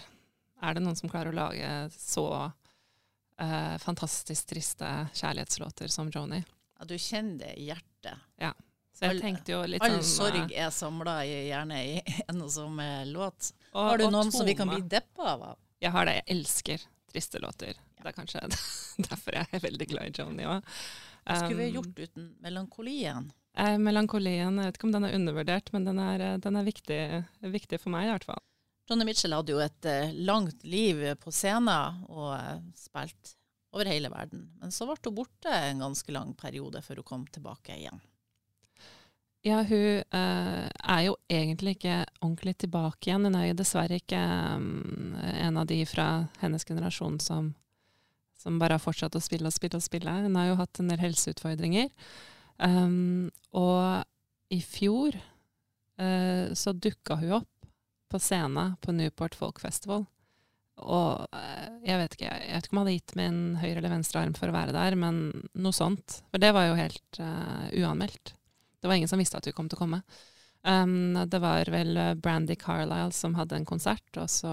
Er 0.60 0.76
det 0.76 0.82
noen 0.84 0.98
som 0.98 1.08
klarer 1.08 1.32
å 1.32 1.38
lage 1.38 1.70
så 1.94 2.26
uh, 2.50 3.76
fantastisk 3.80 4.50
triste 4.52 4.90
kjærlighetslåter 5.14 5.88
som 5.92 6.12
Joni? 6.12 6.42
Ja, 6.76 6.84
du 6.84 6.98
kjenner 7.00 7.46
det 7.46 7.54
i 7.56 7.70
hjertet. 7.70 8.28
Ja. 8.40 8.52
Så 8.96 9.10
jeg 9.10 9.20
tenkte 9.20 9.52
jo 9.52 9.62
litt 9.68 9.82
all 9.84 9.98
sånn 10.00 10.00
All 10.00 10.36
sorg 10.40 10.52
er 10.56 10.70
samla 10.72 11.18
gjerne 11.28 11.80
i 11.84 11.96
en 12.30 12.44
og 12.46 12.52
samme 12.54 12.86
låt. 13.10 13.50
Og, 13.74 13.82
har 13.90 14.00
du 14.00 14.06
noen 14.08 14.32
som 14.32 14.48
vi 14.48 14.56
kan 14.56 14.72
bli 14.72 14.80
deppa 14.88 15.34
av? 15.34 15.48
Jeg 15.84 15.92
har 15.92 16.08
det. 16.08 16.14
Jeg 16.22 16.28
elsker 16.38 16.86
triste 17.12 17.42
låter. 17.42 17.76
Det 18.00 18.08
er 18.08 18.16
kanskje 18.16 18.40
derfor 19.10 19.36
jeg 19.36 19.50
er 19.52 19.66
veldig 19.66 19.90
glad 19.92 20.08
i 20.08 20.22
Joni 20.22 20.48
òg. 20.48 20.72
Hva 21.26 21.36
skulle 21.42 21.64
vi 21.64 21.70
um, 21.72 21.76
gjort 21.80 22.00
uten 22.06 22.26
melankolien? 22.44 23.30
Eh, 23.58 23.76
melankolien, 23.82 24.58
Jeg 24.60 24.68
vet 24.68 24.78
ikke 24.78 24.86
om 24.88 24.92
den 24.94 25.06
er 25.08 25.16
undervurdert, 25.16 25.72
men 25.74 25.88
den 25.88 25.98
er, 25.98 26.22
eh, 26.22 26.36
den 26.44 26.56
er 26.60 26.66
viktig, 26.66 27.00
viktig, 27.56 27.80
for 27.82 27.92
meg 27.92 28.06
i 28.06 28.12
hvert 28.12 28.28
fall. 28.28 28.42
Johnny 28.86 29.06
Mitchell 29.08 29.34
hadde 29.34 29.50
jo 29.50 29.62
et 29.64 29.88
eh, 29.90 30.12
langt 30.28 30.62
liv 30.64 31.02
på 31.18 31.32
scenen 31.34 32.04
og 32.06 32.36
eh, 32.36 32.60
spilt 32.78 33.32
over 33.74 33.90
hele 33.90 34.10
verden. 34.12 34.44
Men 34.60 34.72
så 34.72 34.86
ble 34.86 35.00
hun 35.08 35.16
borte 35.16 35.50
en 35.50 35.82
ganske 35.82 36.14
lang 36.14 36.36
periode 36.38 36.84
før 36.86 37.02
hun 37.02 37.08
kom 37.08 37.24
tilbake 37.34 37.74
igjen. 37.80 37.98
Ja, 39.46 39.60
hun 39.62 40.02
uh, 40.10 40.66
er 40.66 41.02
jo 41.06 41.14
egentlig 41.30 41.76
ikke 41.76 42.00
ordentlig 42.18 42.56
tilbake 42.64 43.06
igjen. 43.06 43.28
Hun 43.28 43.36
er 43.38 43.44
jo 43.46 43.58
dessverre 43.60 44.00
ikke 44.00 44.18
um, 44.58 45.12
en 45.14 45.60
av 45.60 45.68
de 45.70 45.78
fra 45.86 46.06
hennes 46.40 46.66
generasjon 46.66 47.20
som, 47.22 47.52
som, 48.40 48.56
bare 48.58 48.74
har 48.74 48.82
fortsatt 48.82 49.14
å 49.14 49.22
spille 49.22 49.46
og 49.46 49.54
spille 49.54 49.78
og 49.78 49.84
spille. 49.84 50.14
Hun 50.24 50.34
har 50.40 50.48
jo 50.48 50.56
hatt 50.58 50.80
en 50.82 50.90
del 50.90 50.98
helseutfordringer. 50.98 51.92
Um, 52.58 53.28
og 53.54 54.02
i 54.50 54.58
fjor 54.64 55.14
uh, 55.14 56.50
så 56.50 56.74
dukka 56.74 57.20
hun 57.20 57.36
opp 57.38 57.70
på 58.10 58.18
scenen 58.22 58.74
på 58.82 58.94
Newport 58.96 59.38
Folk 59.38 59.62
Festival. 59.62 60.08
Og 60.82 61.22
uh, 61.22 61.68
jeg 61.86 62.00
vet 62.00 62.16
ikke 62.18 62.32
jeg 62.32 62.50
vet 62.50 62.66
ikke 62.66 62.74
om 62.74 62.80
jeg 62.80 62.88
hadde 62.88 62.96
gitt 62.96 63.14
min 63.20 63.38
høyre 63.62 63.76
eller 63.78 63.94
venstre 63.94 64.24
arm 64.24 64.34
for 64.34 64.50
å 64.50 64.56
være 64.58 64.74
der, 64.74 64.98
men 64.98 65.22
noe 65.54 65.76
sånt. 65.76 66.18
For 66.34 66.42
det 66.42 66.50
var 66.56 66.66
jo 66.66 66.80
helt 66.80 67.22
uanmeldt. 67.22 68.34
Det 68.80 68.88
var 68.88 68.98
ingen 68.98 69.10
som 69.10 69.20
visste 69.20 69.38
at 69.40 69.46
hun 69.48 69.56
kom 69.56 69.70
til 69.70 69.78
å 69.78 69.84
komme. 69.84 70.02
Um, 70.66 71.14
det 71.30 71.38
var 71.38 71.68
vel 71.70 71.96
eh, 71.96 72.14
Brandy 72.18 72.56
Carlisle 72.58 73.12
som 73.14 73.36
hadde 73.38 73.54
en 73.54 73.66
konsert, 73.68 74.08
og 74.18 74.26
så 74.30 74.50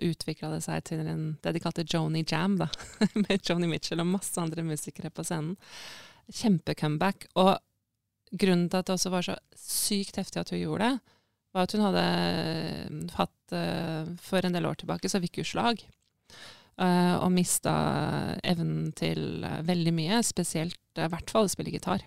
utvikla 0.00 0.48
det 0.54 0.62
seg 0.64 0.84
til 0.88 1.02
en, 1.04 1.26
det 1.44 1.52
de 1.52 1.60
kalte 1.60 1.84
Joni 1.84 2.22
Jam, 2.24 2.54
da, 2.62 2.70
med 3.26 3.36
Joni 3.44 3.68
Mitchell 3.68 4.00
og 4.00 4.08
masse 4.14 4.40
andre 4.40 4.64
musikere 4.64 5.12
på 5.12 5.24
scenen. 5.28 5.58
Kjempecomeback. 6.32 7.28
Og 7.42 7.58
grunnen 8.32 8.70
til 8.72 8.80
at 8.80 8.88
det 8.88 8.96
også 8.96 9.12
var 9.12 9.26
så 9.26 9.36
sykt 9.58 10.16
heftig 10.22 10.40
at 10.40 10.54
hun 10.54 10.62
gjorde 10.62 10.88
det, 10.88 11.18
var 11.52 11.68
at 11.68 11.76
hun 11.76 11.84
hadde 11.84 12.06
eh, 12.08 13.02
hatt 13.18 13.52
uh, 13.52 14.08
For 14.24 14.40
en 14.40 14.56
del 14.56 14.64
år 14.64 14.80
tilbake 14.80 15.10
så 15.12 15.20
fikk 15.20 15.42
hun 15.42 15.50
slag. 15.50 15.84
Og 16.82 17.28
mista 17.30 17.72
evnen 18.48 18.88
til 18.96 19.44
veldig 19.68 19.92
mye, 19.94 20.22
spesielt 20.24 20.98
i 20.98 21.10
hvert 21.12 21.30
fall 21.30 21.44
å 21.44 21.50
spille 21.52 21.70
gitar. 21.70 22.00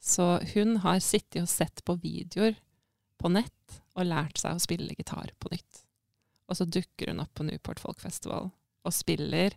Så 0.00 0.38
hun 0.54 0.78
har 0.84 1.00
sittet 1.04 1.42
og 1.42 1.50
sett 1.50 1.84
på 1.84 1.98
videoer 2.02 2.56
på 3.18 3.30
nett 3.32 3.80
og 3.98 4.06
lært 4.06 4.38
seg 4.38 4.56
å 4.56 4.62
spille 4.62 4.94
gitar 4.94 5.32
på 5.38 5.50
nytt. 5.52 5.82
Og 6.48 6.56
så 6.56 6.64
dukker 6.64 7.10
hun 7.10 7.22
opp 7.22 7.34
på 7.36 7.46
Newport 7.48 7.80
Folk 7.82 8.00
Festival 8.00 8.50
og 8.86 8.94
spiller 8.94 9.56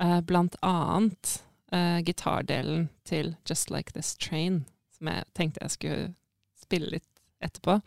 eh, 0.00 0.20
blant 0.26 0.56
annet 0.64 1.36
eh, 1.72 2.00
gitardelen 2.06 2.88
til 3.06 3.34
Just 3.46 3.70
Like 3.70 3.92
This 3.94 4.14
Train, 4.16 4.64
som 4.96 5.12
jeg 5.12 5.28
tenkte 5.38 5.62
jeg 5.62 5.76
skulle 5.76 6.08
spille 6.58 6.96
litt 6.96 7.12
etterpå. 7.44 7.78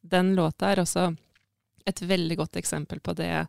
Den 0.00 0.32
låta 0.38 0.70
er 0.70 0.84
også 0.84 1.10
et 1.88 2.02
veldig 2.04 2.38
godt 2.38 2.56
eksempel 2.60 3.00
på 3.04 3.14
det, 3.18 3.48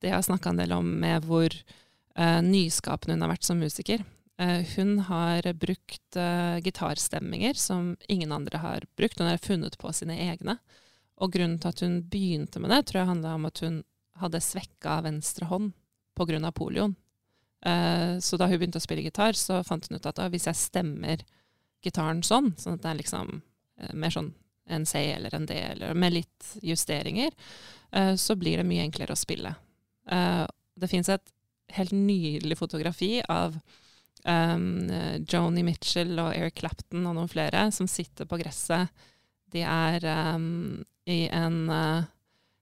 det 0.00 0.12
jeg 0.12 0.16
har 0.16 0.24
snakka 0.24 0.52
en 0.52 0.62
del 0.62 0.72
om 0.76 0.86
med 1.02 1.26
hvor 1.28 1.50
eh, 1.50 2.40
nyskapende 2.46 3.18
hun 3.18 3.26
har 3.26 3.34
vært 3.34 3.48
som 3.48 3.60
musiker. 3.60 4.06
Eh, 4.40 4.66
hun 4.76 4.98
har 4.98 5.46
brukt 5.52 6.16
eh, 6.16 6.58
gitarstemminger 6.64 7.54
som 7.54 7.96
ingen 8.08 8.32
andre 8.32 8.58
har 8.58 8.86
brukt. 8.96 9.18
Hun 9.18 9.28
har 9.28 9.38
funnet 9.38 9.78
på 9.78 9.92
sine 9.92 10.16
egne. 10.30 10.56
Og 11.20 11.32
grunnen 11.32 11.58
til 11.60 11.68
at 11.68 11.82
hun 11.84 12.00
begynte 12.08 12.60
med 12.60 12.72
det, 12.72 12.86
tror 12.88 13.02
jeg 13.02 13.10
handla 13.10 13.34
om 13.36 13.46
at 13.48 13.60
hun 13.64 13.82
hadde 14.20 14.40
svekka 14.40 15.00
venstre 15.04 15.48
hånd 15.50 15.72
pga. 16.16 16.52
polioen. 16.52 16.96
Eh, 17.64 18.18
så 18.18 18.36
da 18.36 18.48
hun 18.48 18.58
begynte 18.58 18.80
å 18.80 18.84
spille 18.84 19.04
gitar, 19.04 19.36
så 19.36 19.62
fant 19.64 19.88
hun 19.88 20.00
ut 20.00 20.06
at 20.06 20.20
hvis 20.32 20.48
jeg 20.48 20.56
stemmer 20.56 21.24
gitaren 21.84 22.22
sånn, 22.22 22.54
sånn 22.56 22.78
at 22.78 22.82
det 22.82 22.90
er 22.90 23.00
liksom 23.00 23.42
mer 23.96 24.12
sånn 24.12 24.34
en 24.68 24.84
C 24.86 25.00
eller 25.12 25.34
en 25.34 25.46
D, 25.46 25.54
eller 25.56 25.94
med 25.94 26.12
litt 26.12 26.50
justeringer, 26.62 27.32
så 28.16 28.36
blir 28.36 28.60
det 28.60 28.66
mye 28.68 28.84
enklere 28.84 29.16
å 29.16 29.18
spille. 29.18 29.54
Det 30.04 30.90
fins 30.92 31.08
et 31.08 31.32
helt 31.74 31.94
nydelig 31.96 32.58
fotografi 32.60 33.22
av 33.24 33.56
um, 34.24 34.90
Joni 35.28 35.64
Mitchell 35.66 36.12
og 36.20 36.34
Eric 36.34 36.60
Clapton 36.60 37.06
og 37.06 37.16
noen 37.16 37.30
flere 37.30 37.68
som 37.74 37.88
sitter 37.90 38.28
på 38.28 38.40
gresset. 38.40 38.90
De 39.50 39.64
er 39.66 40.06
um, 40.34 40.80
i 41.10 41.24
en 41.34 41.62
uh, 41.70 42.02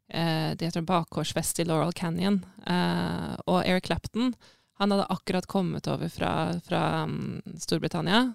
De 0.09 0.65
heter 0.65 0.87
bakgårdsfest 0.89 1.61
i 1.61 1.67
Laurel 1.69 1.93
Canyon. 1.93 2.41
Uh, 2.65 3.35
og 3.47 3.61
Eric 3.65 3.91
Clapton 3.91 4.33
han 4.79 4.95
hadde 4.95 5.09
akkurat 5.11 5.47
kommet 5.51 5.89
over 5.91 6.09
fra, 6.13 6.33
fra 6.65 6.83
um, 7.05 7.41
Storbritannia. 7.59 8.29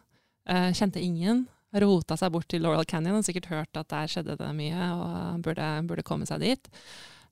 Uh, 0.50 0.70
kjente 0.76 1.02
ingen 1.02 1.46
rota 1.82 2.18
seg 2.20 2.34
bort 2.34 2.50
til 2.52 2.62
Laurel 2.64 2.86
Canyon 2.86 3.18
og 3.20 3.26
sikkert 3.26 3.50
hørt 3.50 3.80
at 3.80 3.90
der 3.90 4.12
skjedde 4.12 4.38
det 4.38 4.52
mye, 4.58 4.90
og 4.94 5.42
burde, 5.46 5.70
burde 5.90 6.06
komme 6.06 6.28
seg 6.30 6.44
dit. 6.44 6.70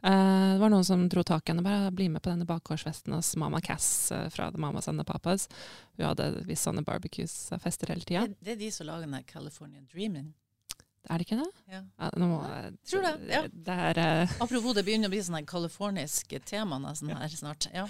Uh, 0.02 0.54
det 0.56 0.62
var 0.64 0.72
noen 0.74 0.86
som 0.86 1.04
dro 1.10 1.24
tak 1.24 1.46
i 1.46 1.52
henne. 1.52 1.64
bare 1.64 1.92
'Bli 1.92 2.10
med 2.10 2.22
på 2.22 2.32
denne 2.32 2.46
bakgårdsfesten 2.50 3.14
hos 3.14 3.36
Mama 3.36 3.62
Cass 3.62 4.12
uh, 4.12 4.30
fra 4.30 4.52
Mamas 4.52 4.88
and 4.88 5.00
the 5.00 5.06
Papas'. 5.06 5.50
Hun 5.98 6.06
hadde 6.06 6.44
visst 6.46 6.66
sånne 6.66 6.84
barbecues-fester 6.84 7.94
hele 7.94 8.02
tida. 8.02 8.28
Det, 8.28 8.40
det, 8.40 8.52
er 8.52 8.62
de 8.64 8.72
som 8.72 8.88
lager 8.88 9.08
den 9.08 9.24
California 9.24 9.82
Dreaming? 9.94 10.34
Er 11.10 11.18
det 11.18 11.26
ikke 11.26 11.38
det? 11.38 11.52
Ja. 11.74 11.84
ja 11.98 12.10
må, 12.18 12.42
Tror 12.90 13.02
det. 13.02 13.14
ja. 13.30 13.46
Det 13.52 13.78
er, 13.90 14.02
uh, 14.26 14.36
Apropos, 14.46 14.74
det 14.74 14.86
begynner 14.86 15.10
å 15.10 15.14
bli 15.14 15.22
sånn 15.22 15.46
californisk 15.46 16.34
tema 16.46 16.82
nesten 16.82 17.14
her 17.14 17.38
snart. 17.38 17.70
ja. 17.74 17.88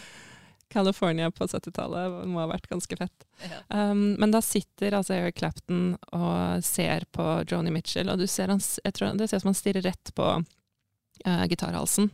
California 0.71 1.31
på 1.31 1.47
70-tallet 1.47 2.23
må 2.31 2.39
ha 2.39 2.47
vært 2.47 2.69
ganske 2.71 2.95
fett. 2.95 3.25
Ja. 3.43 3.59
Um, 3.91 4.15
men 4.21 4.31
da 4.31 4.39
sitter 4.43 4.95
altså 4.95 5.17
Eric 5.17 5.41
Clapton 5.41 5.97
og 6.15 6.63
ser 6.63 7.03
på 7.11 7.25
Joni 7.49 7.73
Mitchell, 7.75 8.11
og 8.11 8.21
du 8.21 8.27
ser 8.27 8.53
han, 8.53 8.61
jeg 8.61 8.95
tror, 8.95 9.17
det 9.19 9.27
ser 9.27 9.41
ut 9.41 9.45
som 9.45 9.51
han 9.51 9.59
stirrer 9.59 9.87
rett 9.89 10.13
på 10.15 10.29
uh, 11.25 11.45
gitarhalsen. 11.49 12.11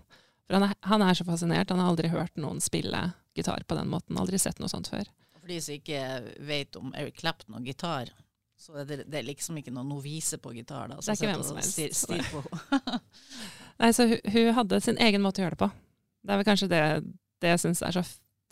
For 0.47 0.57
han 0.57 0.69
er, 0.69 0.75
han 0.87 1.03
er, 1.03 1.13
så 1.13 1.25
fascinert. 1.27 1.69
Han 1.69 1.83
har 1.83 1.91
aldri 1.91 2.11
hørt 2.11 2.35
noen 2.39 2.61
spille 2.63 3.09
gitar 3.35 3.63
på 3.67 3.75
den 3.75 3.89
måten. 3.91 4.17
Aldri 4.17 4.39
sett 4.39 4.61
noe 4.63 4.71
sånt 4.71 4.89
før. 4.91 5.09
For 5.37 5.49
de 5.51 5.59
som 5.63 5.75
ikke 5.75 6.03
vet 6.47 6.79
om 6.79 6.93
Eric 6.97 7.19
Clapton 7.19 7.59
og 7.59 7.67
gitar, 7.67 8.13
så 8.57 8.79
er 8.81 8.87
det, 8.89 9.03
det 9.11 9.19
er 9.19 9.27
liksom 9.27 9.59
ikke 9.59 9.73
noen 9.73 9.91
novise 9.91 10.39
på 10.41 10.53
gitar. 10.55 10.89
Da, 10.89 10.97
det 10.97 11.13
er 11.13 11.19
ikke 11.19 11.33
hvem 11.33 11.43
som 11.45 11.59
helst. 11.59 11.75
Stir, 11.75 11.93
stir. 11.93 13.03
Nei, 13.81 13.91
så 13.93 14.07
hun, 14.09 14.17
hun, 14.33 14.53
hadde 14.57 14.79
sin 14.81 14.97
egen 15.03 15.21
måte 15.21 15.43
å 15.43 15.45
gjøre 15.45 15.57
det 15.57 15.61
på. 15.61 15.69
Det 16.25 16.33
er 16.33 16.41
vel 16.41 16.47
kanskje 16.47 16.71
det, 16.71 16.81
det 17.43 17.53
jeg 17.53 17.63
syns 17.65 17.83
er 17.85 17.99
så 17.99 18.03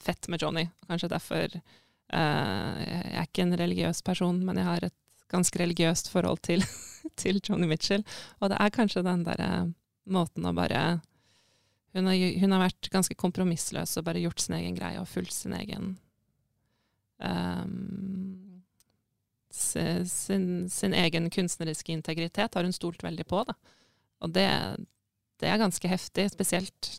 fett 0.06 0.30
med 0.30 0.44
Johnny. 0.44 0.68
Kanskje 0.90 1.10
derfor 1.16 1.48
uh, 1.56 2.84
Jeg 2.84 3.16
er 3.16 3.26
ikke 3.26 3.48
en 3.48 3.58
religiøs 3.64 4.04
person, 4.06 4.44
men 4.46 4.62
jeg 4.62 4.70
har 4.70 4.86
et 4.86 4.98
ganske 5.32 5.60
religiøst 5.64 6.12
forhold 6.14 6.44
til, 6.46 6.62
til 7.22 7.42
Johnny 7.42 7.72
Mitchell. 7.72 8.06
Og 8.44 8.54
det 8.54 8.62
er 8.62 8.76
kanskje 8.76 9.04
den 9.08 9.26
derre 9.26 9.50
uh, 9.64 9.74
måten 10.06 10.46
å 10.46 10.54
bare 10.56 10.86
hun 11.96 12.10
har, 12.10 12.16
hun 12.42 12.52
har, 12.52 12.66
vært 12.66 12.90
ganske 12.92 13.16
kompromissløs 13.16 13.96
og 13.98 14.06
bare 14.08 14.24
gjort 14.24 14.42
sin 14.44 14.58
egen 14.58 14.76
greie 14.76 15.00
og 15.00 15.08
fulgt 15.08 15.34
sin 15.34 15.56
egen 15.56 15.94
um, 17.24 18.56
sin, 19.56 20.70
sin, 20.70 20.94
egen 20.94 21.30
kunstneriske 21.32 21.94
integritet 21.94 22.56
har 22.56 22.68
hun 22.68 22.76
stolt 22.76 23.04
veldig 23.04 23.24
på. 23.28 23.44
Da. 23.48 23.56
Og 24.26 24.34
det, 24.36 24.50
det 25.40 25.48
er 25.48 25.62
ganske 25.62 25.88
heftig, 25.88 26.28
spesielt 26.34 26.90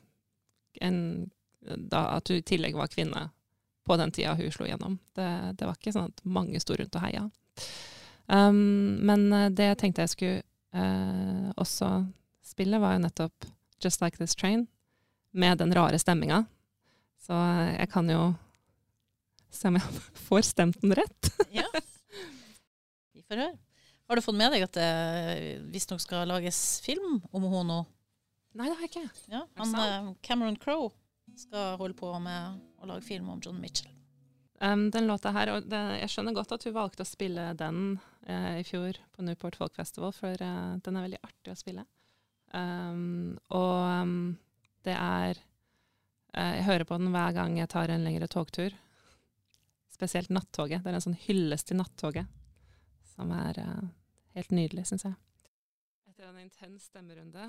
en 0.80 1.28
da, 1.66 2.16
at 2.16 2.30
hun 2.30 2.38
i 2.38 2.46
tillegg 2.46 2.76
var 2.78 2.90
kvinne 2.92 3.28
på 3.86 3.96
den 3.98 4.12
tida 4.14 4.34
hun 4.38 4.52
slo 4.54 4.66
gjennom. 4.68 4.98
Det, 5.16 5.28
det 5.58 5.68
var 5.68 5.78
ikke 5.78 5.94
sånn 5.94 6.10
at 6.12 6.22
mange 6.24 6.60
sto 6.62 6.76
rundt 6.78 6.96
og 6.98 7.04
heia. 7.04 7.24
Um, 8.26 8.98
men 9.06 9.28
eh, 9.32 9.50
det 9.54 9.68
tenkte 9.78 10.02
jeg 10.02 10.12
skulle 10.12 10.42
uh, 10.74 11.52
også 11.62 11.90
spille, 12.46 12.80
var 12.82 12.96
jo 12.96 13.04
nettopp 13.04 13.48
Just 13.82 14.02
Like 14.02 14.16
This 14.20 14.36
Train, 14.38 14.66
med 15.36 15.58
den 15.60 15.74
rare 15.76 15.98
stemminga. 16.00 16.44
Så 17.26 17.36
jeg 17.74 17.90
kan 17.92 18.08
jo 18.10 18.30
se 19.52 19.70
om 19.70 19.78
jeg 19.78 20.02
får 20.28 20.48
stemt 20.52 20.80
den 20.82 20.94
rett. 20.96 21.32
ja. 21.54 21.66
Vi 23.16 23.24
får 23.26 23.42
høre. 23.42 23.54
Har 24.06 24.18
du 24.18 24.22
fått 24.22 24.38
med 24.38 24.52
deg 24.54 24.62
at 24.62 24.76
det 24.76 24.90
visstnok 25.74 25.98
skal 26.02 26.28
lages 26.30 26.78
film 26.84 27.18
om 27.34 27.42
henne 27.48 27.64
nå? 27.66 27.78
Nei, 28.56 28.68
det 28.70 28.76
har 28.76 28.86
jeg 28.86 28.92
ikke. 28.92 29.08
Ja, 29.32 29.42
han, 29.58 29.74
eh, 29.82 30.12
Cameron 30.24 30.56
Crowe 30.62 30.92
skal 31.36 31.74
holde 31.80 31.98
på 31.98 32.12
med 32.22 32.60
å 32.80 32.88
lage 32.88 33.04
film 33.04 33.28
om 33.32 33.40
John 33.42 33.58
Mitchell. 33.60 33.90
Um, 34.62 34.86
den 34.90 35.04
låta 35.10 35.34
her, 35.36 35.50
og 35.52 35.66
det, 35.68 35.80
Jeg 36.00 36.08
skjønner 36.14 36.32
godt 36.32 36.54
at 36.54 36.64
hun 36.64 36.72
valgte 36.72 37.04
å 37.04 37.08
spille 37.08 37.50
den 37.58 37.98
eh, 38.24 38.62
i 38.62 38.64
fjor 38.64 38.96
på 39.12 39.26
Newport 39.26 39.58
Folk 39.58 39.74
Festival, 39.76 40.14
for 40.16 40.32
eh, 40.32 40.70
den 40.80 40.96
er 40.96 41.04
veldig 41.08 41.20
artig 41.26 41.52
å 41.52 41.58
spille. 41.58 41.84
Um, 42.56 43.36
og 43.52 44.02
um, 44.02 44.38
det 44.86 44.94
er 44.94 45.36
uh, 45.36 46.54
Jeg 46.56 46.64
hører 46.64 46.84
på 46.88 46.96
den 47.00 47.12
hver 47.12 47.34
gang 47.36 47.58
jeg 47.58 47.68
tar 47.72 47.92
en 47.92 48.06
lengre 48.06 48.28
togtur. 48.32 48.74
Spesielt 49.92 50.32
nattoget. 50.32 50.84
Det 50.84 50.92
er 50.92 50.98
en 50.98 51.04
sånn 51.04 51.20
hyllest 51.26 51.70
til 51.70 51.80
nattoget 51.80 52.28
som 53.16 53.30
er 53.32 53.56
helt 54.36 54.50
nydelig, 54.52 54.82
syns 54.90 55.06
jeg. 55.06 55.14
Etter 56.10 56.28
en 56.28 56.42
intens 56.42 56.90
stemmerunde 56.90 57.46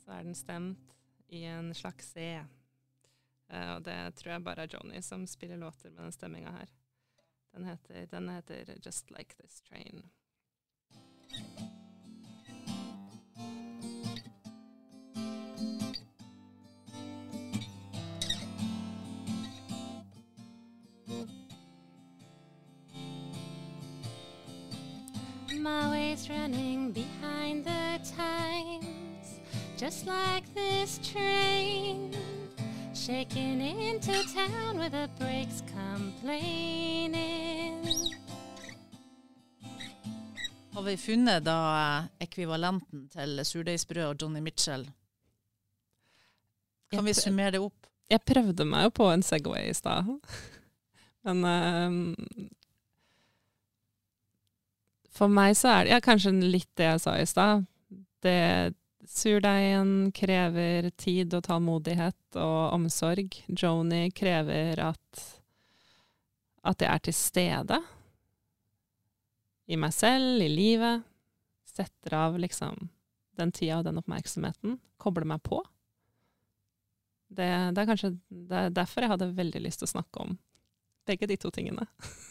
så 0.00 0.16
er 0.16 0.26
den 0.26 0.34
stemt 0.34 0.96
i 1.30 1.44
en 1.46 1.70
slags 1.78 2.10
C. 2.16 2.32
Uh, 3.50 3.76
og 3.76 3.84
det 3.86 3.98
tror 4.18 4.34
jeg 4.34 4.46
bare 4.46 4.66
er 4.66 4.74
Johnny 4.74 5.02
som 5.06 5.26
spiller 5.30 5.60
låter 5.60 5.94
med 5.94 6.02
den 6.08 6.18
stemminga 6.18 6.54
her. 6.58 6.74
Den 7.54 7.66
heter, 7.70 8.06
den 8.10 8.28
heter 8.28 8.74
Just 8.82 9.10
Like 9.10 9.34
This 9.38 9.62
Train. 9.62 10.10
I'm 25.60 25.66
always 25.66 26.30
running 26.30 26.90
behind 26.90 27.66
the 27.66 28.00
times, 28.16 29.40
just 29.76 30.06
like 30.06 30.44
this 30.54 30.98
train, 31.12 32.16
shaking 32.94 33.60
into 33.60 34.12
town 34.32 34.78
with 34.78 34.92
the 34.92 35.10
brakes 35.18 35.62
complaining. 35.68 37.84
Har 40.72 40.82
vi 40.82 40.96
funnet 40.96 41.44
da 41.44 42.08
ekvivalenten 42.18 43.08
til 43.12 43.44
surdeigsbrød 43.44 44.04
og 44.04 44.16
Johnny 44.22 44.40
Mitchell? 44.40 44.90
Kan 46.92 47.04
vi 47.04 47.12
summere 47.12 47.50
det 47.50 47.60
opp? 47.60 47.86
Jeg 48.10 48.24
prøvde 48.24 48.64
meg 48.64 48.88
jo 48.88 48.96
på 48.96 49.10
en 49.12 49.22
Segway 49.22 49.68
i 49.68 49.74
stad. 49.74 50.08
Men 51.24 51.44
um, 51.44 52.16
for 55.10 55.32
meg 55.32 55.56
så 55.58 55.72
er 55.74 55.86
det 55.86 55.94
ja, 55.94 56.00
kanskje 56.04 56.32
litt 56.38 56.70
det 56.78 56.86
jeg 56.92 57.02
sa 57.02 57.16
i 57.18 57.26
stad. 57.28 57.66
Surdeigen 59.10 60.12
krever 60.14 60.90
tid 61.00 61.34
og 61.34 61.42
tålmodighet 61.48 62.38
og 62.38 62.76
omsorg. 62.76 63.34
Joni 63.48 64.04
krever 64.14 64.78
at, 64.84 65.24
at 66.62 66.84
jeg 66.84 66.90
er 66.92 67.02
til 67.08 67.16
stede. 67.16 67.80
I 69.70 69.78
meg 69.80 69.94
selv, 69.96 70.38
i 70.44 70.50
livet. 70.50 71.02
Setter 71.66 72.16
av 72.18 72.38
liksom 72.38 72.88
den 73.40 73.52
tida 73.56 73.80
og 73.80 73.88
den 73.88 73.98
oppmerksomheten. 73.98 74.78
Kobler 75.00 75.26
meg 75.26 75.42
på. 75.46 75.58
Det, 77.30 77.46
det, 77.46 77.82
er 77.82 77.88
kanskje 77.88 78.14
det 78.28 78.62
er 78.62 78.72
derfor 78.74 79.04
jeg 79.04 79.12
hadde 79.12 79.32
veldig 79.36 79.62
lyst 79.62 79.82
til 79.82 79.90
å 79.90 79.94
snakke 79.94 80.24
om 80.24 80.38
begge 81.06 81.26
de 81.30 81.38
to 81.40 81.50
tingene. 81.54 81.86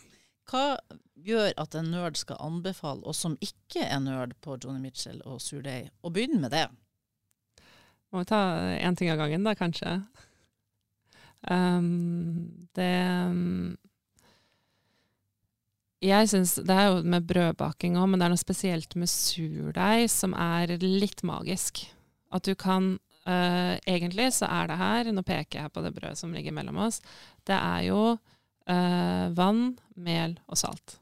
Hva 0.49 0.79
gjør 1.19 1.51
at 1.61 1.75
en 1.77 1.91
nerd 1.93 2.17
skal 2.17 2.39
anbefale 2.41 3.03
oss 3.09 3.21
som 3.25 3.37
ikke 3.43 3.83
er 3.85 3.99
nerd 4.01 4.35
på 4.43 4.57
Johnny 4.57 4.81
Mitchell 4.81 5.19
og 5.27 5.41
surdeig, 5.43 5.91
å 6.01 6.11
begynne 6.13 6.41
med 6.41 6.55
det? 6.55 6.65
Må 8.09 8.23
vi 8.23 8.29
ta 8.31 8.41
én 8.79 8.97
ting 8.97 9.11
av 9.13 9.19
gangen, 9.21 9.45
da, 9.45 9.53
kanskje. 9.57 9.99
Um, 11.49 12.67
det 12.75 12.93
um, 13.31 13.77
Jeg 16.03 16.27
syns 16.27 16.57
Det 16.67 16.75
er 16.75 16.89
jo 16.89 16.97
med 17.07 17.23
brødbaking 17.29 17.95
òg, 17.95 18.09
men 18.11 18.19
det 18.19 18.25
er 18.27 18.33
noe 18.33 18.41
spesielt 18.41 18.95
med 18.99 19.07
surdeig 19.07 20.09
som 20.11 20.35
er 20.35 20.73
litt 20.81 21.23
magisk. 21.27 21.85
At 22.35 22.43
du 22.43 22.57
kan 22.59 22.97
uh, 23.23 23.75
Egentlig 23.87 24.33
så 24.35 24.49
er 24.49 24.67
det 24.71 24.81
her, 24.81 25.13
nå 25.13 25.23
peker 25.27 25.63
jeg 25.63 25.73
på 25.75 25.85
det 25.85 25.93
brødet 25.95 26.19
som 26.19 26.35
ligger 26.35 26.55
mellom 26.55 26.81
oss, 26.89 26.99
det 27.47 27.55
er 27.55 27.87
jo 27.87 28.01
Eh, 28.69 29.29
vann, 29.33 29.79
mel 29.97 30.37
og 30.45 30.57
salt. 30.61 30.99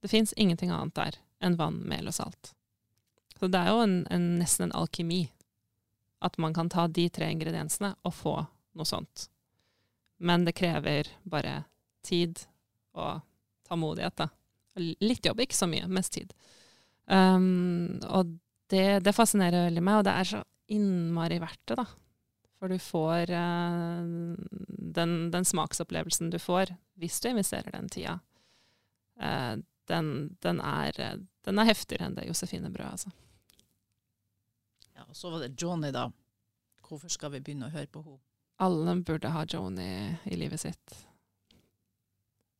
Det 0.00 0.08
fins 0.08 0.32
ingenting 0.32 0.70
annet 0.72 0.96
der 0.96 1.18
enn 1.44 1.58
vann, 1.60 1.82
mel 1.84 2.08
og 2.08 2.16
salt. 2.16 2.54
Så 3.36 3.50
det 3.52 3.60
er 3.60 3.72
jo 3.74 3.82
en, 3.84 3.96
en, 4.12 4.28
nesten 4.40 4.70
en 4.70 4.76
alkemi. 4.78 5.26
At 6.24 6.38
man 6.40 6.54
kan 6.56 6.70
ta 6.72 6.86
de 6.88 7.08
tre 7.12 7.28
ingrediensene 7.32 7.92
og 8.00 8.14
få 8.16 8.34
noe 8.78 8.88
sånt. 8.88 9.26
Men 10.24 10.46
det 10.46 10.56
krever 10.56 11.10
bare 11.28 11.64
tid 12.06 12.40
og 12.96 13.20
tålmodighet, 13.68 14.16
da. 14.22 14.30
Litt 15.04 15.26
jobb, 15.26 15.42
ikke 15.44 15.58
så 15.58 15.68
mye. 15.68 15.88
Mest 15.90 16.14
tid. 16.16 16.32
Um, 17.04 18.00
og 18.08 18.38
det, 18.72 19.04
det, 19.04 19.12
fascinerer 19.12 19.68
veldig 19.68 19.84
meg, 19.84 20.00
og 20.00 20.06
det 20.08 20.16
er 20.16 20.30
så 20.30 20.40
innmari 20.72 21.42
verdt 21.42 21.60
det, 21.68 21.76
da. 21.82 21.86
For 22.64 22.68
du 22.68 22.78
får 22.78 23.30
uh, 23.30 24.36
den, 24.68 25.30
den, 25.30 25.44
smaksopplevelsen 25.44 26.30
du 26.30 26.38
får 26.38 26.70
hvis 26.96 27.18
du 27.20 27.26
investerer 27.28 27.74
den 27.74 27.90
tida. 27.92 28.14
Uh, 29.20 29.60
den, 29.84 30.06
den, 30.40 30.60
er, 30.64 31.18
den, 31.44 31.58
er, 31.58 31.68
heftigere 31.68 32.06
enn 32.06 32.16
det 32.16 32.24
Josefine 32.24 32.70
Brød, 32.72 32.86
altså. 32.86 33.10
Ja, 34.96 35.04
og 35.04 35.12
så 35.12 35.34
var 35.34 35.44
det 35.44 35.60
Johnny, 35.60 35.90
da. 35.92 36.06
Hvorfor 36.88 37.12
skal 37.12 37.34
vi 37.34 37.42
begynne 37.44 37.68
å 37.68 37.74
høre 37.74 37.90
på 37.92 38.00
henne? 38.00 38.22
Alle 38.64 38.96
burde 39.04 39.34
ha 39.34 39.44
Joni 39.44 39.90
i 40.24 40.40
livet 40.40 40.64
sitt. 40.64 40.96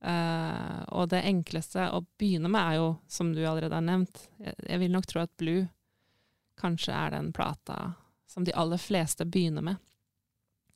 Uh, 0.05 0.85
og 1.01 1.09
det 1.15 1.23
enkleste 1.31 1.89
å 1.97 2.03
begynne 2.21 2.53
med 2.53 2.61
er 2.61 2.77
jo, 2.83 2.93
som 3.09 3.33
du 3.33 3.41
allerede 3.41 3.81
har 3.81 3.89
nevnt, 3.89 4.27
jeg, 4.37 4.53
jeg, 4.69 4.85
vil 4.85 4.93
nok 4.99 5.09
tro 5.09 5.25
at 5.25 5.33
Blue 5.41 5.65
kanskje 6.61 6.93
er 6.93 7.17
den 7.17 7.33
plata 7.33 7.95
som 8.29 8.45
de 8.45 8.53
aller 8.53 8.85
fleste 8.85 9.25
begynner 9.25 9.65
med. 9.73 9.81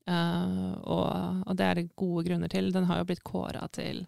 Uh, 0.09 0.73
og, 0.89 1.43
og, 1.45 1.53
det 1.59 1.67
er 1.67 1.79
det 1.79 1.91
gode 1.99 2.25
grunner 2.29 2.53
til. 2.53 2.73
Den 2.73 2.89
har 2.89 3.03
jo 3.03 3.09
blitt 3.11 3.25
kåra 3.27 3.67
til 3.75 4.07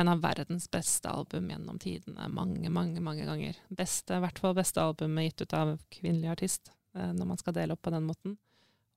en 0.00 0.08
av 0.08 0.22
verdens 0.22 0.68
beste 0.70 1.10
album 1.10 1.50
gjennom 1.50 1.80
tidene 1.82 2.28
mange, 2.32 2.70
mange 2.72 3.02
mange 3.04 3.26
ganger. 3.28 3.58
Beste, 3.68 4.16
I 4.16 4.24
hvert 4.24 4.38
fall 4.40 4.56
beste 4.56 4.82
albumet 4.82 5.28
gitt 5.28 5.44
ut 5.44 5.56
av 5.58 5.74
kvinnelig 5.92 6.30
artist, 6.32 6.72
uh, 6.96 7.10
når 7.12 7.32
man 7.34 7.40
skal 7.42 7.56
dele 7.58 7.76
opp 7.76 7.82
på 7.84 7.92
den 7.94 8.06
måten. 8.08 8.38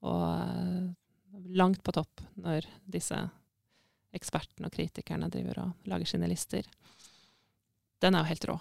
Og 0.03 0.93
langt 1.55 1.83
på 1.83 1.93
topp 1.95 2.21
når 2.39 2.67
disse 2.91 3.17
ekspertene 4.13 4.69
og 4.69 4.75
kritikerne 4.75 5.29
driver 5.33 5.63
og 5.63 5.89
lager 5.89 6.09
sine 6.09 6.29
lister. 6.29 6.67
Den 8.03 8.15
er 8.15 8.23
jo 8.23 8.31
helt 8.31 8.47
rå. 8.49 8.57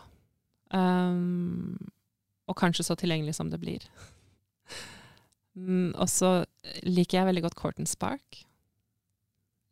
Um, 0.72 1.76
og 2.48 2.56
kanskje 2.58 2.86
så 2.86 2.96
tilgjengelig 2.98 3.36
som 3.36 3.50
det 3.52 3.60
blir. 3.60 3.84
um, 5.58 5.92
og 5.94 6.08
så 6.10 6.42
liker 6.86 7.20
jeg 7.20 7.28
veldig 7.30 7.44
godt 7.48 7.58
Corton 7.58 7.88
Spark. 7.88 8.42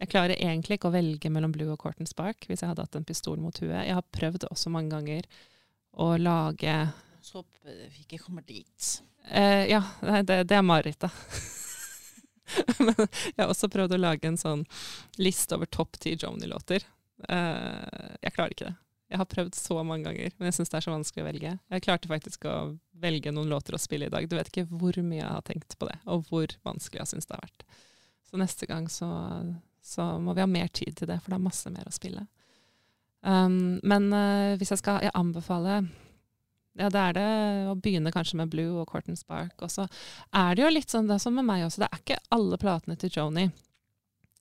Jeg 0.00 0.08
klarer 0.08 0.38
egentlig 0.40 0.78
ikke 0.78 0.88
å 0.88 0.94
velge 0.94 1.30
mellom 1.32 1.52
Blue 1.52 1.74
og 1.74 1.80
Corton 1.82 2.08
Spark 2.08 2.46
hvis 2.48 2.62
jeg 2.62 2.70
hadde 2.70 2.86
hatt 2.86 2.96
en 2.96 3.06
pistol 3.08 3.40
mot 3.42 3.56
huet. 3.60 3.84
Jeg 3.84 3.96
har 3.98 4.06
prøvd 4.16 4.48
også 4.48 4.72
mange 4.72 4.94
ganger 4.94 5.28
å 6.00 6.14
lage 6.16 6.74
Så 7.20 7.42
håper 7.42 7.82
vi 7.92 8.06
ikke 8.06 8.22
kommer 8.22 8.46
dit. 8.46 8.90
Eh, 9.28 9.68
ja, 9.68 9.82
det, 10.24 10.44
det 10.48 10.56
er 10.56 10.64
marerittet. 10.64 11.12
Men 12.80 12.96
jeg 12.96 13.36
har 13.42 13.50
også 13.50 13.68
prøvd 13.70 13.94
å 13.94 14.00
lage 14.00 14.30
en 14.30 14.40
sånn 14.40 14.64
liste 15.20 15.58
over 15.58 15.68
topp 15.68 16.00
ti 16.00 16.16
Joni-låter. 16.16 16.86
Eh, 17.28 18.16
jeg 18.24 18.34
klarer 18.34 18.56
ikke 18.56 18.70
det. 18.70 18.76
Jeg 19.11 19.18
har 19.18 19.26
prøvd 19.26 19.56
så 19.58 19.80
mange 19.82 20.06
ganger, 20.06 20.34
men 20.38 20.46
jeg 20.46 20.54
syns 20.54 20.70
det 20.70 20.78
er 20.78 20.84
så 20.86 20.92
vanskelig 20.92 21.24
å 21.24 21.26
velge. 21.26 21.54
Jeg 21.74 21.82
klarte 21.82 22.11
faktisk 22.11 22.44
å 22.46 22.56
velge 23.02 23.32
noen 23.34 23.50
låter 23.50 23.74
å 23.74 23.80
spille 23.80 24.06
i 24.06 24.12
dag. 24.12 24.28
Du 24.30 24.36
vet 24.38 24.50
ikke 24.52 24.68
hvor 24.70 24.94
mye 25.02 25.18
jeg 25.18 25.30
har 25.30 25.46
tenkt 25.46 25.74
på 25.80 25.88
det, 25.88 25.96
og 26.06 26.28
hvor 26.28 26.52
vanskelig 26.66 27.02
jeg 27.02 27.12
syns 27.14 27.26
det 27.26 27.34
har 27.34 27.42
vært. 27.42 27.64
Så 28.30 28.38
neste 28.38 28.68
gang 28.70 28.86
så, 28.92 29.08
så, 29.82 30.12
må 30.22 30.36
vi 30.36 30.44
ha 30.44 30.50
mer 30.50 30.70
tid 30.70 30.94
til 31.00 31.11
det, 31.11 31.18
for 31.24 31.34
det 31.34 31.40
er 31.40 31.48
masse 31.48 31.72
mer 31.74 31.90
å 31.90 31.94
spille. 31.94 32.22
Um, 33.26 33.80
men 33.82 34.06
uh, 34.14 34.54
hvis 34.61 34.70
jeg 34.72 34.80
skal 34.80 35.02
jeg 35.04 35.12
anbefale 35.18 35.82
ja, 36.78 36.86
det 36.88 37.00
er 37.00 37.16
det. 37.16 37.30
Å 37.68 37.74
begynne 37.82 38.12
kanskje 38.14 38.38
med 38.38 38.52
Blue 38.52 38.78
og 38.80 38.88
Corton 38.88 39.18
Spark. 39.18 39.56
Og 39.61 39.72
så 39.72 39.88
er 40.30 40.54
det 40.54 40.62
jo 40.62 40.70
litt 40.70 40.92
sånn, 40.92 41.11
det 41.11 41.18
er 41.18 41.24
som 41.24 41.34
med 41.36 41.44
meg 41.48 41.66
også, 41.66 41.82
det 41.82 41.90
er 41.90 42.00
ikke 42.00 42.20
alle 42.32 42.61
platene 42.62 42.96
til 43.00 43.12
Joni 43.12 43.48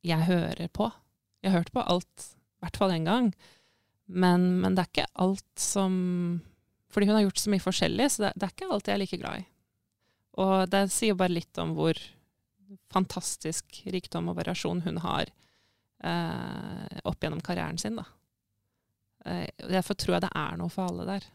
jeg 0.06 0.28
hører 0.30 0.70
på. 0.72 0.92
Jeg 1.42 1.52
har 1.52 1.64
hørt 1.64 1.74
på 1.76 1.84
alt, 1.84 2.28
i 2.30 2.64
hvert 2.64 2.78
fall 2.80 2.94
én 2.96 3.08
gang. 3.10 3.34
Men, 4.10 4.46
men, 4.62 4.76
det 4.76 4.84
er 4.84 4.90
ikke 4.90 5.12
alt 5.22 5.62
som 5.62 5.94
Fordi 6.90 7.06
hun 7.06 7.20
har 7.20 7.28
gjort 7.28 7.42
så 7.42 7.52
mye 7.54 7.62
forskjellig, 7.62 8.08
så 8.10 8.24
det, 8.24 8.32
det 8.36 8.48
er 8.48 8.54
ikke 8.56 8.70
alt 8.74 8.90
jeg 8.90 8.98
er 8.98 9.02
like 9.04 9.20
glad 9.22 9.44
i. 9.44 9.50
Og 10.42 10.56
det 10.72 10.88
sier 10.94 11.18
bare 11.18 11.36
litt 11.36 11.60
om 11.62 11.76
hvor 11.78 12.00
fantastisk 12.90 13.82
rikdom 13.90 14.32
og 14.32 14.40
variasjon 14.40 14.82
hun 14.86 14.98
har 15.04 15.30
eh, 16.06 16.98
opp 17.04 17.22
gjennom 17.22 17.42
karrieren 17.46 17.78
sin, 17.82 18.00
da. 18.00 18.06
Eh, 19.26 19.46
derfor 19.70 19.98
tror 20.00 20.18
jeg 20.18 20.26
det 20.26 20.34
er 20.38 20.58
noe 20.58 20.74
for 20.74 20.90
alle 20.90 21.06
der. 21.10 21.30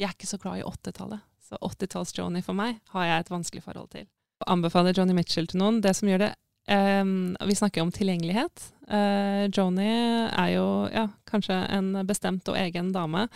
Jeg 0.00 0.08
er 0.08 0.16
ikke 0.16 0.30
så 0.30 0.40
glad 0.40 0.60
i 0.60 0.66
80-tallet, 0.66 1.24
så 1.48 1.60
80-talls-Joni 1.60 2.44
for 2.44 2.56
meg 2.56 2.80
har 2.94 3.08
jeg 3.08 3.24
et 3.24 3.32
vanskelig 3.32 3.64
forhold 3.64 3.90
til. 3.94 4.08
Å 4.40 4.52
anbefale 4.56 4.94
Johnny 4.96 5.16
Mitchell 5.16 5.48
til 5.48 5.60
noen, 5.60 5.82
det 5.84 5.92
som 5.96 6.08
gjør 6.08 6.24
det 6.26 6.32
um, 6.68 7.36
Vi 7.46 7.54
snakker 7.54 7.82
om 7.82 7.92
tilgjengelighet. 7.92 8.72
Uh, 8.90 9.46
Joni 9.54 9.86
er 10.34 10.48
jo 10.56 10.66
ja, 10.90 11.06
kanskje 11.30 11.54
en 11.70 11.92
bestemt 12.06 12.48
og 12.50 12.58
egen 12.58 12.90
dame. 12.94 13.28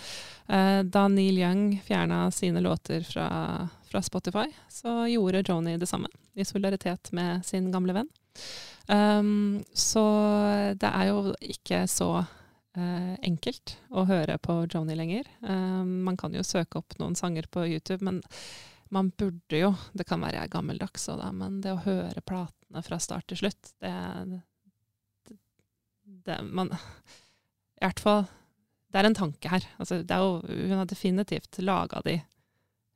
Uh, 0.51 0.83
da 0.83 1.07
Neil 1.09 1.39
Young 1.39 1.65
fjerna 1.87 2.27
sine 2.35 2.63
låter 2.65 3.07
fra, 3.07 3.29
fra, 3.91 4.03
Spotify, 4.03 4.49
så 4.69 5.05
gjorde 5.07 5.45
Joni 5.47 5.77
det 5.79 5.89
samme, 5.91 6.11
i 6.35 6.45
solidaritet 6.45 7.13
med 7.13 7.45
sin 7.47 7.71
gamle 7.73 7.95
venn. 8.01 8.11
Um, 8.89 9.63
så 9.73 10.05
det 10.77 10.91
er 10.91 11.09
jo 11.09 11.33
ikke 11.41 11.85
så 11.89 12.11
uh, 12.21 13.15
enkelt 13.23 13.79
å 13.95 14.05
høre 14.11 14.37
på 14.43 14.65
Joni 14.67 14.99
lenger. 14.99 15.31
Um, 15.41 16.03
man 16.09 16.19
kan 16.21 16.35
jo 16.35 16.45
søke 16.45 16.83
opp 16.83 16.99
noen 16.99 17.17
sanger 17.19 17.47
på 17.47 17.65
YouTube, 17.71 18.03
men 18.05 18.21
man 18.93 19.11
burde 19.11 19.59
jo 19.59 19.75
Det 19.93 20.07
kan 20.09 20.23
være 20.23 20.47
gammeldags 20.53 21.07
da, 21.07 21.31
men 21.33 21.61
det 21.65 21.73
å 21.73 21.83
høre 21.85 22.25
platene 22.27 22.83
fra 22.85 22.99
start 23.03 23.29
til 23.31 23.45
slutt, 23.45 23.73
det, 23.83 23.93
det, 25.27 25.37
det 26.27 26.39
man, 26.45 26.73
I 27.81 27.87
hvert 27.87 28.03
fall 28.03 28.25
Det 28.91 29.01
er 29.01 29.09
en 29.09 29.17
tanke 29.19 29.51
her. 29.51 29.67
Altså, 29.83 30.03
jo, 30.03 30.39
hun 30.47 30.79
har 30.79 30.91
definitivt 30.91 31.59
laga 31.65 32.03
de 32.07 32.21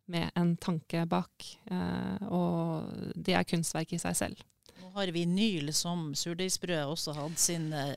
med 0.09 0.31
en 0.39 0.55
tanke 0.57 1.03
bak, 1.05 1.49
eh, 1.69 2.29
og 2.33 3.13
de 3.15 3.35
er 3.37 3.45
kunstverk 3.45 3.91
i 3.93 3.99
seg 4.01 4.15
selv. 4.17 4.45
Nå 4.81 4.93
har 4.95 5.11
vinyl 5.13 5.69
som 5.77 6.15
surdeigsbrød 6.17 6.95
også 6.95 7.13
hatt 7.19 7.43
sin 7.43 7.67
eh, 7.77 7.93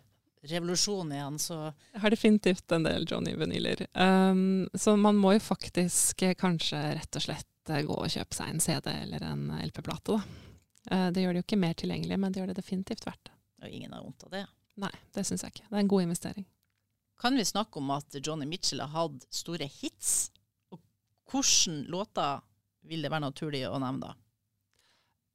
revolusjon 0.49 1.13
igjen, 1.13 1.37
så 1.39 1.59
Jeg 1.93 2.01
har 2.03 2.13
definitivt 2.13 2.73
en 2.75 2.83
del 2.87 3.05
Johnny 3.07 3.35
Vinyler. 3.37 3.85
Um, 3.93 4.67
så 4.73 4.95
man 4.97 5.15
må 5.15 5.35
jo 5.37 5.43
faktisk 5.45 6.25
kanskje 6.41 6.81
rett 6.97 7.19
og 7.19 7.25
slett 7.27 7.50
eh, 7.69 7.83
gå 7.85 7.97
og 7.97 8.09
kjøpe 8.09 8.37
seg 8.37 8.49
en 8.49 8.63
CD 8.63 8.89
eller 8.93 9.27
en 9.27 9.45
LP-plate. 9.59 10.17
Uh, 10.89 11.09
det 11.13 11.21
gjør 11.21 11.35
det 11.35 11.43
jo 11.43 11.45
ikke 11.45 11.61
mer 11.61 11.77
tilgjengelig, 11.77 12.17
men 12.17 12.33
det 12.33 12.41
gjør 12.41 12.51
det 12.51 12.57
definitivt 12.57 13.05
verdt 13.05 13.29
det. 13.29 13.37
Og 13.61 13.69
ingen 13.77 13.93
har 13.93 14.01
vondt 14.01 14.25
av 14.25 14.33
det? 14.33 14.45
Nei, 14.81 14.93
det 15.13 15.25
syns 15.27 15.45
jeg 15.45 15.53
ikke. 15.53 15.67
Det 15.69 15.77
er 15.77 15.83
en 15.83 15.93
god 15.93 16.07
investering. 16.07 16.47
Kan 17.21 17.37
vi 17.37 17.45
snakke 17.45 17.77
om 17.77 17.91
at 17.93 18.17
Johnny 18.17 18.47
Mitchell 18.49 18.81
har 18.81 18.89
hatt 18.95 19.27
store 19.29 19.67
hits? 19.69 20.31
Og 20.73 20.81
hvilke 21.29 21.75
låter 21.91 22.41
vil 22.89 23.05
det 23.05 23.11
være 23.13 23.27
naturlig 23.27 23.61
å 23.69 23.77
nevne 23.81 24.09
da? 24.09 24.15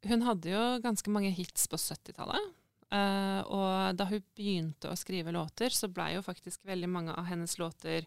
Hun 0.07 0.25
hadde 0.27 0.51
jo 0.51 0.65
ganske 0.83 1.13
mange 1.15 1.31
hits 1.35 1.69
på 1.71 1.79
70-tallet. 1.79 2.53
Uh, 2.87 3.41
og 3.51 3.97
da 3.99 4.07
hun 4.07 4.23
begynte 4.39 4.91
å 4.91 4.99
skrive 4.99 5.35
låter, 5.35 5.75
så 5.75 5.91
blei 5.91 6.13
jo 6.15 6.25
faktisk 6.27 6.67
veldig 6.67 6.91
mange 6.91 7.15
av 7.15 7.27
hennes 7.31 7.57
låter 7.59 8.07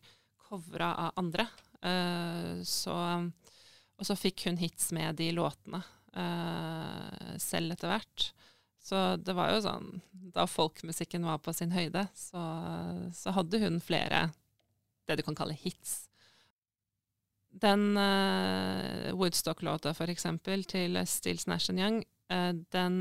covra 0.50 0.94
av 1.08 1.20
andre. 1.20 1.48
Uh, 1.84 2.60
så, 2.68 2.96
og 4.00 4.08
så 4.08 4.16
fikk 4.16 4.48
hun 4.48 4.60
hits 4.60 4.94
med 4.96 5.18
de 5.20 5.30
låtene 5.36 5.82
uh, 6.16 7.36
selv 7.40 7.76
etter 7.76 7.92
hvert. 7.92 8.30
Så 8.80 9.00
det 9.20 9.36
var 9.36 9.52
jo 9.52 9.60
sånn 9.66 9.90
Da 10.32 10.46
folkmusikken 10.48 11.26
var 11.28 11.42
på 11.44 11.52
sin 11.54 11.74
høyde, 11.76 12.06
så, 12.16 12.42
så 13.14 13.34
hadde 13.36 13.60
hun 13.62 13.82
flere 13.84 14.30
det 15.10 15.20
du 15.20 15.24
kan 15.26 15.36
kalle 15.36 15.58
hits. 15.58 16.06
Den 17.50 17.98
Woodstock-låta, 19.18 19.96
for 19.98 20.12
eksempel, 20.14 20.62
til 20.70 21.00
Still 21.10 21.40
Snash 21.42 21.74
and 21.74 21.82
Young, 21.82 21.98
uh, 22.32 22.54
den, 22.72 23.00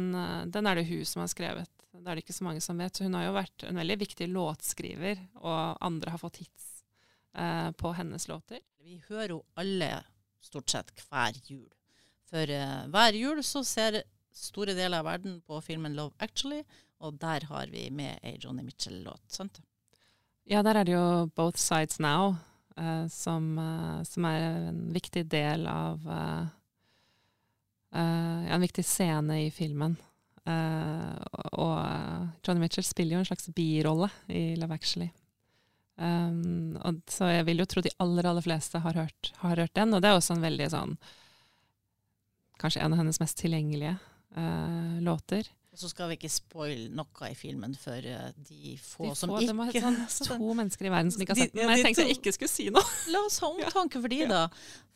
den, 0.49 0.67
er 0.67 0.81
det 0.81 0.89
hun 0.89 1.05
som 1.07 1.23
har 1.23 1.31
skrevet. 1.31 1.71
Det 1.93 2.07
er 2.09 2.17
det 2.17 2.25
ikke 2.25 2.39
så 2.39 2.47
mange 2.49 2.65
som 2.65 2.81
vet. 2.81 2.97
Så 2.97 3.05
hun 3.05 3.15
har 3.19 3.29
jo 3.29 3.37
vært 3.37 3.67
en 3.69 3.79
veldig 3.79 3.99
viktig 4.03 4.31
låtskriver, 4.33 5.21
og 5.45 5.79
andre 5.85 6.17
har 6.17 6.23
fått 6.23 6.43
hits 6.43 6.67
på 7.79 7.91
hennes 7.95 8.25
låter. 8.27 8.65
Vi 8.83 8.97
hører 9.07 9.37
jo 9.37 9.43
alle 9.61 9.91
stort 10.41 10.71
sett 10.71 10.93
hver 11.09 11.37
jul. 11.49 11.69
For 12.29 12.51
uh, 12.53 12.85
hver 12.93 13.17
jul 13.17 13.43
så 13.47 13.65
ser 13.67 14.03
store 14.35 14.77
deler 14.77 15.01
av 15.01 15.09
verden 15.09 15.41
på 15.47 15.61
filmen 15.65 15.97
'Love 15.97 16.15
Actually', 16.23 16.65
og 17.01 17.19
der 17.21 17.47
har 17.49 17.67
vi 17.73 17.89
med 17.91 18.19
ei 18.23 18.39
Johnny 18.43 18.63
Mitchell-låt, 18.63 19.23
sant? 19.29 19.61
Ja, 20.47 20.63
der 20.63 20.81
er 20.81 20.85
det 20.85 20.93
jo 20.93 21.27
'Both 21.35 21.59
Sides 21.59 21.99
Now', 22.01 22.37
uh, 22.77 23.09
som, 23.09 23.59
uh, 23.59 24.05
som, 24.05 24.25
er 24.25 24.69
en 24.69 24.93
viktig 24.95 25.31
del 25.31 25.67
av 25.67 26.01
en 27.91 28.61
viktig 28.61 28.85
scene 28.85 29.47
i 29.47 29.51
filmen. 29.51 29.97
Og 30.45 31.79
Johnny 32.47 32.61
Mitchell 32.61 32.85
spiller 32.85 33.17
jo 33.17 33.19
en 33.19 33.25
slags 33.25 33.49
birolle 33.57 34.11
i 34.29 34.55
Love 34.57 34.75
Actually. 34.75 35.09
Um, 35.99 36.77
og, 36.87 37.01
så 37.11 37.27
jeg 37.33 37.47
vil 37.49 37.59
jo 37.59 37.67
tro 37.67 37.83
de 37.83 37.91
aller, 37.99 38.29
aller 38.31 38.45
fleste 38.45 38.79
har 38.85 38.95
hørt, 38.95 39.33
har 39.41 39.59
hørt, 39.59 39.75
den, 39.75 39.97
og 39.97 40.03
det 40.03 40.13
er 40.13 40.19
også 40.21 40.37
en 40.37 40.45
veldig 40.47 40.69
sånn 40.71 40.93
Kanskje 42.59 42.83
en 42.83 42.95
av 42.95 42.99
hennes 42.99 43.21
mest 43.23 43.39
tilgjengelige 43.39 43.93
uh, 44.35 44.97
låter. 45.07 45.47
Og 45.71 45.79
så 45.79 45.93
skal 45.93 46.09
vi 46.11 46.17
ikke 46.17 46.31
spoile 46.33 46.89
noe 46.91 47.29
i 47.31 47.37
filmen 47.39 47.77
for 47.79 48.03
uh, 48.03 48.33
de 48.35 48.73
få 48.83 49.05
de 49.07 49.13
som 49.15 49.31
få, 49.31 49.37
ikke 49.39 49.53
Det 49.77 49.83
var 49.85 50.01
sånn 50.11 50.41
to 50.43 50.57
mennesker 50.59 50.89
i 50.89 50.91
verden 50.91 51.13
som 51.15 51.23
ikke 51.23 51.37
har 51.37 51.41
sett 51.45 51.55
den. 51.55 51.69
Men 51.69 51.79
jeg 51.79 51.87
tenkte 51.87 52.07
jeg 52.09 52.17
ikke 52.19 52.33
skulle 52.35 52.51
si 52.51 52.67
noe. 52.75 52.83
La 53.15 53.23
oss 53.29 53.39
ha 53.45 53.53
omtanke 53.53 54.03
for 54.03 54.11
de, 54.11 54.19
da. 54.27 54.41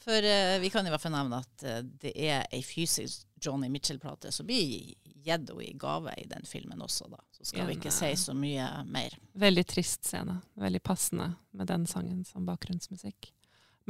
For 0.02 0.26
uh, 0.26 0.56
vi 0.64 0.72
kan 0.74 0.90
i 0.90 0.90
hvert 0.90 1.04
fall 1.04 1.14
nevne 1.14 1.38
at 1.38 1.66
uh, 1.68 1.78
det 2.02 2.16
er 2.18 2.50
ei 2.50 2.64
fysisk 2.66 3.28
Johnny 3.42 3.70
Mitchell-plate 3.70 4.34
som 4.34 4.50
blir 4.50 4.90
gitt 5.24 5.50
henne 5.50 5.64
i 5.64 5.72
gave 5.78 6.14
i 6.18 6.26
den 6.30 6.46
filmen 6.48 6.82
også, 6.82 7.08
da. 7.10 7.20
Så 7.36 7.48
skal 7.50 7.68
vi 7.68 7.76
ikke 7.78 7.92
si 7.94 8.10
så 8.18 8.34
mye 8.36 8.66
mer. 8.86 9.14
Veldig 9.38 9.64
trist 9.70 10.06
scene. 10.06 10.40
Veldig 10.60 10.82
passende 10.84 11.32
med 11.56 11.70
den 11.70 11.86
sangen 11.90 12.24
som 12.28 12.46
bakgrunnsmusikk. 12.46 13.32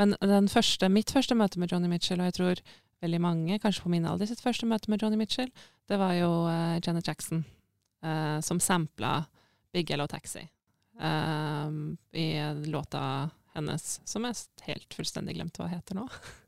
Men 0.01 0.17
den 0.21 0.49
første, 0.49 0.89
mitt 0.89 1.13
første 1.13 1.37
møte 1.37 1.61
med 1.61 1.73
Johnny 1.73 1.91
Mitchell, 1.91 2.21
og 2.23 2.31
jeg 2.31 2.39
tror 2.39 2.63
veldig 3.05 3.21
mange, 3.21 3.59
kanskje 3.61 3.85
på 3.85 3.93
min 3.93 4.07
alder, 4.09 4.31
sitt 4.31 4.41
første 4.41 4.69
møte 4.69 4.91
med 4.91 5.03
Johnny 5.03 5.19
Mitchell, 5.21 5.51
det 5.91 5.99
var 6.01 6.15
jo 6.17 6.31
uh, 6.47 6.79
Janet 6.81 7.09
Jackson 7.09 7.45
uh, 8.05 8.39
som 8.41 8.61
sampla 8.63 9.25
Big 9.75 9.91
Yellow 9.91 10.09
Taxi 10.09 10.45
uh, 11.03 11.69
i 12.17 12.29
låta 12.71 13.31
hennes, 13.57 14.01
som 14.09 14.25
jeg 14.25 14.39
helt 14.69 14.95
fullstendig 14.97 15.37
glemte 15.37 15.61
hva 15.61 15.69
heter 15.73 15.99
nå. 15.99 16.07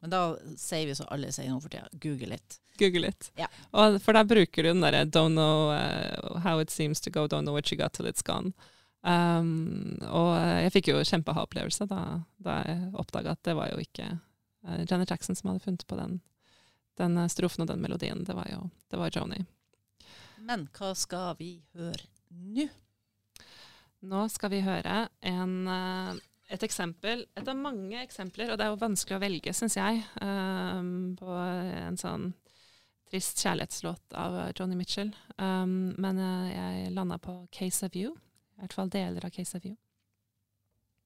Men 0.00 0.12
da 0.12 0.22
sier 0.56 0.86
vi 0.86 0.94
så 0.94 1.06
alle 1.10 1.30
sier 1.34 1.50
nå 1.50 1.58
for 1.60 1.72
tida, 1.72 1.88
google 1.98 2.34
litt. 2.36 2.60
Google 2.78 3.08
litt. 3.08 3.30
Ja. 3.38 3.48
Og, 3.74 3.98
for 4.02 4.14
der 4.14 4.28
bruker 4.28 4.62
du 4.62 4.70
den 4.70 4.84
derre 4.84 5.04
'don't 5.04 5.34
know 5.34 5.72
how 6.44 6.60
it 6.62 6.70
seems 6.70 7.00
to 7.00 7.10
go, 7.10 7.26
don't 7.26 7.42
know 7.42 7.54
what 7.54 7.72
you 7.72 7.78
got 7.78 7.92
till 7.92 8.06
it's 8.06 8.22
gone'. 8.22 8.52
Um, 9.06 9.94
og 10.10 10.32
jeg 10.34 10.72
fikk 10.74 10.90
jo 10.90 11.02
kjempeha-opplevelse 11.06 11.86
da, 11.88 12.00
da 12.42 12.56
jeg 12.66 12.88
oppdaga 12.98 13.36
at 13.36 13.44
det 13.46 13.54
var 13.54 13.70
jo 13.70 13.78
ikke 13.82 14.08
uh, 14.66 14.80
Janet 14.82 15.12
Jackson 15.12 15.38
som 15.38 15.52
hadde 15.52 15.62
funnet 15.62 15.86
på 15.86 15.96
den, 15.96 16.18
den 16.98 17.14
eh, 17.16 17.30
strofen 17.30 17.62
og 17.62 17.70
den 17.70 17.80
melodien. 17.84 18.24
Det 18.26 18.34
var 18.36 18.50
jo 18.50 18.66
det 18.90 18.98
var 18.98 19.14
Joni. 19.14 19.44
Men 20.42 20.66
hva 20.74 20.92
skal 20.98 21.38
vi 21.38 21.52
høre 21.78 22.08
nå? 22.34 22.66
Nå 24.08 24.24
skal 24.30 24.52
vi 24.52 24.60
høre 24.62 25.08
en, 25.26 25.54
uh, 25.66 26.18
et 26.48 26.64
eksempel, 26.64 27.26
et 27.36 27.48
av 27.48 27.58
mange 27.58 28.00
eksempler, 28.00 28.50
og 28.50 28.58
det 28.58 28.66
er 28.66 28.72
jo 28.72 28.80
vanskelig 28.80 29.18
å 29.18 29.22
velge, 29.22 29.54
syns 29.56 29.76
jeg, 29.76 30.00
um, 30.24 31.12
på 31.18 31.28
en 31.28 31.98
sånn 32.00 32.30
trist 33.08 33.40
kjærlighetslåt 33.44 34.16
av 34.20 34.38
Joni 34.56 34.76
Mitchell. 34.78 35.12
Um, 35.36 35.94
men 36.00 36.20
uh, 36.20 36.48
jeg 36.48 36.94
landa 36.96 37.20
på 37.20 37.36
Case 37.54 37.84
of 37.86 37.96
You. 37.96 38.14
I 38.56 38.64
hvert 38.64 38.76
fall 38.76 38.92
deler 38.92 39.28
av 39.28 39.32
Case 39.34 39.56
of 39.56 39.68
You. 39.68 39.76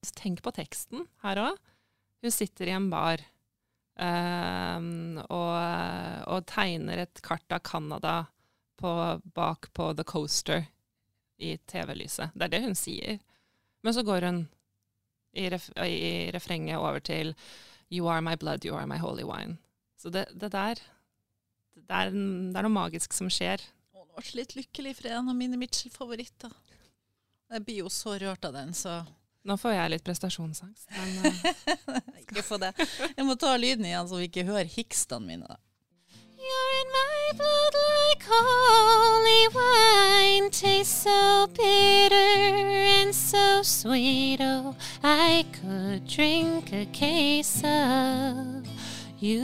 Så 0.02 0.14
tenk 0.18 0.42
på 0.42 0.54
teksten 0.54 1.06
her 1.26 1.42
òg. 1.42 1.60
Hun 2.22 2.34
sitter 2.34 2.70
i 2.70 2.76
en 2.78 2.90
bar 2.92 3.22
Um, 3.92 5.18
og, 5.28 5.56
og, 6.32 6.46
tegner 6.48 7.02
et 7.04 7.20
kart 7.24 7.52
av 7.52 7.60
Canada 7.60 8.14
bak 8.80 9.68
på 9.76 9.88
The 9.98 10.04
Coaster 10.08 10.64
i 11.38 11.58
TV-lyset. 11.68 12.32
Det 12.34 12.46
er 12.46 12.54
det 12.54 12.62
hun 12.64 12.78
sier. 12.78 13.20
Men 13.84 13.94
så 13.94 14.02
går 14.06 14.26
hun 14.26 14.40
i, 15.32 15.48
ref, 15.52 15.68
i, 15.84 16.30
refrenget 16.34 16.78
over 16.78 17.00
til 17.00 17.34
You 17.92 18.08
are 18.08 18.22
my 18.24 18.36
blood, 18.40 18.64
you 18.64 18.76
are 18.76 18.86
my 18.88 18.98
holy 19.00 19.24
wine. 19.28 19.58
Så 20.00 20.10
det, 20.10 20.26
det 20.34 20.52
der 20.52 20.80
det 21.72 21.88
er, 21.88 22.10
det 22.12 22.58
er, 22.58 22.64
noe 22.64 22.72
magisk 22.72 23.14
som 23.16 23.30
skjer. 23.32 23.62
Å, 23.96 24.04
nå 24.04 24.20
ble 24.20 24.42
litt 24.42 24.54
lykkelig, 24.56 24.94
for 24.96 25.06
det 25.06 25.12
er 25.12 25.18
en 25.20 25.32
av 25.32 25.36
mine 25.36 25.58
Mitchell-favoritter. 25.60 26.52
Jeg 27.52 27.64
blir 27.66 27.82
jo 27.82 27.90
så 27.92 28.16
rørt 28.20 28.44
av 28.48 28.54
den, 28.56 28.72
så 28.76 29.02
nå 29.42 29.56
får 29.58 29.74
jeg 29.74 29.90
litt 29.90 30.04
prestasjonsangst, 30.06 30.86
men 30.94 31.24
uh, 31.26 31.96
Ikke 32.22 32.44
få 32.46 32.60
det. 32.62 32.70
Jeg 33.16 33.26
må 33.26 33.34
ta 33.40 33.56
lyden 33.58 33.88
igjen, 33.88 34.06
så 34.08 34.20
vi 34.20 34.28
ikke 34.28 34.46
hører 34.46 34.70
hikstene 34.70 35.26
mine. 35.26 35.56
You're 36.42 36.72
in 36.80 36.88
my 36.92 37.30
blood 37.36 37.74
like 37.92 38.22
holy 38.28 39.46
wine, 39.54 40.50
tastes 40.50 41.02
so 41.04 41.46
bitter 41.54 42.14
and 42.14 43.14
so 43.14 43.62
sweet. 43.62 44.38
Oh, 44.40 44.74
I 45.04 45.44
could 45.52 46.08
drink 46.08 46.72
a 46.72 46.86
case 46.86 47.62
of 47.62 48.66
you, 49.20 49.40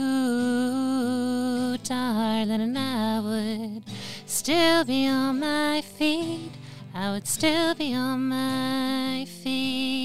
darling, 1.83 2.61
and 2.67 2.77
I 2.77 3.21
would 3.21 3.83
still 4.25 4.83
be 4.83 5.07
on 5.07 5.39
my 5.39 5.81
feet. 5.81 6.51
I 6.93 7.11
would 7.11 7.27
still 7.27 7.75
be 7.75 7.93
on 7.93 8.27
my 8.27 9.25
feet. 9.25 9.98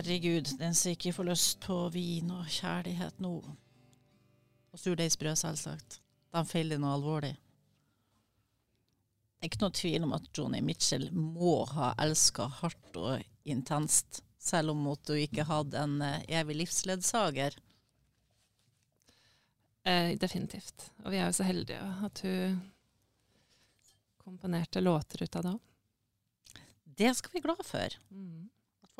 Herregud, 0.00 0.48
den 0.58 0.74
som 0.74 0.94
ikke 0.94 1.12
får 1.12 1.28
lyst 1.28 1.60
på 1.60 1.76
vin 1.92 2.30
og 2.32 2.48
kjærlighet 2.48 3.20
nå. 3.20 3.34
Og 4.70 4.80
surdeigsbrød, 4.80 5.36
selvsagt. 5.36 6.00
De 6.30 6.42
feiler 6.46 6.80
noe 6.80 6.94
alvorlig. 6.96 7.34
Det 9.40 9.46
er 9.46 9.50
ikke 9.50 9.62
noe 9.64 9.76
tvil 9.76 10.04
om 10.06 10.14
at 10.16 10.28
Joni 10.36 10.60
Mitchell 10.64 11.08
må 11.16 11.64
ha 11.72 11.94
elska 12.00 12.46
hardt 12.60 12.96
og 13.00 13.24
intenst, 13.48 14.22
selv 14.40 14.72
om 14.72 14.86
hun 14.88 15.20
ikke 15.20 15.48
hadde 15.48 15.80
en 15.80 15.96
eh, 16.04 16.22
evig 16.40 16.60
livsledsager. 16.62 17.56
Eh, 19.84 20.14
definitivt. 20.20 20.90
Og 21.04 21.12
vi 21.12 21.20
er 21.20 21.28
jo 21.28 21.36
så 21.36 21.48
heldige 21.48 21.80
at 22.06 22.22
hun 22.24 22.60
komponerte 24.20 24.80
låter 24.80 25.24
ut 25.24 25.36
av 25.36 25.44
det 25.44 25.52
òg. 25.56 25.66
Det 27.00 27.12
skal 27.16 27.32
vi 27.32 27.40
være 27.40 27.48
glad 27.48 27.66
for. 27.66 27.96
Mm. 28.12 28.48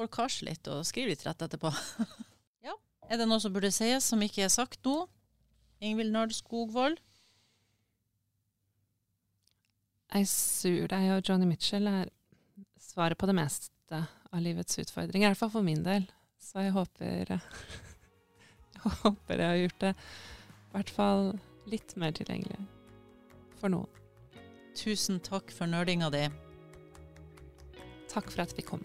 Folk 0.00 0.14
karser 0.16 0.46
litt 0.48 0.68
og 0.72 0.86
skriver 0.88 1.12
litt 1.12 1.26
rett 1.26 1.42
etterpå. 1.44 1.68
ja. 2.66 2.72
Er 3.04 3.18
det 3.20 3.26
noe 3.28 3.40
som 3.42 3.52
burde 3.52 3.68
sies 3.74 4.06
som 4.08 4.22
ikke 4.24 4.46
er 4.46 4.52
sagt 4.52 4.80
nå? 4.88 5.02
Ingvild 5.84 6.14
Nard 6.14 6.32
Skogvold? 6.32 6.96
Ei 10.16 10.24
surdeig 10.24 11.10
og 11.12 11.28
Johnny 11.28 11.44
Mitchell 11.50 11.84
er 11.90 12.08
svaret 12.80 13.20
på 13.20 13.28
det 13.28 13.34
meste 13.36 14.00
av 14.00 14.40
livets 14.40 14.80
utfordringer. 14.80 15.28
I 15.28 15.30
hvert 15.34 15.42
fall 15.42 15.52
for 15.52 15.68
min 15.68 15.84
del. 15.84 16.06
Så 16.40 16.64
jeg 16.64 16.72
håper, 16.72 17.34
jeg 18.78 18.94
håper 19.02 19.42
jeg 19.44 19.50
har 19.50 19.60
gjort 19.60 19.84
det 19.84 19.90
i 19.92 20.72
hvert 20.78 20.94
fall 20.96 21.26
litt 21.68 21.92
mer 22.00 22.16
tilgjengelig 22.16 22.56
for 23.60 23.68
noen. 23.76 24.00
Tusen 24.80 25.20
takk 25.20 25.52
for 25.52 25.68
nerdinga 25.68 26.08
di. 26.14 26.24
Takk 28.08 28.32
for 28.32 28.46
at 28.46 28.56
vi 28.56 28.64
kom. 28.64 28.80